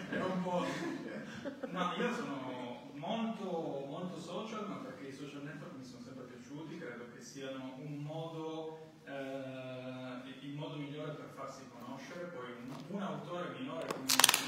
è 0.09 0.21
un 0.21 0.43
po'... 0.43 0.65
No, 1.71 1.93
io 1.97 2.13
sono 2.13 2.91
molto, 2.93 3.85
molto 3.89 4.19
social, 4.19 4.67
ma 4.67 4.75
perché 4.75 5.07
i 5.07 5.13
social 5.13 5.41
network 5.43 5.75
mi 5.75 5.83
sono 5.83 6.03
sempre 6.03 6.25
piaciuti, 6.25 6.77
credo 6.77 7.09
che 7.13 7.21
siano 7.21 7.75
un 7.77 7.97
modo, 7.97 8.93
eh, 9.05 10.45
il 10.45 10.53
modo 10.53 10.75
migliore 10.75 11.13
per 11.13 11.31
farsi 11.33 11.63
conoscere, 11.71 12.25
poi 12.25 12.51
un, 12.51 12.75
un 12.95 13.01
autore 13.01 13.57
minore 13.57 13.87
come 13.87 14.05
me 14.05 14.41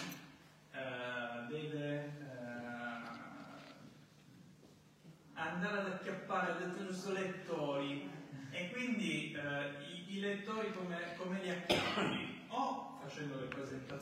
eh, 0.79 1.47
deve 1.47 2.05
eh, 2.05 2.43
andare 5.33 5.79
ad 5.79 5.87
acchiappare 5.87 6.57
dei 6.57 6.85
giusto 6.85 7.11
lettori 7.11 8.09
e 8.51 8.71
quindi 8.71 9.33
eh, 9.33 9.83
i, 9.87 10.17
i, 10.17 10.19
lettori 10.19 10.71
come, 10.73 11.15
come, 11.17 11.41
li 11.41 11.49
acchiappi? 11.49 12.45
O 12.49 12.99
facendo 13.01 13.39
le 13.39 13.47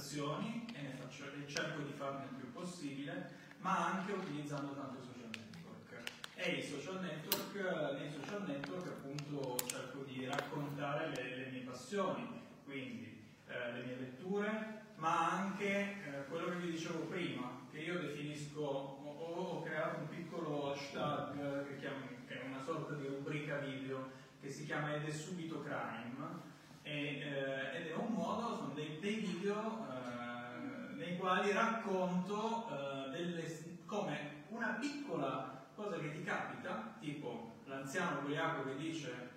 presentazioni 0.01 0.65
e, 0.73 0.97
faccio, 0.97 1.25
e 1.25 1.47
cerco 1.47 1.81
di 1.83 1.93
farne 1.93 2.25
il 2.25 2.35
più 2.35 2.51
possibile, 2.51 3.29
ma 3.59 3.93
anche 3.93 4.11
utilizzando 4.13 4.73
tanto 4.73 4.97
i 4.99 5.05
social 5.05 5.29
network. 5.29 6.11
E 6.35 6.61
social 6.63 7.01
network, 7.01 7.99
nei 7.99 8.11
social 8.11 8.43
network 8.47 8.87
appunto 8.87 9.57
cerco 9.67 10.03
di 10.03 10.25
raccontare 10.25 11.09
le, 11.09 11.35
le 11.37 11.51
mie 11.51 11.61
passioni, 11.61 12.41
quindi 12.65 13.23
eh, 13.47 13.71
le 13.73 13.83
mie 13.85 13.95
letture, 13.97 14.81
ma 14.95 15.39
anche 15.39 15.67
eh, 15.69 16.25
quello 16.27 16.49
che 16.49 16.55
vi 16.55 16.71
dicevo 16.71 17.05
prima, 17.05 17.67
che 17.71 17.79
io 17.79 17.99
definisco, 17.99 18.59
ho, 18.59 19.33
ho 19.33 19.61
creato 19.61 19.99
un 19.99 20.09
piccolo 20.09 20.73
hashtag 20.73 21.67
che, 21.67 21.77
chiamo, 21.77 21.97
che, 22.25 22.41
è 22.41 22.45
una 22.47 22.63
sorta 22.63 22.95
di 22.95 23.07
rubrica 23.07 23.57
video 23.57 24.19
che 24.41 24.49
si 24.49 24.65
chiama 24.65 24.95
Ed 24.95 25.05
è 25.05 25.11
subito 25.11 25.61
crime, 25.61 26.49
e, 26.91 27.19
eh, 27.19 27.77
ed 27.77 27.87
è 27.87 27.95
un 27.95 28.13
modo, 28.13 28.55
sono 28.57 28.73
dei, 28.73 28.99
dei 28.99 29.15
video 29.15 29.87
eh, 29.89 30.93
nei 30.95 31.17
quali 31.17 31.53
racconto 31.53 32.67
eh, 32.67 33.09
delle, 33.11 33.79
come 33.85 34.43
una 34.49 34.77
piccola 34.79 35.67
cosa 35.73 35.97
che 35.97 36.11
ti 36.11 36.23
capita, 36.23 36.95
tipo 36.99 37.61
l'anziano 37.65 38.19
ubriaco 38.19 38.65
che 38.65 38.75
dice 38.75 39.29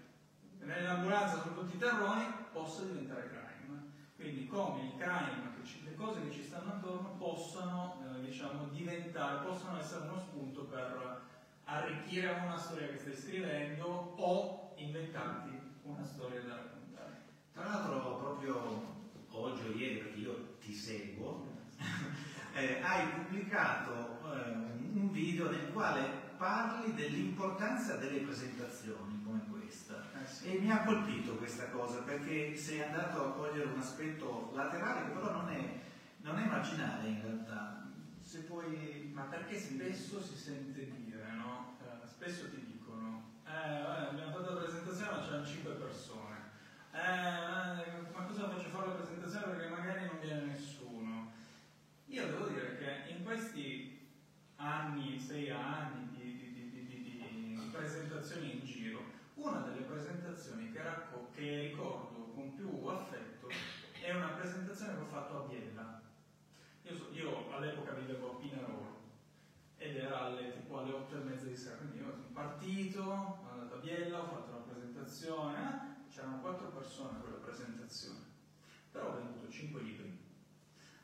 nell'ambulanza 0.59 1.43
sono 1.43 1.55
tutti 1.55 1.79
terroni, 1.79 2.25
possa 2.53 2.83
diventare 2.83 3.29
crime. 3.29 3.93
Quindi 4.17 4.47
come 4.47 4.83
il 4.87 4.97
crime, 4.97 5.53
le 5.85 5.95
cose 5.95 6.23
che 6.23 6.33
ci 6.33 6.43
stanno 6.43 6.73
attorno 6.73 7.11
possano 7.17 8.03
eh, 8.03 8.21
diciamo, 8.21 8.67
diventare, 8.73 9.47
possono 9.47 9.79
essere 9.79 10.09
uno 10.09 10.19
spunto 10.19 10.65
per 10.65 11.23
arricchire 11.65 12.31
una 12.45 12.59
storia 12.59 12.89
che 12.89 12.99
stai 12.99 13.15
scrivendo 13.15 14.15
o 14.17 14.73
inventarti 14.77 15.59
una 15.83 16.05
storia 16.05 16.41
da 16.41 16.49
raccontare. 16.49 16.74
Tra 17.55 17.65
l'altro 17.65 18.19
proprio 18.19 19.03
oggi 19.31 19.63
o 19.63 19.73
ieri, 19.73 19.99
perché 19.99 20.19
io 20.19 20.57
ti 20.61 20.75
seguo, 20.75 21.47
eh, 22.53 22.83
hai 22.83 23.09
pubblicato 23.09 24.21
eh, 24.35 24.51
un 24.93 25.11
video 25.13 25.51
nel 25.51 25.73
quale 25.73 26.23
parli 26.37 26.93
dell'importanza 26.95 27.97
delle 27.97 28.19
presentazioni 28.19 29.23
come 29.25 29.47
questa. 29.49 30.03
Eh 30.21 30.27
sì. 30.27 30.47
E 30.53 30.59
mi 30.59 30.71
ha 30.71 30.83
colpito 30.83 31.37
questa 31.37 31.71
cosa 31.71 32.01
perché 32.03 32.57
sei 32.57 32.83
andato 32.83 33.25
a 33.25 33.33
cogliere 33.33 33.71
un 33.71 33.79
aspetto 33.79 34.51
laterale 34.53 35.07
che 35.07 35.13
però 35.13 35.33
non 35.33 35.49
è, 35.51 35.81
non 36.23 36.39
è 36.39 36.45
marginale 36.47 37.09
in 37.09 37.23
realtà. 37.23 37.89
Se 38.21 38.41
puoi... 38.41 39.11
Ma 39.15 39.23
perché 39.23 39.59
spesso 39.59 40.21
si 40.21 40.37
sente 40.37 40.91
dire, 40.91 41.33
no? 41.35 41.77
Eh, 41.81 42.07
spesso 42.07 42.51
ti 42.51 42.65
dicono, 42.65 43.39
eh, 43.47 43.51
abbiamo 43.51 44.33
fatto 44.33 44.55
la 44.55 44.61
presentazione 44.61 44.75
presentazione 44.95 45.11
ma 45.11 45.25
c'erano 45.25 45.47
5 45.47 45.73
persone. 45.73 46.53
Eh, 46.93 48.13
ma 48.13 48.23
cosa 48.25 48.49
faccio 48.49 48.69
fare 48.69 48.87
la 48.87 48.95
presentazione 48.95 49.47
perché 49.47 49.69
magari 49.69 50.07
non 50.07 50.21
viene 50.21 50.45
nessuno? 50.45 51.33
Io 52.07 52.27
devo 52.27 52.47
dire 52.47 52.77
che 52.79 53.13
in 53.13 53.25
questi 53.25 54.09
anni, 54.57 55.19
sei 55.19 55.51
anni 55.51 56.09
di, 56.11 56.37
di, 56.37 56.71
di, 56.71 56.87
di 56.87 57.71
presentazioni 57.73 58.53
in 58.53 58.65
giro, 58.65 59.03
una 59.35 59.61
delle 59.61 59.83
presentazioni 59.83 60.71
che, 60.71 60.83
racco- 60.83 61.31
che 61.35 61.71
ricordo 61.71 62.31
con 62.35 62.55
più 62.55 62.87
affetto 62.87 63.49
è 64.01 64.15
una 64.15 64.29
presentazione 64.29 64.95
che 64.95 65.01
ho 65.01 65.07
fatto 65.07 65.45
a 65.45 65.47
Biella. 65.49 66.03
Io, 66.83 66.95
so, 66.95 67.09
io 67.13 67.53
all'epoca 67.53 67.93
vivevo 67.93 68.33
a 68.33 68.35
Pinerolo 68.37 69.03
ed 69.79 69.97
era 69.97 70.21
alle, 70.21 70.53
tipo 70.53 70.79
alle 70.79 70.93
8 70.93 71.17
e 71.17 71.25
mezza 71.25 71.47
di 71.47 71.57
sera, 71.57 71.77
quindi 71.77 71.99
io 71.99 72.13
sono 72.13 72.29
partito, 72.33 73.03
sono 73.03 73.51
andato 73.51 73.75
a 73.75 73.79
Biella, 73.79 74.21
ho 74.21 74.27
fatto 74.29 74.51
una 74.51 74.65
presentazione, 75.05 75.59
eh, 75.59 76.11
c'erano 76.11 76.41
quattro 76.41 76.69
persone 76.69 77.19
a 77.19 77.21
quella 77.21 77.37
presentazione, 77.37 78.21
però 78.91 79.09
ho 79.09 79.17
venduto 79.17 79.51
5 79.51 79.83
libri. 79.83 80.19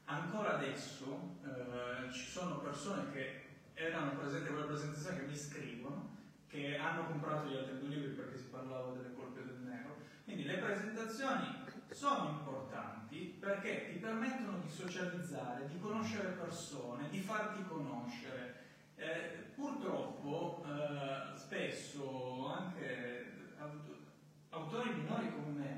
Ancora 0.05 0.57
adesso 0.57 1.39
eh, 1.45 2.11
ci 2.11 2.27
sono 2.27 2.59
persone 2.59 3.13
che 3.13 3.45
erano 3.75 4.19
presenti 4.19 4.49
a 4.49 4.53
quella 4.53 4.67
presentazione 4.67 5.19
che 5.19 5.27
mi 5.27 5.37
scrivono, 5.37 6.17
che 6.49 6.77
hanno 6.77 7.07
comprato 7.07 7.49
gli 7.49 7.57
altri 7.57 7.79
due 7.79 7.89
libri 7.89 8.11
perché 8.11 8.39
si 8.39 8.47
parlava 8.47 8.93
delle 8.93 9.15
colpe 9.15 9.45
del 9.45 9.61
nero. 9.61 9.97
Quindi 10.25 10.45
le 10.45 10.57
presentazioni 10.57 11.65
sono 11.91 12.31
importanti 12.31 13.37
perché 13.39 13.91
ti 13.93 13.99
permettono 13.99 14.59
di 14.59 14.69
socializzare, 14.69 15.69
di 15.69 15.79
conoscere 15.79 16.31
persone, 16.31 17.09
di 17.11 17.21
farti 17.21 17.63
conoscere. 17.69 18.59
Eh, 18.97 19.53
purtroppo 19.55 20.65
eh, 20.67 21.37
spesso 21.37 22.53
anche 22.53 23.30
autori 24.51 24.95
minori 24.95 25.33
come 25.33 25.59
me 25.59 25.71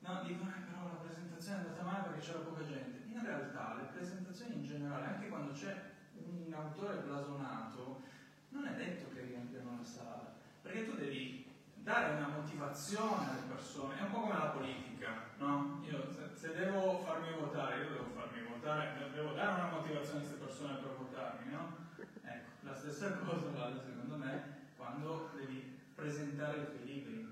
no, 0.00 0.22
dicono 0.24 0.50
eh, 0.50 0.60
però 0.66 0.84
la 0.84 0.98
presentazione 1.04 1.56
è 1.56 1.60
andata 1.60 1.82
male 1.82 2.08
perché 2.08 2.20
c'era 2.20 2.38
poca 2.38 2.64
gente. 2.64 2.98
In 3.06 3.22
realtà 3.24 3.74
le 3.76 3.88
presentazioni 3.92 4.54
in 4.56 4.64
generale, 4.64 5.06
anche 5.06 5.28
quando 5.28 5.52
c'è 5.52 5.90
un 6.14 6.52
autore 6.52 7.02
blasonato, 7.04 8.02
non 8.50 8.66
è 8.66 8.74
detto 8.74 9.12
che 9.12 9.22
riempiano 9.22 9.76
la 9.78 9.84
sala, 9.84 10.34
perché 10.62 10.88
tu 10.88 10.96
devi 10.96 11.46
dare 11.74 12.14
una 12.16 12.28
motivazione 12.28 13.30
alle 13.30 13.46
persone, 13.48 13.98
è 13.98 14.02
un 14.02 14.10
po' 14.10 14.20
come 14.20 14.34
la 14.34 14.50
politica, 14.50 15.08
no? 15.38 15.80
Io 15.88 16.10
se, 16.12 16.34
se 16.34 16.54
devo 16.54 16.98
farmi 16.98 17.32
votare, 17.38 17.82
io 17.82 17.90
devo 17.90 18.10
farmi 18.14 18.42
votare, 18.42 19.10
devo 19.14 19.32
dare 19.32 19.60
una 19.60 19.70
motivazione 19.70 20.18
a 20.18 20.22
queste 20.22 20.44
persone 20.44 20.74
per 20.74 20.96
votarmi, 20.96 21.52
no? 21.52 21.76
Ecco, 22.22 22.50
la 22.60 22.74
stessa 22.74 23.12
cosa 23.24 23.48
vale 23.50 23.80
secondo 23.80 24.16
me 24.16 24.58
quando 24.76 25.30
devi 25.36 25.69
presentare 26.00 26.62
i 26.62 26.64
tuoi 26.64 26.84
libri 26.84 27.28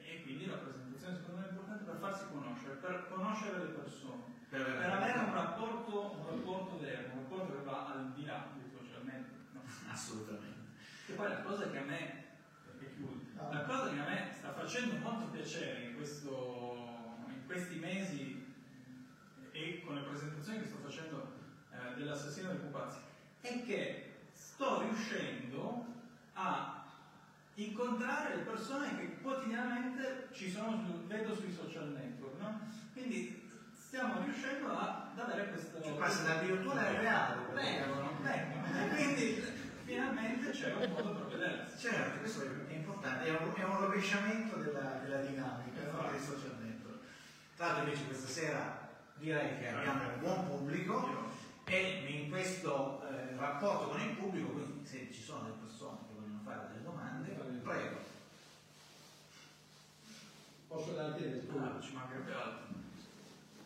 e 0.00 0.22
quindi 0.22 0.46
la 0.46 0.56
presentazione 0.56 1.16
secondo 1.16 1.40
me 1.40 1.46
è 1.46 1.50
importante 1.50 1.84
per 1.84 1.96
farsi 2.00 2.24
conoscere, 2.32 2.74
per 2.76 3.08
conoscere 3.10 3.58
le 3.58 3.70
persone, 3.76 4.22
per, 4.48 4.64
per 4.64 4.90
avere 4.90 5.18
un 5.18 5.34
rapporto, 5.34 6.16
un 6.18 6.26
rapporto 6.26 6.78
vero, 6.78 7.12
un 7.12 7.18
rapporto 7.20 7.56
che 7.56 7.62
va 7.62 7.92
al 7.92 8.12
di 8.12 8.24
là 8.24 8.48
dei 8.56 8.68
social 8.70 9.04
network. 9.04 9.52
No? 9.52 9.62
Assolutamente. 9.92 10.58
E 11.08 11.12
poi 11.12 11.28
la 11.28 11.42
cosa 11.42 11.70
che 11.70 11.78
a 11.78 11.84
me 11.84 12.28
la 13.50 13.62
cosa 13.64 13.90
che 13.90 13.98
a 13.98 14.04
me 14.04 14.30
sta 14.32 14.52
facendo 14.52 14.96
molto 14.96 15.26
piacere 15.26 15.84
in, 15.84 15.96
questo, 15.96 17.16
in 17.28 17.44
questi 17.46 17.76
mesi 17.76 18.46
e 19.52 19.82
con 19.84 19.96
le 19.96 20.02
presentazioni 20.02 20.60
che 20.60 20.66
sto 20.66 20.78
facendo 20.78 21.32
eh, 21.72 21.94
dell'assassino 21.96 22.48
dei 22.48 22.58
pupazzi 22.58 22.98
è 23.40 23.62
che 23.64 24.12
sto 24.32 24.82
riuscendo 24.82 25.86
a 26.34 26.79
incontrare 27.54 28.36
le 28.36 28.42
persone 28.42 28.96
che 28.96 29.20
quotidianamente 29.20 30.28
ci 30.32 30.50
sono, 30.50 31.02
vedo 31.06 31.34
sui 31.34 31.52
social 31.52 31.88
network, 31.88 32.40
no? 32.40 32.60
Quindi 32.92 33.48
stiamo 33.72 34.22
riuscendo 34.22 34.70
a, 34.70 35.10
ad 35.12 35.18
avere 35.18 35.50
questo... 35.50 35.82
Cioè 35.82 35.94
passa 35.94 36.22
dal 36.22 36.46
virtuale 36.46 36.86
al 36.86 36.94
reale. 36.94 37.36
Vengono, 37.52 38.10
vengono. 38.22 38.94
Quindi 38.94 39.42
finalmente 39.84 40.50
c'è 40.50 40.74
un 40.74 40.92
modo 40.92 41.10
per 41.14 41.38
vedersi. 41.38 41.88
Certo, 41.88 42.18
questo 42.20 42.42
è 42.68 42.72
importante, 42.72 43.26
è 43.26 43.30
un, 43.30 43.52
è 43.54 43.64
un 43.64 43.80
rovesciamento 43.80 44.56
della, 44.56 45.00
della 45.02 45.22
dinamica 45.22 45.90
no? 45.90 46.08
dei 46.10 46.20
social 46.20 46.56
network. 46.60 47.00
Tra 47.56 47.66
l'altro 47.66 47.84
invece 47.84 48.06
questa 48.06 48.28
sera 48.28 48.88
direi 49.16 49.58
che 49.58 49.68
abbiamo 49.68 50.14
un 50.14 50.20
buon 50.20 50.46
pubblico 50.46 51.28
e 51.66 52.04
in 52.08 52.30
questo 52.30 53.02
eh, 53.08 53.36
rapporto 53.36 53.90
con 53.90 54.00
il 54.00 54.16
pubblico, 54.16 54.48
quindi 54.48 54.86
se 54.86 55.10
ci 55.12 55.22
sono 55.22 55.42
delle 55.42 55.56
persone 55.60 55.98
che 56.06 56.14
vogliono 56.14 56.40
fare 56.42 56.68
delle 56.68 56.82
domande, 56.82 56.89
prego. 57.62 57.98
Posso 60.68 60.92
darti 60.92 61.22
del 61.22 61.46
tuo? 61.46 61.60
Ah, 61.60 61.80
ci 61.80 61.92
mancherebbe 61.94 62.32
altro. 62.32 62.74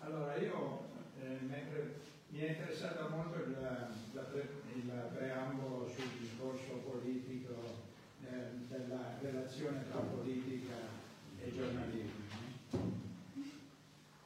Allora, 0.00 0.36
io 0.36 0.88
eh, 1.20 1.38
mi 1.40 2.40
è 2.40 2.48
interessato 2.48 3.08
molto 3.08 3.42
il, 3.42 3.56
la, 3.60 3.90
il 4.74 5.10
preambolo 5.14 5.88
sul 5.88 6.08
discorso 6.18 6.74
politico 6.90 7.82
eh, 8.22 8.66
della 8.68 9.18
relazione 9.20 9.84
tra 9.90 10.00
politica 10.00 10.74
e 11.40 11.52
giornalismo. 11.54 12.22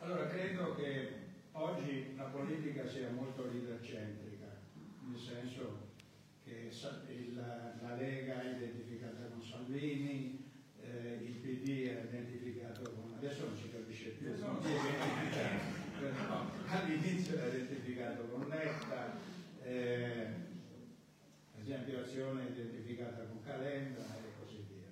Allora, 0.01 0.28
credo 0.28 0.74
che 0.74 1.12
oggi 1.53 2.14
la 2.16 2.24
politica 2.24 2.86
sia 2.89 3.11
molto 3.11 3.45
leadercentrica, 3.51 4.47
nel 5.07 5.20
senso 5.20 5.86
che 6.45 6.70
la 7.34 7.95
Lega 7.97 8.43
con 8.43 8.88
Salvini, 9.69 10.51
eh, 10.81 11.19
il 11.25 11.35
PD 11.35 11.89
è 11.89 12.03
identificato 12.09 12.91
con... 12.91 13.12
adesso 13.19 13.49
non 13.49 13.55
si 13.55 13.71
capisce 13.71 14.09
più, 14.12 14.29
non 14.39 14.62
si 14.62 14.73
è 14.73 15.61
però 16.01 16.47
all'inizio 16.69 17.37
era 17.37 17.49
identificato 17.55 18.23
con 18.29 18.49
Letta, 18.49 19.19
eh, 19.62 20.27
ad 21.55 21.61
esempio 21.61 22.01
Azione 22.01 22.47
è 22.47 22.51
identificata 22.51 23.25
con 23.25 23.43
Calenda 23.45 24.01
e 24.01 24.41
così 24.41 24.64
via. 24.71 24.89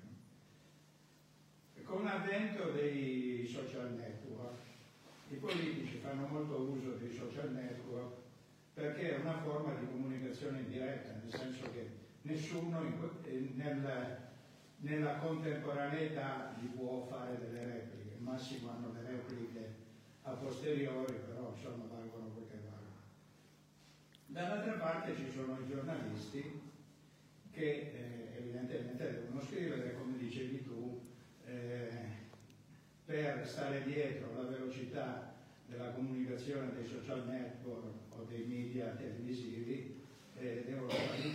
Con 1.83 2.05
l'avvento 2.05 2.73
dei 2.73 3.47
social 3.47 3.95
network, 3.95 4.59
i 5.31 5.37
politici 5.37 6.01
fanno 6.03 6.27
molto 6.27 6.61
uso 6.61 6.91
dei 6.99 7.17
social 7.17 7.51
network 7.51 8.13
perché 8.75 9.17
è 9.17 9.21
una 9.21 9.39
forma 9.39 9.73
di 9.73 9.87
comunicazione 9.87 10.59
indiretta, 10.59 11.19
nel 11.23 11.33
senso 11.33 11.63
che 11.73 11.89
nessuno 12.21 12.83
in, 12.83 13.53
nel, 13.55 14.25
nella 14.87 15.17
contemporaneità 15.17 16.55
gli 16.61 16.67
può 16.67 17.07
fare 17.11 17.37
delle 17.41 17.65
repliche, 17.65 18.15
al 18.15 18.23
massimo 18.23 18.71
hanno 18.71 18.93
le 18.93 19.03
repliche 19.03 19.75
a 20.23 20.31
posteriori, 20.31 21.13
però 21.13 21.53
insomma 21.55 21.87
valgono 21.91 22.29
quel 22.29 22.47
che 22.49 22.59
valgono. 22.63 23.03
Dall'altra 24.27 24.73
parte 24.75 25.17
ci 25.17 25.29
sono 25.29 25.59
i 25.61 25.69
giornalisti 25.69 26.61
che 27.51 27.65
eh, 27.65 28.39
evidentemente 28.39 29.23
devono 29.23 29.41
scrivere, 29.41 29.97
come 29.97 30.19
dicevi 30.19 30.63
tu, 30.63 31.01
eh, 31.47 32.15
per 33.05 33.47
stare 33.47 33.83
dietro 33.83 34.31
alla 34.35 34.51
velocità 34.51 35.35
della 35.67 35.91
comunicazione 35.91 36.73
dei 36.75 36.87
social 36.87 37.27
network 37.27 38.15
o 38.17 38.25
dei 38.29 38.45
media 38.45 38.91
televisivi, 38.91 40.01
eh, 40.37 40.63
devono 40.65 40.91
fare 40.91 41.23
in 41.23 41.35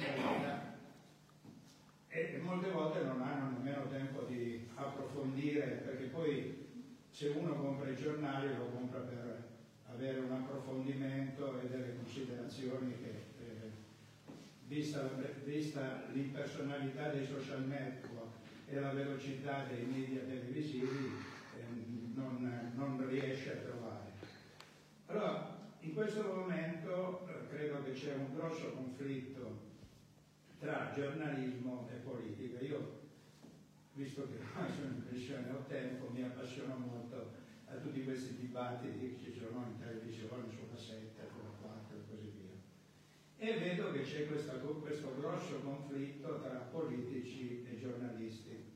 e 2.14 2.38
molte 2.44 2.70
volte 2.70 3.04
non 3.04 3.22
hanno 3.22 3.58
nemmeno 3.58 3.88
tempo 3.88 4.24
di 4.24 4.68
approfondire 4.76 5.82
perché 5.86 6.06
poi 6.08 6.68
se 7.10 7.30
uno 7.30 7.54
compra 7.54 7.90
i 7.90 7.96
giornali 7.96 8.50
lo 8.54 8.66
compra 8.66 9.00
per 9.00 9.50
avere 9.94 10.20
un 10.20 10.32
approfondimento 10.32 11.60
e 11.62 11.70
delle 11.70 11.96
considerazioni 11.96 12.98
che, 13.02 13.10
eh, 13.40 13.70
vista, 14.68 15.10
vista 15.46 16.06
l'impersonalità 16.12 17.10
dei 17.10 17.26
social 17.26 17.66
network 17.68 18.34
e 18.68 18.80
la 18.80 18.92
velocità 18.92 19.66
dei 19.70 19.86
media 19.86 20.22
televisivi, 20.22 21.12
eh, 21.58 22.14
non, 22.14 22.72
non, 22.76 23.08
riesce 23.08 23.52
a 23.52 23.70
trovare. 23.70 24.12
Allora, 25.08 25.60
in 25.80 25.94
questo 25.94 26.24
momento 26.24 27.28
eh, 27.28 27.48
credo 27.50 27.84
che 27.84 27.92
c'è 27.92 28.16
un 28.16 28.34
grosso 28.36 28.72
conflitto 28.72 29.61
tra 30.62 30.92
giornalismo 30.96 31.90
e 31.92 31.96
politica. 31.96 32.60
Io 32.60 33.00
visto 33.94 34.30
che 34.30 34.38
ormai 34.38 34.70
sono 34.78 34.94
in 34.94 35.08
pensione 35.10 35.50
ho 35.50 35.66
tempo, 35.68 36.10
mi 36.12 36.22
appassiona 36.22 36.76
molto 36.76 37.34
a 37.66 37.76
tutti 37.76 38.04
questi 38.04 38.36
dibattiti 38.38 39.16
che 39.16 39.32
ci 39.32 39.40
sono 39.40 39.66
in 39.66 39.80
televisione 39.80 40.50
sulla 40.52 40.78
7, 40.78 41.28
sulla 41.34 41.50
4 41.60 41.96
e 41.96 42.00
così 42.08 42.32
via. 42.38 42.56
E 43.38 43.60
vedo 43.60 43.92
che 43.92 44.04
c'è 44.04 44.28
questa, 44.28 44.54
questo 44.54 45.16
grosso 45.18 45.62
conflitto 45.62 46.40
tra 46.42 46.70
politici 46.70 47.66
e 47.68 47.80
giornalisti. 47.80 48.70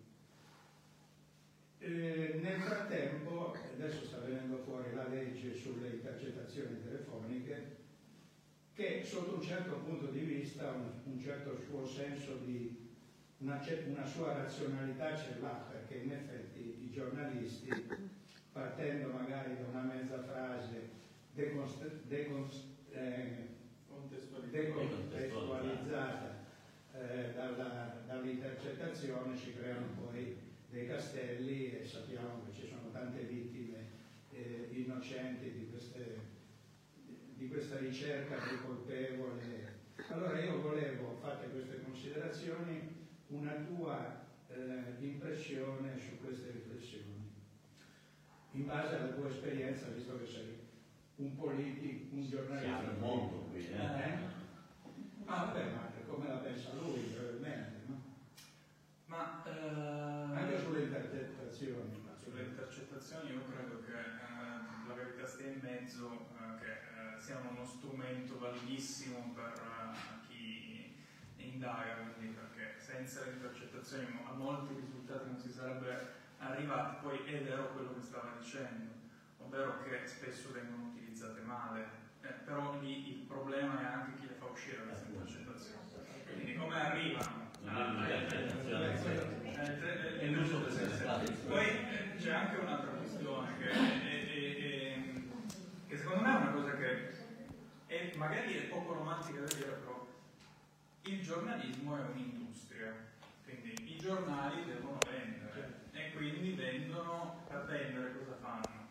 Eh, 1.77 2.39
nel 2.41 2.59
frattempo, 2.61 3.55
adesso 3.73 4.05
sta 4.05 4.17
venendo 4.19 4.57
fuori 4.63 4.91
la 4.95 5.07
legge 5.07 5.53
sulle 5.53 5.89
intercettazioni 5.89 6.81
telefoniche, 6.81 7.84
che 8.75 9.01
sotto 9.05 9.35
un 9.35 9.41
certo 9.41 9.75
punto 9.77 10.07
di 10.07 10.19
vista, 10.19 10.71
un, 10.71 10.91
un 11.05 11.19
certo 11.19 11.57
suo 11.65 11.85
senso 11.87 12.39
di 12.43 12.91
una, 13.37 13.59
una 13.87 14.05
sua 14.05 14.33
razionalità 14.33 15.15
ce 15.15 15.37
l'ha, 15.39 15.65
perché 15.71 16.03
in 16.03 16.11
effetti 16.11 16.83
i 16.83 16.91
giornalisti, 16.91 17.69
partendo 18.51 19.13
magari 19.13 19.55
da 19.55 19.67
una 19.71 19.81
mezza 19.81 20.21
frase 20.21 20.89
eh, 22.91 23.47
decontestualizzata 24.51 26.43
eh, 26.93 27.33
dall'intercettazione, 28.05 29.37
ci 29.37 29.53
creano 29.53 29.87
poi 30.03 30.35
dei 30.69 30.87
castelli 30.87 31.79
e 31.79 31.85
sappiamo 31.85 32.43
che 32.45 32.53
ci 32.53 32.67
sono 32.67 32.91
tante 32.91 33.23
vittime 33.23 33.85
eh, 34.31 34.67
innocenti 34.71 35.51
di, 35.51 35.69
queste, 35.71 36.33
di 37.45 37.51
questa 37.51 37.77
ricerca 37.77 38.37
del 38.37 38.63
colpevole. 38.65 39.73
Allora 40.09 40.39
io 40.39 40.61
volevo, 40.61 41.15
fatte 41.21 41.49
queste 41.49 41.83
considerazioni, 41.83 43.05
una 43.27 43.53
tua 43.53 44.25
eh, 44.47 44.95
impressione 44.99 45.97
su 45.99 46.19
queste 46.19 46.51
riflessioni, 46.51 47.31
in 48.51 48.65
base 48.65 48.95
alla 48.95 49.13
tua 49.13 49.29
esperienza, 49.29 49.87
visto 49.89 50.17
che 50.17 50.25
sei 50.25 50.59
un 51.17 51.35
politico, 51.35 52.15
un 52.15 52.27
giornalista. 52.27 52.79
Siamo 52.81 52.97
molto 52.99 53.35
qui, 53.51 53.67
eh? 53.67 53.73
eh? 53.73 54.17
Ah, 55.25 55.45
vabbè, 55.45 55.63
ma 55.71 55.91
come 56.07 56.27
la 56.27 56.37
pensa 56.37 56.73
lui, 56.73 57.13
brevemente, 57.13 57.81
no? 57.85 58.01
Ma 59.05 59.43
eh, 59.45 60.35
Anche 60.35 60.59
sulle 60.59 60.83
intercettazioni. 60.83 62.03
sulle 62.23 62.43
intercettazioni 62.43 63.31
io 63.31 63.41
credo 63.49 63.83
che 63.85 63.91
eh, 63.91 64.87
la 64.87 64.93
verità 64.95 65.27
stia 65.27 65.47
in 65.47 65.59
mezzo, 65.61 66.11
eh, 66.11 66.59
che 66.59 66.84
siano 67.25 67.49
uno 67.49 67.65
strumento 67.65 68.37
validissimo 68.37 69.33
per 69.33 69.57
eh, 69.57 70.27
chi 70.27 70.93
indaga, 71.37 72.13
quindi 72.13 72.35
perché 72.37 72.75
senza 72.79 73.25
le 73.25 73.31
intercettazioni 73.41 74.05
a 74.29 74.31
molti 74.33 74.75
risultati 74.75 75.25
non 75.31 75.39
si 75.39 75.49
sarebbe 75.49 76.21
arrivati. 76.37 76.97
Poi 77.01 77.17
è 77.25 77.41
vero 77.41 77.71
quello 77.73 77.95
che 77.95 78.01
stava 78.01 78.33
dicendo, 78.39 78.91
ovvero 79.39 79.81
che 79.81 80.05
spesso 80.05 80.51
vengono 80.53 80.91
utilizzate 80.93 81.41
male, 81.41 81.87
eh, 82.21 82.27
però 82.45 82.79
lì 82.79 83.09
il 83.09 83.25
problema 83.25 83.81
è 83.81 83.85
anche 83.85 84.19
chi 84.19 84.27
le 84.27 84.35
fa 84.37 84.45
uscire 84.45 84.83
queste 84.85 85.09
intercettazioni. 85.09 85.81
Quindi 86.31 86.53
come 86.55 86.79
arrivano? 86.79 87.49
Eh. 87.65 88.13
Poi 91.47 91.65
eh, 91.65 92.15
c'è 92.17 92.31
anche 92.31 92.57
un'altra 92.57 92.91
questione 92.91 93.57
che, 93.57 93.69
è- 93.71 93.73
è- 93.73 94.27
è- 94.27 94.84
secondo 96.05 96.21
me 96.21 96.35
è 96.35 96.41
una 96.41 96.51
cosa 96.51 96.77
che 96.77 97.09
è, 97.87 98.13
magari 98.15 98.53
è 98.53 98.61
poco 98.67 98.93
romantica 98.93 99.39
da 99.39 99.55
dire, 99.55 99.71
però 99.71 100.07
il 101.01 101.21
giornalismo 101.23 101.97
è 101.97 102.01
un'industria, 102.01 102.93
quindi 103.43 103.95
i 103.95 103.97
giornali 103.97 104.65
devono 104.65 104.99
vendere 105.09 105.81
e 105.93 106.11
quindi 106.13 106.51
vendono 106.51 107.43
per 107.47 107.65
vendere 107.65 108.17
cosa 108.19 108.35
fanno? 108.39 108.87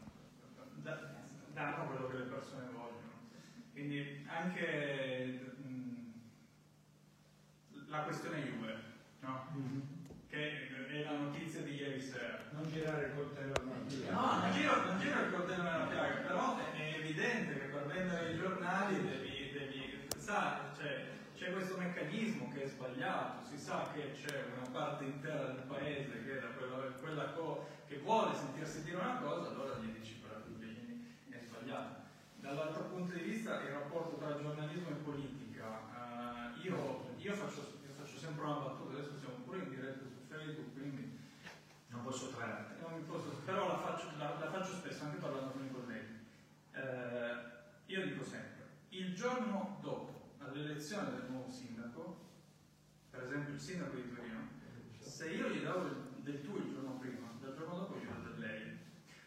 Da- 0.82 1.12
danno 1.52 1.86
quello 1.86 2.08
che 2.08 2.16
le 2.16 2.24
persone 2.24 2.66
vogliono. 2.72 3.12
Quindi 3.70 4.26
anche 4.28 5.54
mh, 5.62 6.12
la 7.90 8.02
questione 8.02 8.42
Juve, 8.42 8.82
no? 9.20 9.52
che 10.28 10.68
è 10.88 11.02
la 11.04 11.16
notizia 11.16 11.60
di 11.62 11.74
ieri 11.74 12.00
sera. 12.00 12.40
Non 12.50 12.68
girare 12.70 13.06
il 13.06 13.14
coltello 13.14 13.52
al 13.54 13.66
martello. 13.66 14.10
No, 14.10 14.40
non 14.40 14.52
giro, 14.52 14.84
non 14.84 14.98
giro 14.98 15.20
il 15.20 15.32
coltello 15.32 15.62
nella 15.62 15.86
piaga, 15.86 16.14
però 16.26 16.58
è, 16.58 16.72
è 16.72 17.03
evidente 17.14 17.60
che 17.60 17.66
per 17.66 17.86
vendere 17.86 18.32
i 18.32 18.36
giornali 18.36 19.00
devi, 19.06 19.50
devi 19.52 20.08
sa, 20.18 20.72
cioè, 20.76 21.06
c'è 21.36 21.52
questo 21.52 21.76
meccanismo 21.76 22.50
che 22.52 22.64
è 22.64 22.66
sbagliato, 22.66 23.46
si 23.46 23.56
sa 23.56 23.88
che 23.94 24.12
c'è 24.12 24.44
una 24.56 24.68
parte 24.70 25.04
intera 25.04 25.44
del 25.44 25.62
paese 25.68 26.24
che, 26.24 26.40
quella, 26.56 26.76
quella 27.00 27.24
co- 27.32 27.68
che 27.86 27.98
vuole 27.98 28.34
sentirsi 28.34 28.82
dire 28.82 28.96
una 28.96 29.18
cosa, 29.18 29.50
allora 29.50 29.76
gli 29.76 29.90
dici 29.96 30.14
per 30.14 30.42
quindi 30.56 31.14
è 31.30 31.38
sbagliato. 31.38 32.02
Dall'altro 32.40 32.82
punto 32.84 33.12
di 33.12 33.20
vista 33.22 33.60
il 33.60 33.68
rapporto 33.70 34.16
tra 34.16 34.36
giornalismo 34.36 34.88
e 34.88 34.94
politica, 34.94 35.80
eh, 36.58 36.66
io, 36.66 37.14
io 37.16 37.32
faccio, 37.34 37.78
io 37.86 37.92
faccio 37.96 38.18
sempre 38.18 38.44
una 38.44 38.54
battuta, 38.54 38.98
adesso 38.98 39.18
siamo 39.18 39.36
pure 39.44 39.58
in 39.58 39.70
diretta 39.70 40.02
su 40.04 40.26
Facebook, 40.28 40.72
quindi 40.72 41.22
Non 41.88 42.02
posso 42.02 42.30
trarre. 42.30 42.74
però 43.44 43.68
la 43.68 43.78
faccio, 43.78 44.08
la- 44.18 44.36
la 44.40 44.50
faccio 44.50 44.72
spesso 44.74 45.04
anche 45.04 45.18
parlando 45.18 45.52
con 45.52 45.64
i 45.64 45.70
colleghi. 45.70 46.12
Eh, 46.72 47.36
io 47.86 48.02
dico 48.04 48.24
sempre, 48.24 48.66
il 48.88 49.14
giorno 49.14 49.78
dopo 50.74 50.98
all'elezione 51.04 51.10
del 51.10 51.30
nuovo 51.30 51.50
sindaco, 51.50 52.18
per 53.10 53.22
esempio 53.22 53.54
il 53.54 53.60
sindaco 53.60 53.94
di 53.94 54.14
Torino, 54.14 54.48
se 54.98 55.30
io 55.30 55.48
gli 55.48 55.62
davo 55.62 55.88
del, 56.16 56.42
tu 56.42 56.56
il 56.56 56.68
giorno 56.68 56.98
prima, 56.98 57.28
dal 57.40 57.54
giorno 57.54 57.78
dopo 57.78 57.96
gli 57.96 58.04
do 58.04 58.28
del 58.28 58.38
lei. 58.40 58.78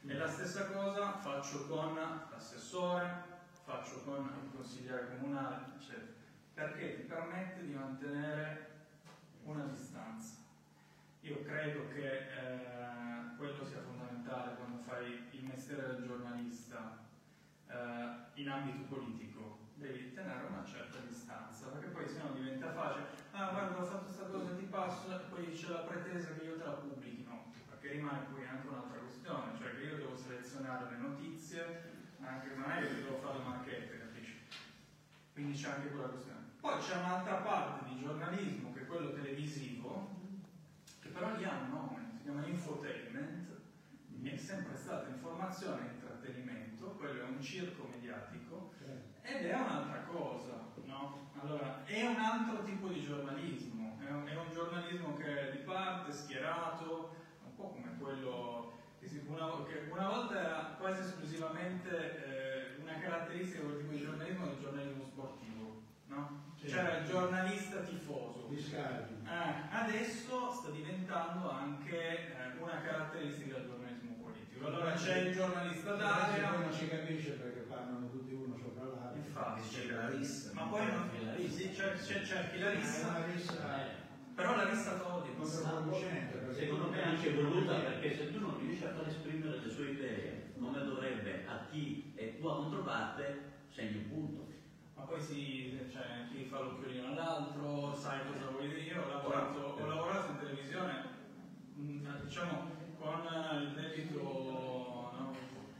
E 0.05 0.13
la 0.13 0.29
stessa 0.29 0.67
cosa 0.67 1.13
faccio 1.19 1.67
con 1.67 1.95
l'assessore, 1.95 3.23
faccio 3.63 4.01
con 4.03 4.25
il 4.25 4.51
consigliere 4.53 5.17
comunale, 5.17 5.65
eccetera, 5.77 6.13
perché 6.53 6.95
ti 6.95 7.01
permette 7.03 7.65
di 7.65 7.73
mantenere 7.73 8.71
una 9.43 9.63
distanza. 9.65 10.35
Io 11.21 11.43
credo 11.43 11.87
che 11.89 12.07
eh, 12.07 13.35
quello 13.37 13.65
sia 13.65 13.81
fondamentale 13.81 14.55
quando 14.55 14.79
fai 14.83 15.27
il 15.31 15.43
mestiere 15.45 15.87
del 15.87 16.03
giornalista 16.05 17.05
eh, 17.67 18.41
in 18.41 18.49
ambito 18.49 18.83
politico. 18.93 19.56
Devi 19.77 20.11
tenere 20.11 20.43
una 20.49 20.65
certa 20.65 20.97
distanza, 21.05 21.67
perché 21.67 21.87
poi 21.87 22.09
se 22.09 22.17
no 22.17 22.33
diventa 22.33 22.71
facile. 22.71 23.05
Ah, 23.29 23.51
guarda, 23.51 23.79
ho 23.79 23.85
fatto 23.85 24.05
questa 24.05 24.23
cosa, 24.23 24.55
ti 24.55 24.63
passo, 24.63 25.11
e 25.11 25.23
poi 25.29 25.53
c'è 25.53 25.69
la 25.69 25.85
pretesa 25.85 26.33
che 26.33 26.41
io 26.41 26.57
te 26.57 26.63
la 26.63 26.71
pubblichi. 26.71 27.23
No, 27.23 27.51
perché 27.67 27.89
rimane 27.89 28.25
poi 28.31 28.43
anche 28.47 28.67
un'altra 28.67 28.97
questione, 28.97 29.55
cioè 29.55 29.75
che 29.75 29.83
io 29.85 29.97
devo 29.97 30.17
selezionare 30.17 30.89
le 30.89 30.97
notizie, 30.97 31.93
anche 32.21 32.55
non 32.55 32.71
è 32.71 32.79
che 32.79 33.01
devo 33.01 33.17
fare 33.17 33.37
marchette, 33.37 33.99
capisci? 33.99 34.35
Quindi 35.31 35.53
c'è 35.53 35.69
anche 35.69 35.89
quella 35.89 36.07
questione. 36.07 36.39
Poi 36.59 36.77
c'è 36.79 36.95
un'altra 36.95 37.35
parte 37.35 37.83
di 37.85 37.99
giornalismo, 37.99 38.73
che 38.73 38.79
è 38.79 38.85
quello 38.87 39.11
televisivo, 39.11 40.09
che 40.99 41.09
però 41.09 41.29
lì 41.35 41.43
ha 41.43 41.53
un 41.53 41.69
nome, 41.69 42.09
si 42.15 42.23
chiama 42.23 42.43
infotainment, 42.43 43.55
è 44.23 44.35
sempre 44.35 44.75
stata 44.75 45.07
informazione 45.07 45.85
e 45.85 45.91
intrattenimento, 45.91 46.93
quello 46.93 47.19
è 47.19 47.23
un 47.23 47.39
circo 47.39 47.85
mediatico 47.85 48.46
ed 49.27 49.45
è 49.45 49.53
un'altra 49.53 50.03
cosa, 50.11 50.65
no? 50.85 51.29
Allora, 51.41 51.83
è 51.85 52.05
un 52.05 52.15
altro 52.19 52.63
tipo 52.63 52.87
di 52.87 53.03
giornalismo, 53.03 53.97
è 54.05 54.11
un, 54.11 54.25
è 54.25 54.35
un 54.35 54.51
giornalismo 54.51 55.15
che 55.15 55.49
è 55.49 55.51
di 55.51 55.63
parte, 55.63 56.11
schierato, 56.13 57.15
un 57.43 57.55
po' 57.55 57.69
come 57.71 57.95
quello 57.99 58.71
che, 58.99 59.07
si- 59.07 59.23
una, 59.27 59.63
che 59.65 59.89
una 59.91 60.07
volta 60.07 60.39
era 60.39 60.75
quasi 60.79 61.01
esclusivamente 61.01 62.75
eh, 62.77 62.81
una 62.81 62.97
caratteristica 62.99 63.59
di 63.59 63.65
quel 63.65 63.77
tipo 63.79 63.91
di 63.91 63.99
giornalismo 63.99 64.45
del 64.45 64.59
giornalismo 64.59 65.03
sportivo, 65.05 65.81
no? 66.07 66.45
C'era 66.63 66.97
il 66.97 67.05
giornalista 67.05 67.79
tifoso. 67.81 68.47
Eh, 69.27 69.53
adesso 69.71 70.51
sta 70.51 70.69
diventando 70.71 71.49
anche 71.51 72.33
eh, 72.33 72.57
una 72.59 72.81
caratteristica 72.81 73.57
del 73.57 73.67
giornalismo 73.67 74.15
politico. 74.23 74.65
Allora 74.67 74.91
c'è 74.93 75.17
il 75.19 75.35
giornalista 75.35 75.93
d'area, 75.95 76.51
non 76.57 76.71
si 76.73 76.87
capisce 76.89 77.31
perché 77.33 77.59
parlano 77.61 78.09
tutti 78.09 78.33
uno 78.33 78.57
sopra 78.57 79.11
infatti, 79.37 79.61
C'è 79.69 79.93
la 79.93 80.09
rissa. 80.09 80.49
ma 80.53 80.63
poi 80.63 80.85
non 80.87 81.09
sì, 81.47 81.71
c'è, 81.71 81.93
c'è, 81.93 82.23
cerchi 82.23 82.59
la 82.59 82.71
rissa, 82.71 83.07
una 83.07 83.25
rissa 83.25 83.95
però 84.33 84.55
la 84.55 84.69
rissa 84.69 84.91
perché 84.91 86.53
Secondo 86.53 86.89
me 86.89 87.01
è 87.01 87.07
anche 87.07 87.33
voluta 87.33 87.75
perché 87.79 88.15
se 88.15 88.31
tu 88.31 88.39
non 88.39 88.57
riesci 88.59 88.83
a 88.83 88.93
far 88.93 89.07
esprimere 89.07 89.59
le 89.59 89.69
sue 89.69 89.89
idee 89.91 90.51
come 90.59 90.83
dovrebbe 90.83 91.43
a 91.47 91.65
chi 91.69 92.11
è 92.15 92.37
tua 92.37 92.55
controparte, 92.55 93.51
segni 93.69 93.97
un 93.97 94.07
punto. 94.09 94.47
Ma 94.95 95.03
poi 95.03 95.21
si, 95.21 95.77
cioè, 95.91 96.27
chi 96.31 96.45
fa 96.45 96.59
l'occhiolino 96.59 97.07
all'altro, 97.07 97.95
sai 97.95 98.19
cosa 98.27 98.47
vuoi 98.49 98.67
dire. 98.67 98.79
Io 98.81 99.03
ho 99.03 99.07
lavorato, 99.07 99.59
ho 99.59 99.85
lavorato 99.85 100.31
in 100.31 100.37
televisione, 100.39 101.03
mh, 101.73 102.23
diciamo, 102.23 102.71
con 102.97 103.21
il 103.61 103.71
debito, 103.73 104.19
no? 104.19 105.31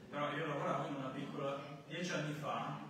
però 0.10 0.32
io 0.36 0.48
lavoravo 0.48 0.88
in 0.88 0.96
una 0.96 1.08
piccola, 1.08 1.60
dieci 1.88 2.12
anni 2.12 2.34
fa, 2.34 2.87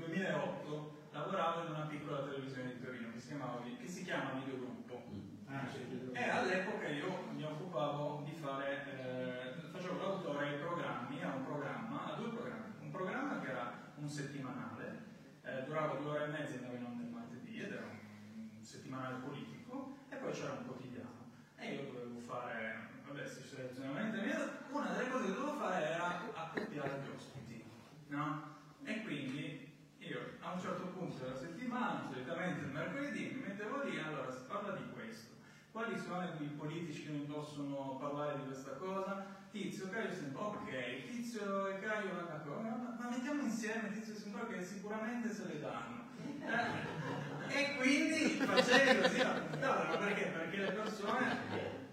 2008, 0.00 1.08
lavoravo 1.12 1.64
in 1.64 1.70
una 1.72 1.86
piccola 1.86 2.24
televisione 2.24 2.74
di 2.74 2.80
Torino 2.80 3.12
che 3.12 3.20
si, 3.20 3.28
chiamava, 3.28 3.62
che 3.62 3.86
si 3.86 4.04
chiama 4.04 4.32
Videogruppo. 4.32 5.04
Ah, 5.46 5.66
sì, 5.70 5.84
sì, 5.88 6.10
E 6.12 6.28
all'epoca 6.28 6.88
io 6.88 7.26
mi 7.34 7.44
occupavo 7.44 8.22
di 8.24 8.32
fare, 8.32 8.86
eh, 8.86 9.68
facevo 9.70 9.98
l'autore 9.98 10.48
ai 10.48 10.58
programmi, 10.58 11.22
a 11.22 11.34
un 11.34 11.44
programma, 11.44 12.12
a 12.12 12.16
due 12.16 12.30
programmi. 12.30 12.74
Un 12.80 12.90
programma 12.90 13.40
che 13.40 13.50
era 13.50 13.92
un 13.96 14.08
settimanale, 14.08 14.98
eh, 15.42 15.64
durava 15.64 15.94
due 15.94 16.10
ore 16.10 16.24
e 16.24 16.28
mezza, 16.28 16.56
andava 16.56 16.76
in 16.76 16.84
onda 16.84 17.02
il 17.02 17.10
martedì 17.10 17.60
ed 17.60 17.72
era 17.72 17.86
un 17.86 18.62
settimanale 18.62 19.16
politico, 19.16 19.98
e 20.08 20.16
poi 20.16 20.32
c'era 20.32 20.52
un 20.52 20.66
quotidiano. 20.66 21.28
E 21.56 21.74
io 21.74 21.92
dovevo 21.92 22.20
fare, 22.20 22.88
vabbè, 23.06 23.26
selezionavano 23.26 24.06
interviste, 24.06 24.48
una 24.70 24.90
delle 24.90 25.10
cose 25.10 25.26
che 25.26 25.32
dovevo 25.32 25.58
fare 25.58 25.84
era 25.84 26.20
accoppiare 26.32 27.00
gli 27.02 27.14
ospiti, 27.14 27.64
no? 28.08 28.48
E 28.84 29.02
quindi 29.02 29.69
io 30.10 30.18
a 30.40 30.52
un 30.52 30.60
certo 30.60 30.86
punto 30.86 31.22
della 31.22 31.36
settimana, 31.36 32.08
solitamente 32.10 32.64
il 32.64 32.72
mercoledì, 32.72 33.30
mi 33.32 33.46
mettevo 33.46 33.84
lì, 33.84 33.98
allora 33.98 34.30
si 34.30 34.40
parla 34.48 34.72
di 34.72 34.82
questo. 34.92 35.28
quali 35.70 35.96
sono 35.96 36.24
i 36.38 36.44
politici 36.46 37.04
che 37.04 37.10
mi 37.10 37.24
possono 37.26 37.96
parlare 38.00 38.38
di 38.38 38.46
questa 38.46 38.72
cosa? 38.72 39.24
Tizio, 39.52 39.88
Caio, 39.88 40.12
Sembra, 40.12 40.42
ok, 40.42 41.04
Tizio 41.06 41.68
e 41.68 41.78
Caio 41.78 42.10
una 42.10 42.42
cosa, 42.44 42.60
ma, 42.60 42.96
ma 42.98 43.08
mettiamo 43.08 43.42
insieme 43.42 43.92
Tizio 43.92 44.14
e 44.14 44.16
Sembra 44.16 44.46
che 44.46 44.62
sicuramente 44.62 45.32
se 45.32 45.44
le 45.46 45.60
danno. 45.60 46.08
Eh? 46.18 47.56
E 47.56 47.76
quindi 47.76 48.30
facevi 48.36 49.00
così 49.00 49.18
la 49.18 49.30
puntata, 49.30 49.96
perché? 49.96 50.24
Perché 50.26 50.56
le 50.56 50.72
persone 50.72 51.36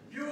più... 0.07 0.25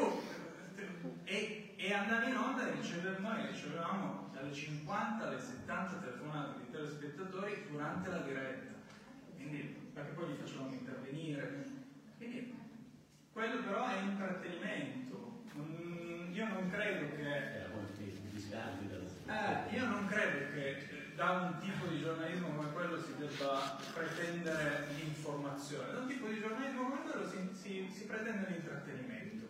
E, 1.24 1.74
e 1.76 1.94
andavi 1.94 2.30
in 2.30 2.38
onda 2.38 2.68
e 2.68 2.72
ricevev, 2.72 3.20
noi 3.20 3.48
ricevevamo 3.48 4.25
dalle 4.46 4.54
50 4.54 5.28
alle 5.28 5.40
70 5.40 5.96
telefonate 5.98 6.60
di 6.60 6.72
telespettatori 6.72 7.66
durante 7.70 8.10
la 8.10 8.20
diretta. 8.20 8.74
Quindi, 9.36 9.90
perché 9.94 10.12
poi 10.12 10.28
li 10.28 10.38
facevamo 10.38 10.74
intervenire. 10.74 11.66
Quindi, 12.18 12.56
quello 13.34 13.64
però 13.64 13.88
è 13.88 14.02
intrattenimento. 14.02 15.44
Mm, 15.58 16.34
io 16.34 16.48
non 16.48 16.70
credo 16.70 17.16
che... 17.16 17.64
Eh, 19.28 19.76
io 19.76 19.86
non 19.88 20.06
credo 20.06 20.54
che 20.54 21.14
da 21.16 21.32
un 21.32 21.60
tipo 21.60 21.88
di 21.88 22.00
giornalismo 22.00 22.50
come 22.50 22.72
quello 22.72 23.02
si 23.02 23.16
debba 23.18 23.78
pretendere 23.94 24.88
l'informazione, 24.96 25.92
da 25.92 26.00
un 26.00 26.08
tipo 26.08 26.28
di 26.28 26.40
giornalismo 26.40 26.84
come 26.84 27.02
quello 27.02 27.28
si, 27.28 27.50
si, 27.54 27.90
si 27.92 28.06
pretende 28.06 28.48
l'intrattenimento. 28.50 29.48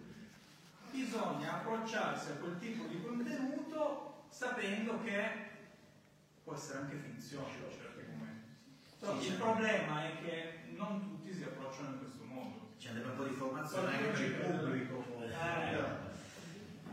Bisogna 0.91 1.55
approcciarsi 1.55 2.31
a 2.31 2.35
quel 2.35 2.57
tipo 2.57 2.85
di 2.85 3.01
contenuto 3.01 4.14
sapendo 4.36 5.01
che 5.01 5.23
può 6.43 6.55
essere 6.55 6.79
anche 6.79 6.97
finzione 6.97 7.53
in 7.53 7.71
certi 7.71 8.03
momenti. 8.11 9.27
il 9.27 9.36
problema 9.36 10.05
è 10.05 10.21
che 10.21 10.73
non 10.75 10.99
tutti 10.99 11.33
si 11.33 11.43
approcciano 11.43 11.93
in 11.93 11.99
questo 11.99 12.25
modo. 12.25 12.73
C'è 12.77 12.91
un 12.91 13.15
po' 13.15 13.23
di 13.23 13.33
formazione 13.33 13.95
anche 13.95 14.09
per 14.11 14.19
il 14.19 14.33
pubblico. 14.33 15.05
Eh, 15.23 16.03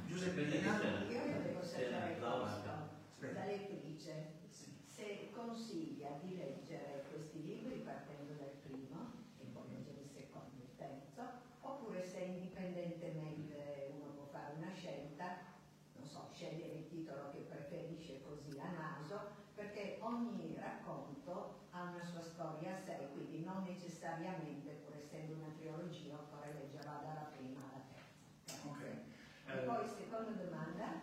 Giuseppe 0.07 0.43
Io 0.43 0.61
volevo 0.71 1.65
sapere 1.65 2.19
questo. 2.21 3.35
La 3.35 3.45
lettrice 3.45 4.41
se 4.87 5.31
consiglia 5.33 6.11
di 6.23 6.37
leggere 6.37 7.07
questi 7.11 7.43
libri 7.43 7.83
partendo 7.85 8.35
dal 8.35 8.55
primo 8.63 9.11
e 9.41 9.45
poi 9.53 9.65
leggere 9.69 10.03
il 10.03 10.09
secondo 10.09 10.61
e 10.61 10.63
il 10.63 10.77
terzo, 10.77 11.23
oppure 11.61 12.07
se 12.07 12.21
indipendentemente 12.21 13.91
uno 13.99 14.13
può 14.13 14.27
fare 14.31 14.55
una 14.59 14.73
scelta, 14.73 15.51
non 15.97 16.07
so, 16.07 16.29
scegliere 16.33 16.79
il 16.79 16.89
titolo 16.89 17.31
che 17.31 17.47
preferisce 17.49 18.21
così 18.23 18.59
a 18.59 18.71
naso, 18.71 19.31
perché 19.55 19.99
ogni 20.01 20.57
racconto 20.59 21.67
ha 21.71 21.83
una 21.83 22.05
sua 22.05 22.21
storia 22.21 22.75
a 22.75 22.77
sé, 22.77 23.09
quindi 23.13 23.45
non 23.45 23.63
necessariamente, 23.65 24.83
pur 24.85 24.97
essendo 24.97 25.35
una 25.35 25.53
trilogia, 25.57 26.15
occorre 26.15 26.53
leggerla 26.55 27.01
dalla 27.03 27.31
prima 27.37 27.61
alla 27.61 27.83
terza. 27.89 28.69
Ok. 28.69 28.83
E 28.83 29.53
Eh, 29.53 29.65
poi, 29.65 29.87
seconda 29.89 30.31
domanda, 30.31 31.01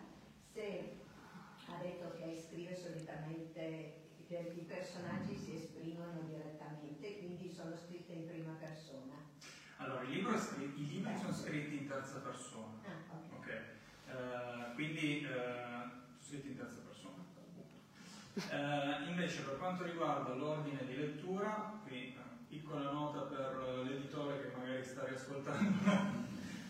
se 0.52 0.96
ha 1.66 1.82
detto 1.82 2.12
che 2.16 2.36
scrive 2.36 2.74
che 4.26 4.52
i 4.56 4.62
personaggi 4.62 5.36
si 5.36 5.54
esprimono 5.56 6.20
direttamente, 6.26 7.18
quindi 7.18 7.52
sono 7.52 7.74
scritte 7.76 8.12
in 8.12 8.26
prima 8.26 8.52
persona. 8.58 9.14
Allora, 9.78 10.02
il 10.02 10.10
libro 10.10 10.34
è 10.34 10.38
scr- 10.38 10.60
i 10.60 10.86
libri 10.86 11.16
sono 11.18 11.32
scritti 11.32 11.76
in 11.76 11.88
terza 11.88 12.18
persona. 12.18 12.78
Ah, 12.84 13.14
ok. 13.14 13.36
Ok, 13.38 13.48
Eh, 13.48 14.74
quindi 14.74 15.26
sono 15.26 15.90
scritti 16.20 16.48
in 16.48 16.56
terza 16.56 16.80
persona. 16.86 17.18
Eh, 18.34 19.08
invece 19.10 19.42
per 19.42 19.58
quanto 19.58 19.84
riguarda 19.84 20.34
l'ordine 20.34 20.84
di 20.86 20.96
lettura, 20.96 21.78
qui 21.86 22.16
piccola 22.48 22.90
nota 22.90 23.20
per 23.22 23.82
l'editore 23.84 24.40
che 24.40 24.56
magari 24.56 24.84
sta 24.84 25.04
riascoltando, 25.06 25.92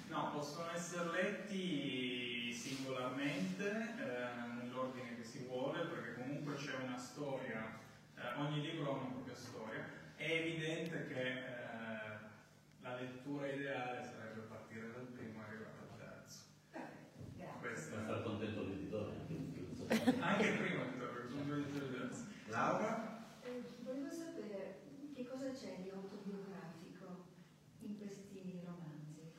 no, 0.08 0.30
possono 0.32 0.70
essere 0.72 1.10
letti 1.10 2.52
singolarmente 2.52 3.94
eh, 3.96 4.62
nell'ordine 4.62 5.16
che 5.16 5.24
si 5.24 5.44
vuole, 5.46 5.84
perché 5.84 6.09
comunque 6.50 6.56
c'è 6.56 6.76
una 6.82 6.98
storia, 6.98 7.78
eh, 8.16 8.38
ogni 8.38 8.60
libro 8.60 8.90
ha 8.90 8.96
una 8.96 9.10
propria 9.10 9.34
storia. 9.34 9.84
È 10.16 10.30
evidente 10.30 11.06
che 11.06 11.22
eh, 11.22 12.18
la 12.82 12.94
lettura 12.96 13.46
ideale 13.46 14.02
sarebbe 14.04 14.40
partire 14.42 14.92
dal 14.92 15.06
primo 15.06 15.40
e 15.40 15.44
arrivare 15.44 15.78
al 15.80 15.96
terzo. 15.96 16.42
Questo 17.60 17.94
Per 17.94 18.04
è- 18.04 18.06
far 18.06 18.22
contento 18.22 18.62
l'editore. 18.64 19.12
anche 20.20 20.46
il 20.46 20.58
primo 20.58 20.82
editore, 20.82 21.28
sono 21.28 21.86
diversi. 21.86 22.24
Laura? 22.46 23.26
Eh, 23.42 23.62
volevo 23.82 24.10
sapere 24.10 24.80
che 25.14 25.26
cosa 25.26 25.50
c'è 25.52 25.78
di 25.82 25.90
autobiografico 25.90 27.26
in 27.80 27.98
questi 27.98 28.60
romanzi. 28.64 29.32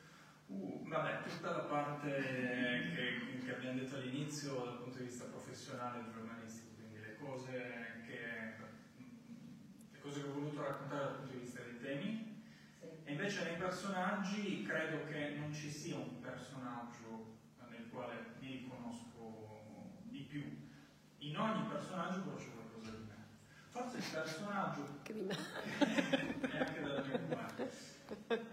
Uh, 0.46 0.88
vabbè, 0.88 1.28
tutta 1.28 1.50
la 1.50 1.64
parte 1.64 2.10
che, 2.10 3.44
che 3.44 3.54
abbiamo 3.54 3.78
detto 3.80 3.96
all'inizio 3.96 4.64
dal 4.64 4.78
punto 4.82 4.98
di 4.98 5.04
vista 5.04 5.24
professionale 5.24 6.02
le 6.02 6.10
cose 7.24 7.50
che, 8.06 8.54
le 9.92 10.00
cose 10.00 10.22
che 10.22 10.28
ho 10.28 10.32
voluto 10.32 10.62
raccontare 10.62 11.04
dal 11.04 11.16
punto 11.16 11.32
di 11.32 11.38
vista 11.40 11.60
dei 11.62 11.80
temi. 11.80 12.42
Sì. 12.78 12.86
E 13.04 13.12
invece 13.12 13.44
nei 13.44 13.56
personaggi 13.56 14.62
credo 14.62 15.04
che 15.06 15.34
non 15.38 15.52
ci 15.52 15.70
sia 15.70 15.96
un 15.96 16.20
personaggio 16.20 17.40
nel 17.68 17.88
quale 17.90 18.34
mi 18.40 18.52
riconosco 18.52 20.00
di 20.02 20.20
più. 20.20 20.42
In 21.18 21.38
ogni 21.38 21.66
personaggio 21.68 22.20
però 22.22 22.36
c'è 22.36 22.52
qualcosa 22.52 22.90
di 22.90 23.04
me. 23.06 23.14
Forse 23.70 23.96
il 23.96 24.04
personaggio 24.12 25.00
e 25.04 25.26
anche 26.58 26.80
dalla 26.80 27.02
mia 27.02 27.18
parte. 27.36 27.70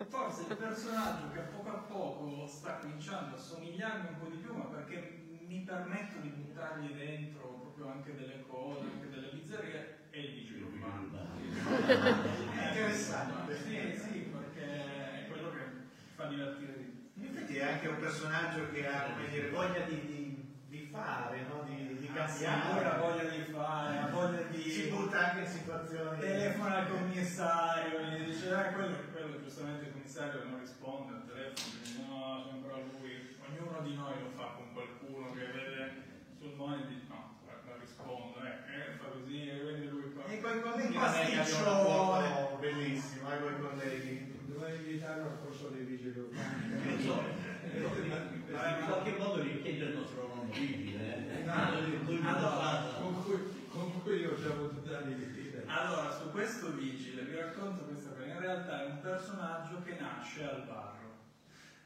Forse 0.08 0.46
il 0.48 0.56
personaggio 0.56 1.32
che 1.32 1.40
a 1.40 1.44
poco 1.44 1.70
a 1.70 1.80
poco 1.80 2.48
sta 2.48 2.78
cominciando 2.78 3.36
a 3.36 3.40
somigliarmi 3.40 4.08
un 4.10 4.20
po' 4.20 4.28
di 4.28 4.38
più, 4.38 4.54
ma 4.56 4.66
perché 4.66 5.26
mi 5.48 5.62
permetto 5.62 6.20
di 6.20 6.30
buttargli 6.30 6.94
dentro 6.94 7.59
proprio 7.80 7.88
anche 7.96 8.16
delle 8.16 8.44
cose, 8.48 8.82
anche 8.92 9.10
delle 9.10 9.30
bizzerie, 9.32 9.98
è 10.10 10.18
il 10.18 10.34
vigile 10.34 10.64
urbano. 10.64 11.08
È 12.60 12.68
interessante. 12.68 13.56
Sì, 13.56 14.00
sì, 14.00 14.20
perché 14.36 14.66
è 14.66 15.28
quello 15.30 15.52
che 15.52 15.60
fa 16.16 16.26
divertire 16.26 16.74
di 16.78 16.84
più. 16.84 17.24
In 17.24 17.26
effetti 17.26 17.56
è 17.58 17.64
anche 17.64 17.88
un 17.88 18.00
personaggio 18.00 18.70
che 18.72 18.86
ha 18.88 19.04
come 19.14 19.30
dire, 19.30 19.50
voglia 19.50 19.80
di, 19.86 19.96
di- 20.06 20.28
di 20.68 20.88
fare, 20.92 21.46
no? 21.48 21.64
di, 21.68 21.98
di 21.98 22.10
Ah, 22.16 22.28
sì, 22.28 22.44
lui 22.44 22.48
ha 22.48 22.60
cambiare. 22.60 23.00
voglia 23.00 23.24
di 23.30 23.52
fare, 23.52 23.98
ha 23.98 24.08
voglia 24.08 24.42
di... 24.44 24.70
Si 24.70 24.88
butta 24.90 25.30
anche 25.32 25.40
in 25.42 25.48
situazioni. 25.48 26.20
telefona 26.20 26.76
al 26.78 26.90
commissario, 26.90 28.02
gli 28.02 28.26
dice 28.26 28.52
ah, 28.54 28.74
quello, 28.74 28.98
quello 29.12 29.42
giustamente 29.42 29.86
il 29.86 29.92
commissario 29.94 30.44
non 30.44 30.60
risponde 30.60 31.14
al 31.14 31.26
telefono, 31.26 31.80
dice 31.82 32.02
no, 32.08 32.46
sembra 32.50 32.76
lui, 32.76 33.36
ognuno 33.48 33.82
di 33.82 33.96
noi 33.96 34.14
lo 34.22 34.30
fa 34.36 34.54
con 34.58 34.74
qualcuno 34.74 35.32
che 35.32 35.46
vede 35.46 36.08
sul 36.38 36.54
monitor 36.56 36.94
e 38.10 38.34
guarda, 38.34 38.34
rispondo, 38.34 38.38
eh, 38.44 38.50
eh, 38.74 38.98
fa 38.98 39.08
così, 39.10 39.50
e 39.50 39.56
vedi 39.64 39.88
lui 39.90 40.14
qua. 40.14 40.24
E 40.26 40.42
con 40.42 40.58
i 40.58 40.62
colleghi 40.62 40.96
Un 40.96 41.02
non 41.02 41.14
è 41.14 41.26
che 41.26 41.40
abbiamo 41.40 41.40
un 41.40 41.40
pasticcione. 41.40 41.66
rapporto 41.66 42.58
bellissimo, 42.60 43.32
eh, 43.34 43.40
con 43.40 43.54
i 43.54 43.60
colleghi. 43.60 44.38
Dovrei 44.50 44.76
invitarlo 44.78 45.24
al 45.30 45.38
corso 45.44 45.68
dei 45.70 45.84
vigili 45.84 46.20
urbani. 46.20 46.68
Non 46.90 47.00
so, 47.00 47.24
in 47.70 48.86
qualche 48.86 49.12
modo 49.18 49.42
richiede 49.42 49.86
il 49.86 49.98
nostro 49.98 50.28
nome 50.28 50.52
vigile. 50.52 51.44
eh. 51.44 51.44
Lui 51.46 52.20
non 52.22 52.34
l'ha 52.34 52.50
fatto. 52.50 53.02
Con 53.02 53.24
cui, 53.24 53.38
con 53.70 54.02
cui 54.02 54.20
io 54.20 54.32
ho 54.32 54.42
già 54.42 54.50
avuto 54.50 54.80
di 54.80 55.14
vita. 55.14 55.62
Allora, 55.68 56.12
su 56.12 56.32
questo 56.32 56.72
vigile 56.74 57.24
vi 57.24 57.36
racconto 57.36 57.84
questa 57.84 58.10
cosa, 58.10 58.26
in 58.26 58.40
realtà 58.40 58.84
è 58.84 58.86
un 58.90 59.00
personaggio 59.02 59.82
che 59.84 59.98
nasce 60.00 60.44
al 60.44 60.64
barro. 60.66 60.98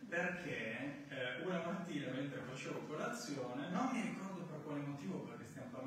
Perché 0.08 1.06
eh, 1.10 1.44
una 1.44 1.62
mattina 1.66 2.12
mentre 2.12 2.42
facevo 2.48 2.80
colazione, 2.88 3.70
non 3.72 3.90
mi 3.92 4.02
ricordo 4.02 4.44
per 4.44 4.62
quale 4.64 4.82
motivo, 4.82 5.18
perché 5.20 5.43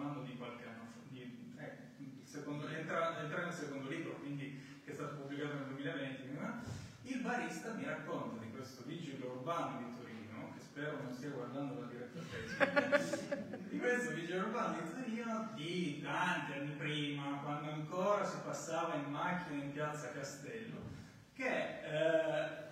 parlando 0.07 0.22
di 0.22 0.36
qualche 0.36 0.64
anno 0.64 0.84
fa, 0.86 1.00
di, 1.09 1.54
eh, 1.57 1.76
il 1.98 2.22
secondo, 2.24 2.68
entra, 2.68 3.20
entra 3.20 3.44
nel 3.44 3.52
secondo 3.52 3.88
libro, 3.88 4.14
quindi 4.18 4.80
che 4.84 4.92
è 4.92 4.94
stato 4.94 5.16
pubblicato 5.16 5.54
nel 5.54 5.66
2020, 5.66 6.22
eh, 6.22 7.11
il 7.11 7.20
barista 7.20 7.72
mi 7.72 7.84
racconta 7.84 8.40
di 8.40 8.50
questo 8.50 8.82
vigile 8.86 9.26
urbano 9.26 9.78
di 9.78 9.96
Torino, 9.96 10.52
che 10.54 10.61
spero 10.61 11.02
non 11.02 11.12
stia 11.12 11.30
guardando 11.30 11.80
la 11.80 11.86
diretta 11.86 12.20
Facebook, 12.20 13.59
di 13.70 13.78
questo 13.78 14.14
vigile 14.14 14.38
urbano 14.38 14.78
di 14.80 14.90
Torino 14.92 15.48
di 15.54 16.02
tanti 16.02 16.52
anni 16.52 16.70
prima, 16.70 17.40
quando 17.42 17.70
ancora 17.70 18.24
si 18.24 18.36
passava 18.44 18.94
in 18.94 19.11
macchina 19.11 19.62
in 19.62 19.72
piazza 19.72 20.12
Castello, 20.12 20.94
che 21.34 21.80
eh, 21.82 22.64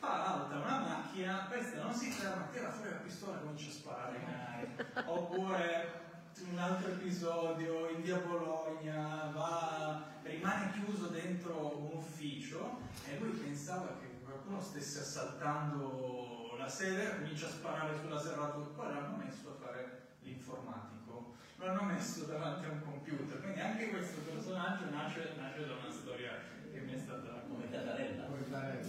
fa 0.00 0.34
alta 0.34 0.56
una 0.56 0.78
macchina, 0.78 1.46
questa 1.48 1.82
non 1.82 1.92
si 1.92 2.10
ferma, 2.10 2.48
tira 2.50 2.70
fuori 2.70 2.90
la 2.90 2.96
pistola 2.96 3.36
e 3.36 3.40
comincia 3.42 3.68
a 3.68 3.72
sparare 3.72 4.16
in 4.16 4.24
aria. 4.24 5.10
Oppure 5.10 6.08
un 6.50 6.58
altro 6.58 6.89
episodio 7.00 7.88
in 7.88 8.02
via 8.02 8.16
Bologna 8.18 9.30
va, 9.32 10.04
rimane 10.22 10.70
chiuso 10.72 11.06
dentro 11.06 11.78
un 11.78 11.96
ufficio 11.96 12.78
e 13.08 13.16
lui 13.16 13.30
pensava 13.30 13.96
che 13.98 14.20
qualcuno 14.22 14.60
stesse 14.60 15.00
assaltando 15.00 16.54
la 16.58 16.68
sede, 16.68 17.16
comincia 17.16 17.46
a 17.46 17.50
sparare 17.56 17.96
sulla 17.98 18.20
serratura, 18.20 18.66
poi 18.76 18.88
l'hanno 18.92 19.16
messo 19.16 19.48
a 19.48 19.64
fare 19.64 20.08
l'informatico, 20.20 21.36
lo 21.56 21.66
hanno 21.66 21.84
messo 21.84 22.24
davanti 22.24 22.66
a 22.66 22.68
un 22.68 22.82
computer, 22.84 23.40
quindi 23.40 23.60
anche 23.60 23.88
questo 23.88 24.20
personaggio 24.20 24.90
nasce, 24.90 25.32
nasce 25.38 25.66
da 25.66 25.72
una 25.80 25.90
storia 25.90 26.32
che 26.70 26.80
mi 26.80 26.92
è 26.92 26.98
stata 26.98 27.44
Come 27.48 27.70
Catarella. 27.70 28.24
Come 28.24 28.42
fare- 28.42 28.78
Eh, 28.78 28.84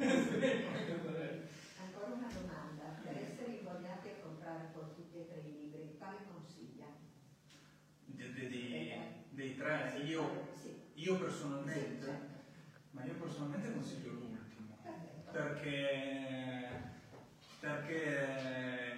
Catarella. 0.88 1.48
Ancora 1.84 2.06
una 2.14 2.28
domanda, 2.32 2.84
per 3.04 3.16
essere 3.18 3.52
invogliati 3.52 4.08
a 4.08 4.22
comprare 4.22 4.70
poi 4.72 4.94
tutti 4.94 5.18
e 5.18 5.28
tre 5.28 5.40
i 5.40 5.52
libri, 5.60 5.94
quale 5.98 6.16
consiglia? 6.26 6.59
Di- 8.40 8.48
di- 8.48 8.92
dei 9.30 9.54
tre, 9.56 10.00
io, 10.06 10.54
io 10.94 11.16
personalmente, 11.18 12.04
certo. 12.06 12.28
ma 12.92 13.04
io 13.04 13.12
personalmente 13.14 13.72
consiglio 13.72 14.12
l'ultimo, 14.12 14.76
perché, 15.30 16.68
perché 17.60 18.02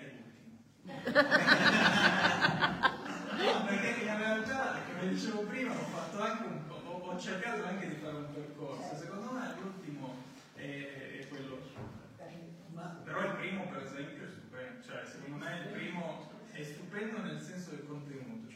è 0.01 0.12
l'ultimo. 0.14 0.61
No, 3.43 3.64
perché 3.64 4.03
in 4.05 4.16
realtà, 4.16 4.82
come 4.86 5.09
dicevo 5.09 5.40
prima, 5.43 5.72
ho 5.72 5.84
fatto 5.90 6.20
anche 6.22 6.45
un 6.47 6.61
ho, 6.68 6.90
ho 7.11 7.18
cercato 7.18 7.64
anche 7.64 7.88
di 7.88 7.97
fare 7.97 8.14
un 8.16 8.32
percorso, 8.32 8.95
secondo 8.97 9.32
me 9.32 9.55
l'ultimo 9.61 10.14
è, 10.55 10.61
è- 10.61 11.28
quello. 11.28 11.59
Ma 12.68 12.82
Però 13.05 13.20
il 13.24 13.32
primo 13.32 13.66
per 13.66 13.82
esempio 13.82 14.24
è 14.24 14.28
stupendo, 14.28 14.82
cioè 14.84 15.05
secondo 15.05 15.36
me 15.45 15.59
il 15.59 15.66
primo 15.72 16.30
è 16.53 16.62
stupendo 16.62 17.20
nel 17.22 17.40
senso 17.40 17.70
contenuto, 17.70 17.82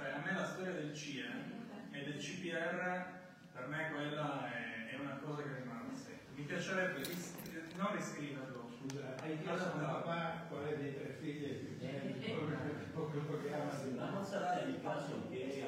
cioè 0.07 0.15
a 0.15 0.23
me 0.25 0.33
la 0.39 0.47
storia 0.47 0.73
del 0.73 0.95
CIE 0.95 1.25
e 1.91 2.05
del 2.05 2.19
CPR, 2.19 2.79
per 3.53 3.67
me 3.67 3.91
quella 3.91 4.53
è, 4.53 4.91
è 4.91 4.99
una 5.01 5.19
cosa 5.23 5.43
che 5.43 5.63
rimane 5.63 5.95
sempre. 5.95 6.27
Mi 6.35 6.45
piacerebbe 6.45 7.03
ris- 7.03 7.35
non 7.77 7.93
riscriverlo, 7.93 8.71
Scusa, 8.79 9.17
hai 9.21 9.41
chiesto 9.41 9.69
a 9.69 10.03
papà 10.03 10.47
quale 10.49 10.77
dei 10.77 10.95
tre 10.95 11.17
figli 11.21 11.45
è 11.45 11.55
più 11.55 11.77
bello? 11.79 12.15
Come 12.95 13.15
lo 13.15 13.43
chiama 13.43 13.73
di 13.83 13.91
Ma 13.95 14.11
non 14.11 14.25
sarà 14.25 14.63
il 14.63 14.81
caso 14.81 15.29
che 15.29 15.65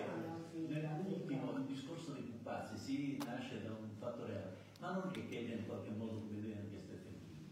nell'ultimo 0.53 1.59
discorso 1.67 2.13
di 2.13 2.21
Pupazzi 2.21 2.77
si 2.79 3.21
nasce 3.25 3.63
da 3.63 3.71
un 3.71 3.91
fatto 3.99 4.25
reale, 4.25 4.57
ma 4.79 4.93
non 4.93 5.11
che 5.11 5.27
chiede 5.27 5.55
in 5.55 5.67
qualche 5.67 5.91
modo 5.91 6.21
come 6.21 6.41
dire 6.41 6.59
anche 6.61 6.77
King. 6.77 7.49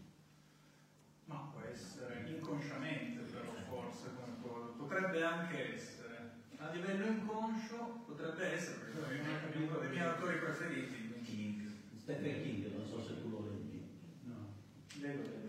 ma 1.25 1.49
può 1.51 1.61
essere 1.69 2.23
inconsciamente 2.27 3.21
però 3.23 3.51
forse 3.67 4.09
come 4.15 4.37
potrebbe 4.87 5.21
anche 5.21 5.75
essere, 5.75 5.96
a 6.57 6.69
livello 6.71 7.05
inconscio 7.05 8.03
potrebbe 8.05 8.53
essere, 8.53 8.77
perché 8.91 9.53
è 9.53 9.57
uno 9.57 9.77
dei 9.77 9.89
miei 9.89 10.01
autori 10.01 10.37
preferiti, 10.37 11.21
King. 11.23 11.71
Stephen 11.95 12.41
King, 12.41 12.71
non 12.75 12.85
so 12.87 13.01
se 13.01 13.21
tu 13.21 13.29
lo 13.29 13.47
leggi. 13.49 13.81
No. 14.21 14.53
Lei 14.99 15.15
lo 15.15 15.21
legge? 15.21 15.45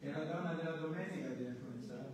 E 0.00 0.10
la 0.10 0.24
donna 0.24 0.52
della 0.54 0.76
domenica 0.76 1.30
ti 1.32 1.44
ha 1.44 1.48
influenzato? 1.48 2.10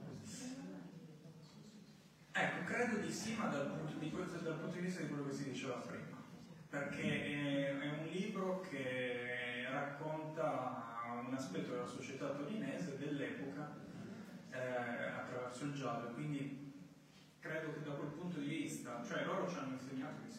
Ecco, 2.32 2.64
credo 2.64 2.96
di 2.98 3.10
sì, 3.10 3.34
ma 3.34 3.46
dal 3.46 3.66
punto 3.78 3.98
di, 3.98 4.10
questo- 4.10 4.38
dal 4.38 4.58
punto 4.60 4.76
di 4.76 4.82
vista 4.82 5.00
di 5.00 5.08
quello 5.08 5.26
che 5.26 5.34
si 5.34 5.50
diceva 5.50 5.74
prima, 5.76 6.22
perché 6.68 7.24
è, 7.24 7.78
è 7.78 7.98
un 8.00 8.06
libro 8.10 8.60
che 8.60 9.66
racconta 9.70 11.22
un 11.26 11.34
aspetto 11.34 11.72
della 11.72 11.86
società 11.86 12.28
torinese 12.30 12.96
dell'epoca 12.96 13.74
eh, 14.50 14.58
attraverso 14.58 15.64
il 15.64 15.72
giallo, 15.72 16.12
quindi 16.12 16.67
credo 17.40 17.72
che 17.72 17.82
da 17.82 17.92
quel 17.92 18.10
punto 18.10 18.38
di 18.38 18.46
vista, 18.46 19.02
cioè 19.06 19.24
loro 19.24 19.48
ci 19.48 19.56
hanno 19.56 19.74
insegnato 19.74 20.20
che 20.22 20.30
si, 20.30 20.38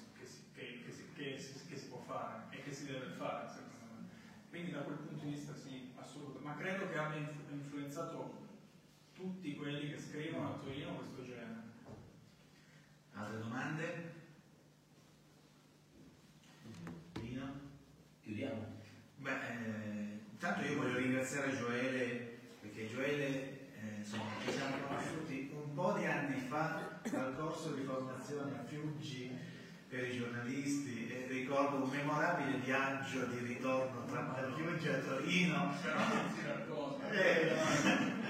che 0.53 0.83
che- 1.15 1.37
si- 1.37 1.65
che 1.67 1.77
si- 1.77 1.87
può 1.87 1.99
fare 1.99 2.43
e 2.49 2.61
che 2.61 2.73
si 2.73 2.85
deve 2.85 3.07
fare, 3.17 3.47
secondo 3.49 3.75
me. 3.93 4.07
Quindi 4.49 4.71
da 4.71 4.79
quel 4.79 4.97
punto 4.97 5.23
di 5.25 5.31
vista 5.31 5.55
sì, 5.55 5.91
assolutamente, 5.95 6.43
ma 6.43 6.55
credo 6.55 6.89
che 6.89 6.97
abbia 6.97 7.19
influ- 7.19 7.49
influenzato 7.51 8.47
tutti 9.13 9.55
quelli 9.55 9.89
che 9.89 9.99
scrivono 9.99 10.53
a 10.55 10.57
Torino 10.57 10.95
questo 10.95 11.23
genere. 11.23 11.67
Altre 13.13 13.39
domande? 13.39 14.17
Lino? 17.15 17.59
Chiudiamo. 18.21 18.77
Beh, 19.15 19.47
eh, 19.47 20.19
intanto 20.31 20.61
io 20.63 20.75
voglio 20.77 20.95
ringraziare 20.95 21.55
Gioele, 21.55 22.37
perché 22.61 22.87
Gioele, 22.87 23.58
insomma, 24.09 24.31
ci 24.43 24.51
siamo 24.51 24.75
conosciuti 24.87 25.51
un 25.53 25.73
po' 25.75 25.93
di 25.93 26.05
anni 26.05 26.41
fa 26.47 26.99
dal 27.11 27.35
corso 27.37 27.73
di 27.73 27.83
formazione 27.83 28.57
a 28.57 28.63
Fiuggi 28.63 29.31
per 29.87 30.07
i 30.07 30.17
giornalisti 30.17 31.09
e 31.11 31.27
ricordo 31.29 31.83
un 31.83 31.89
memorabile 31.89 32.57
viaggio 32.57 33.25
di 33.25 33.37
ritorno 33.45 34.05
tra 34.05 34.51
Fiuggi 34.55 34.87
a 34.87 34.97
Torino. 34.97 35.73
Però 35.81 35.97
non 35.97 36.33
si 36.35 36.43
racconta. 36.43 37.09
Eh, 37.11 38.27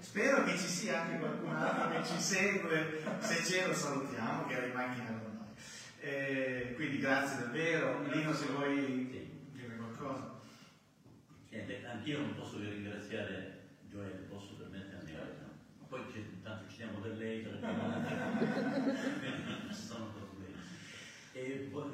Spero 0.00 0.44
che 0.44 0.58
ci 0.58 0.66
sia 0.66 1.02
anche 1.02 1.18
qualcun 1.18 1.54
altro 1.54 1.90
che 2.00 2.06
ci 2.06 2.20
segue, 2.20 3.02
se 3.20 3.42
c'è 3.42 3.66
lo 3.66 3.74
salutiamo, 3.74 4.46
che 4.46 4.54
era 4.54 4.66
in 4.66 4.72
macchina 4.72 5.06
con 5.06 5.32
noi. 5.38 5.54
Eh, 6.00 6.72
quindi 6.74 6.98
grazie 6.98 7.38
davvero, 7.44 8.02
Lino 8.10 8.34
se 8.34 8.46
vuoi 8.46 9.08
Sì. 9.10 9.30
dire 9.52 9.76
qualcosa. 9.76 10.40
Niente, 11.50 11.86
anch'io 11.86 12.18
non 12.18 12.34
posso 12.34 12.58
che 12.58 12.70
ringraziare 12.70 13.58
Gioele, 13.88 14.26
posso? 14.28 14.49
Poi 15.90 16.00
tanto 16.44 16.70
ci 16.70 16.76
diamo 16.76 17.00
del 17.00 17.18
lei, 17.18 17.42
non 17.50 17.58
ci 19.68 19.74
sono 19.74 20.12
problemi. 20.12 20.54
E 21.32 21.68
poi 21.68 21.90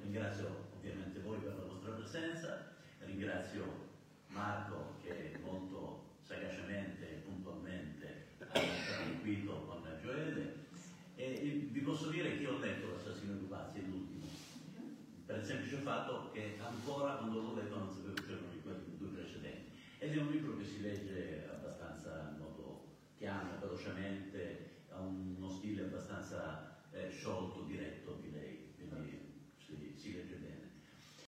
ringrazio 0.00 0.68
ovviamente 0.74 1.20
voi 1.20 1.36
per 1.38 1.54
la 1.54 1.64
vostra 1.64 1.90
presenza, 1.92 2.72
ringrazio 3.00 3.90
Marco 4.28 4.94
che 5.02 5.38
molto 5.42 6.14
sagacemente 6.22 7.10
e 7.10 7.16
puntualmente 7.26 8.28
ha 8.38 8.58
tranquillo 8.58 9.66
con 9.66 9.82
Gioele 10.00 10.64
e 11.16 11.68
vi 11.70 11.80
posso 11.80 12.08
dire 12.08 12.38
che 12.38 12.46
ho 12.46 12.58
letto 12.58 12.92
l'assassino 12.92 13.34
di 13.34 13.44
Pazzi, 13.44 13.78
è 13.78 13.82
l'ultimo, 13.82 14.24
per 15.26 15.36
il 15.38 15.44
semplice 15.44 15.76
fatto 15.76 16.30
che 16.32 16.56
ancora 16.58 17.16
quando 17.16 17.40
l'ho 17.40 17.54
letto 17.54 17.76
non 17.76 17.92
sapevo 17.92 18.14
che 18.14 18.22
c'erano 18.22 18.52
i 18.54 18.96
due 18.96 19.08
precedenti. 19.08 19.72
Ed 19.98 20.14
è 20.14 20.20
un 20.20 20.30
libro 20.30 20.56
che 20.56 20.64
si 20.64 20.80
legge 20.80 21.45
piano, 23.26 23.58
velocemente, 23.58 24.84
ha 24.90 25.00
uno 25.00 25.48
stile 25.48 25.82
abbastanza 25.82 26.78
eh, 26.92 27.10
sciolto, 27.10 27.64
diretto. 27.64 28.20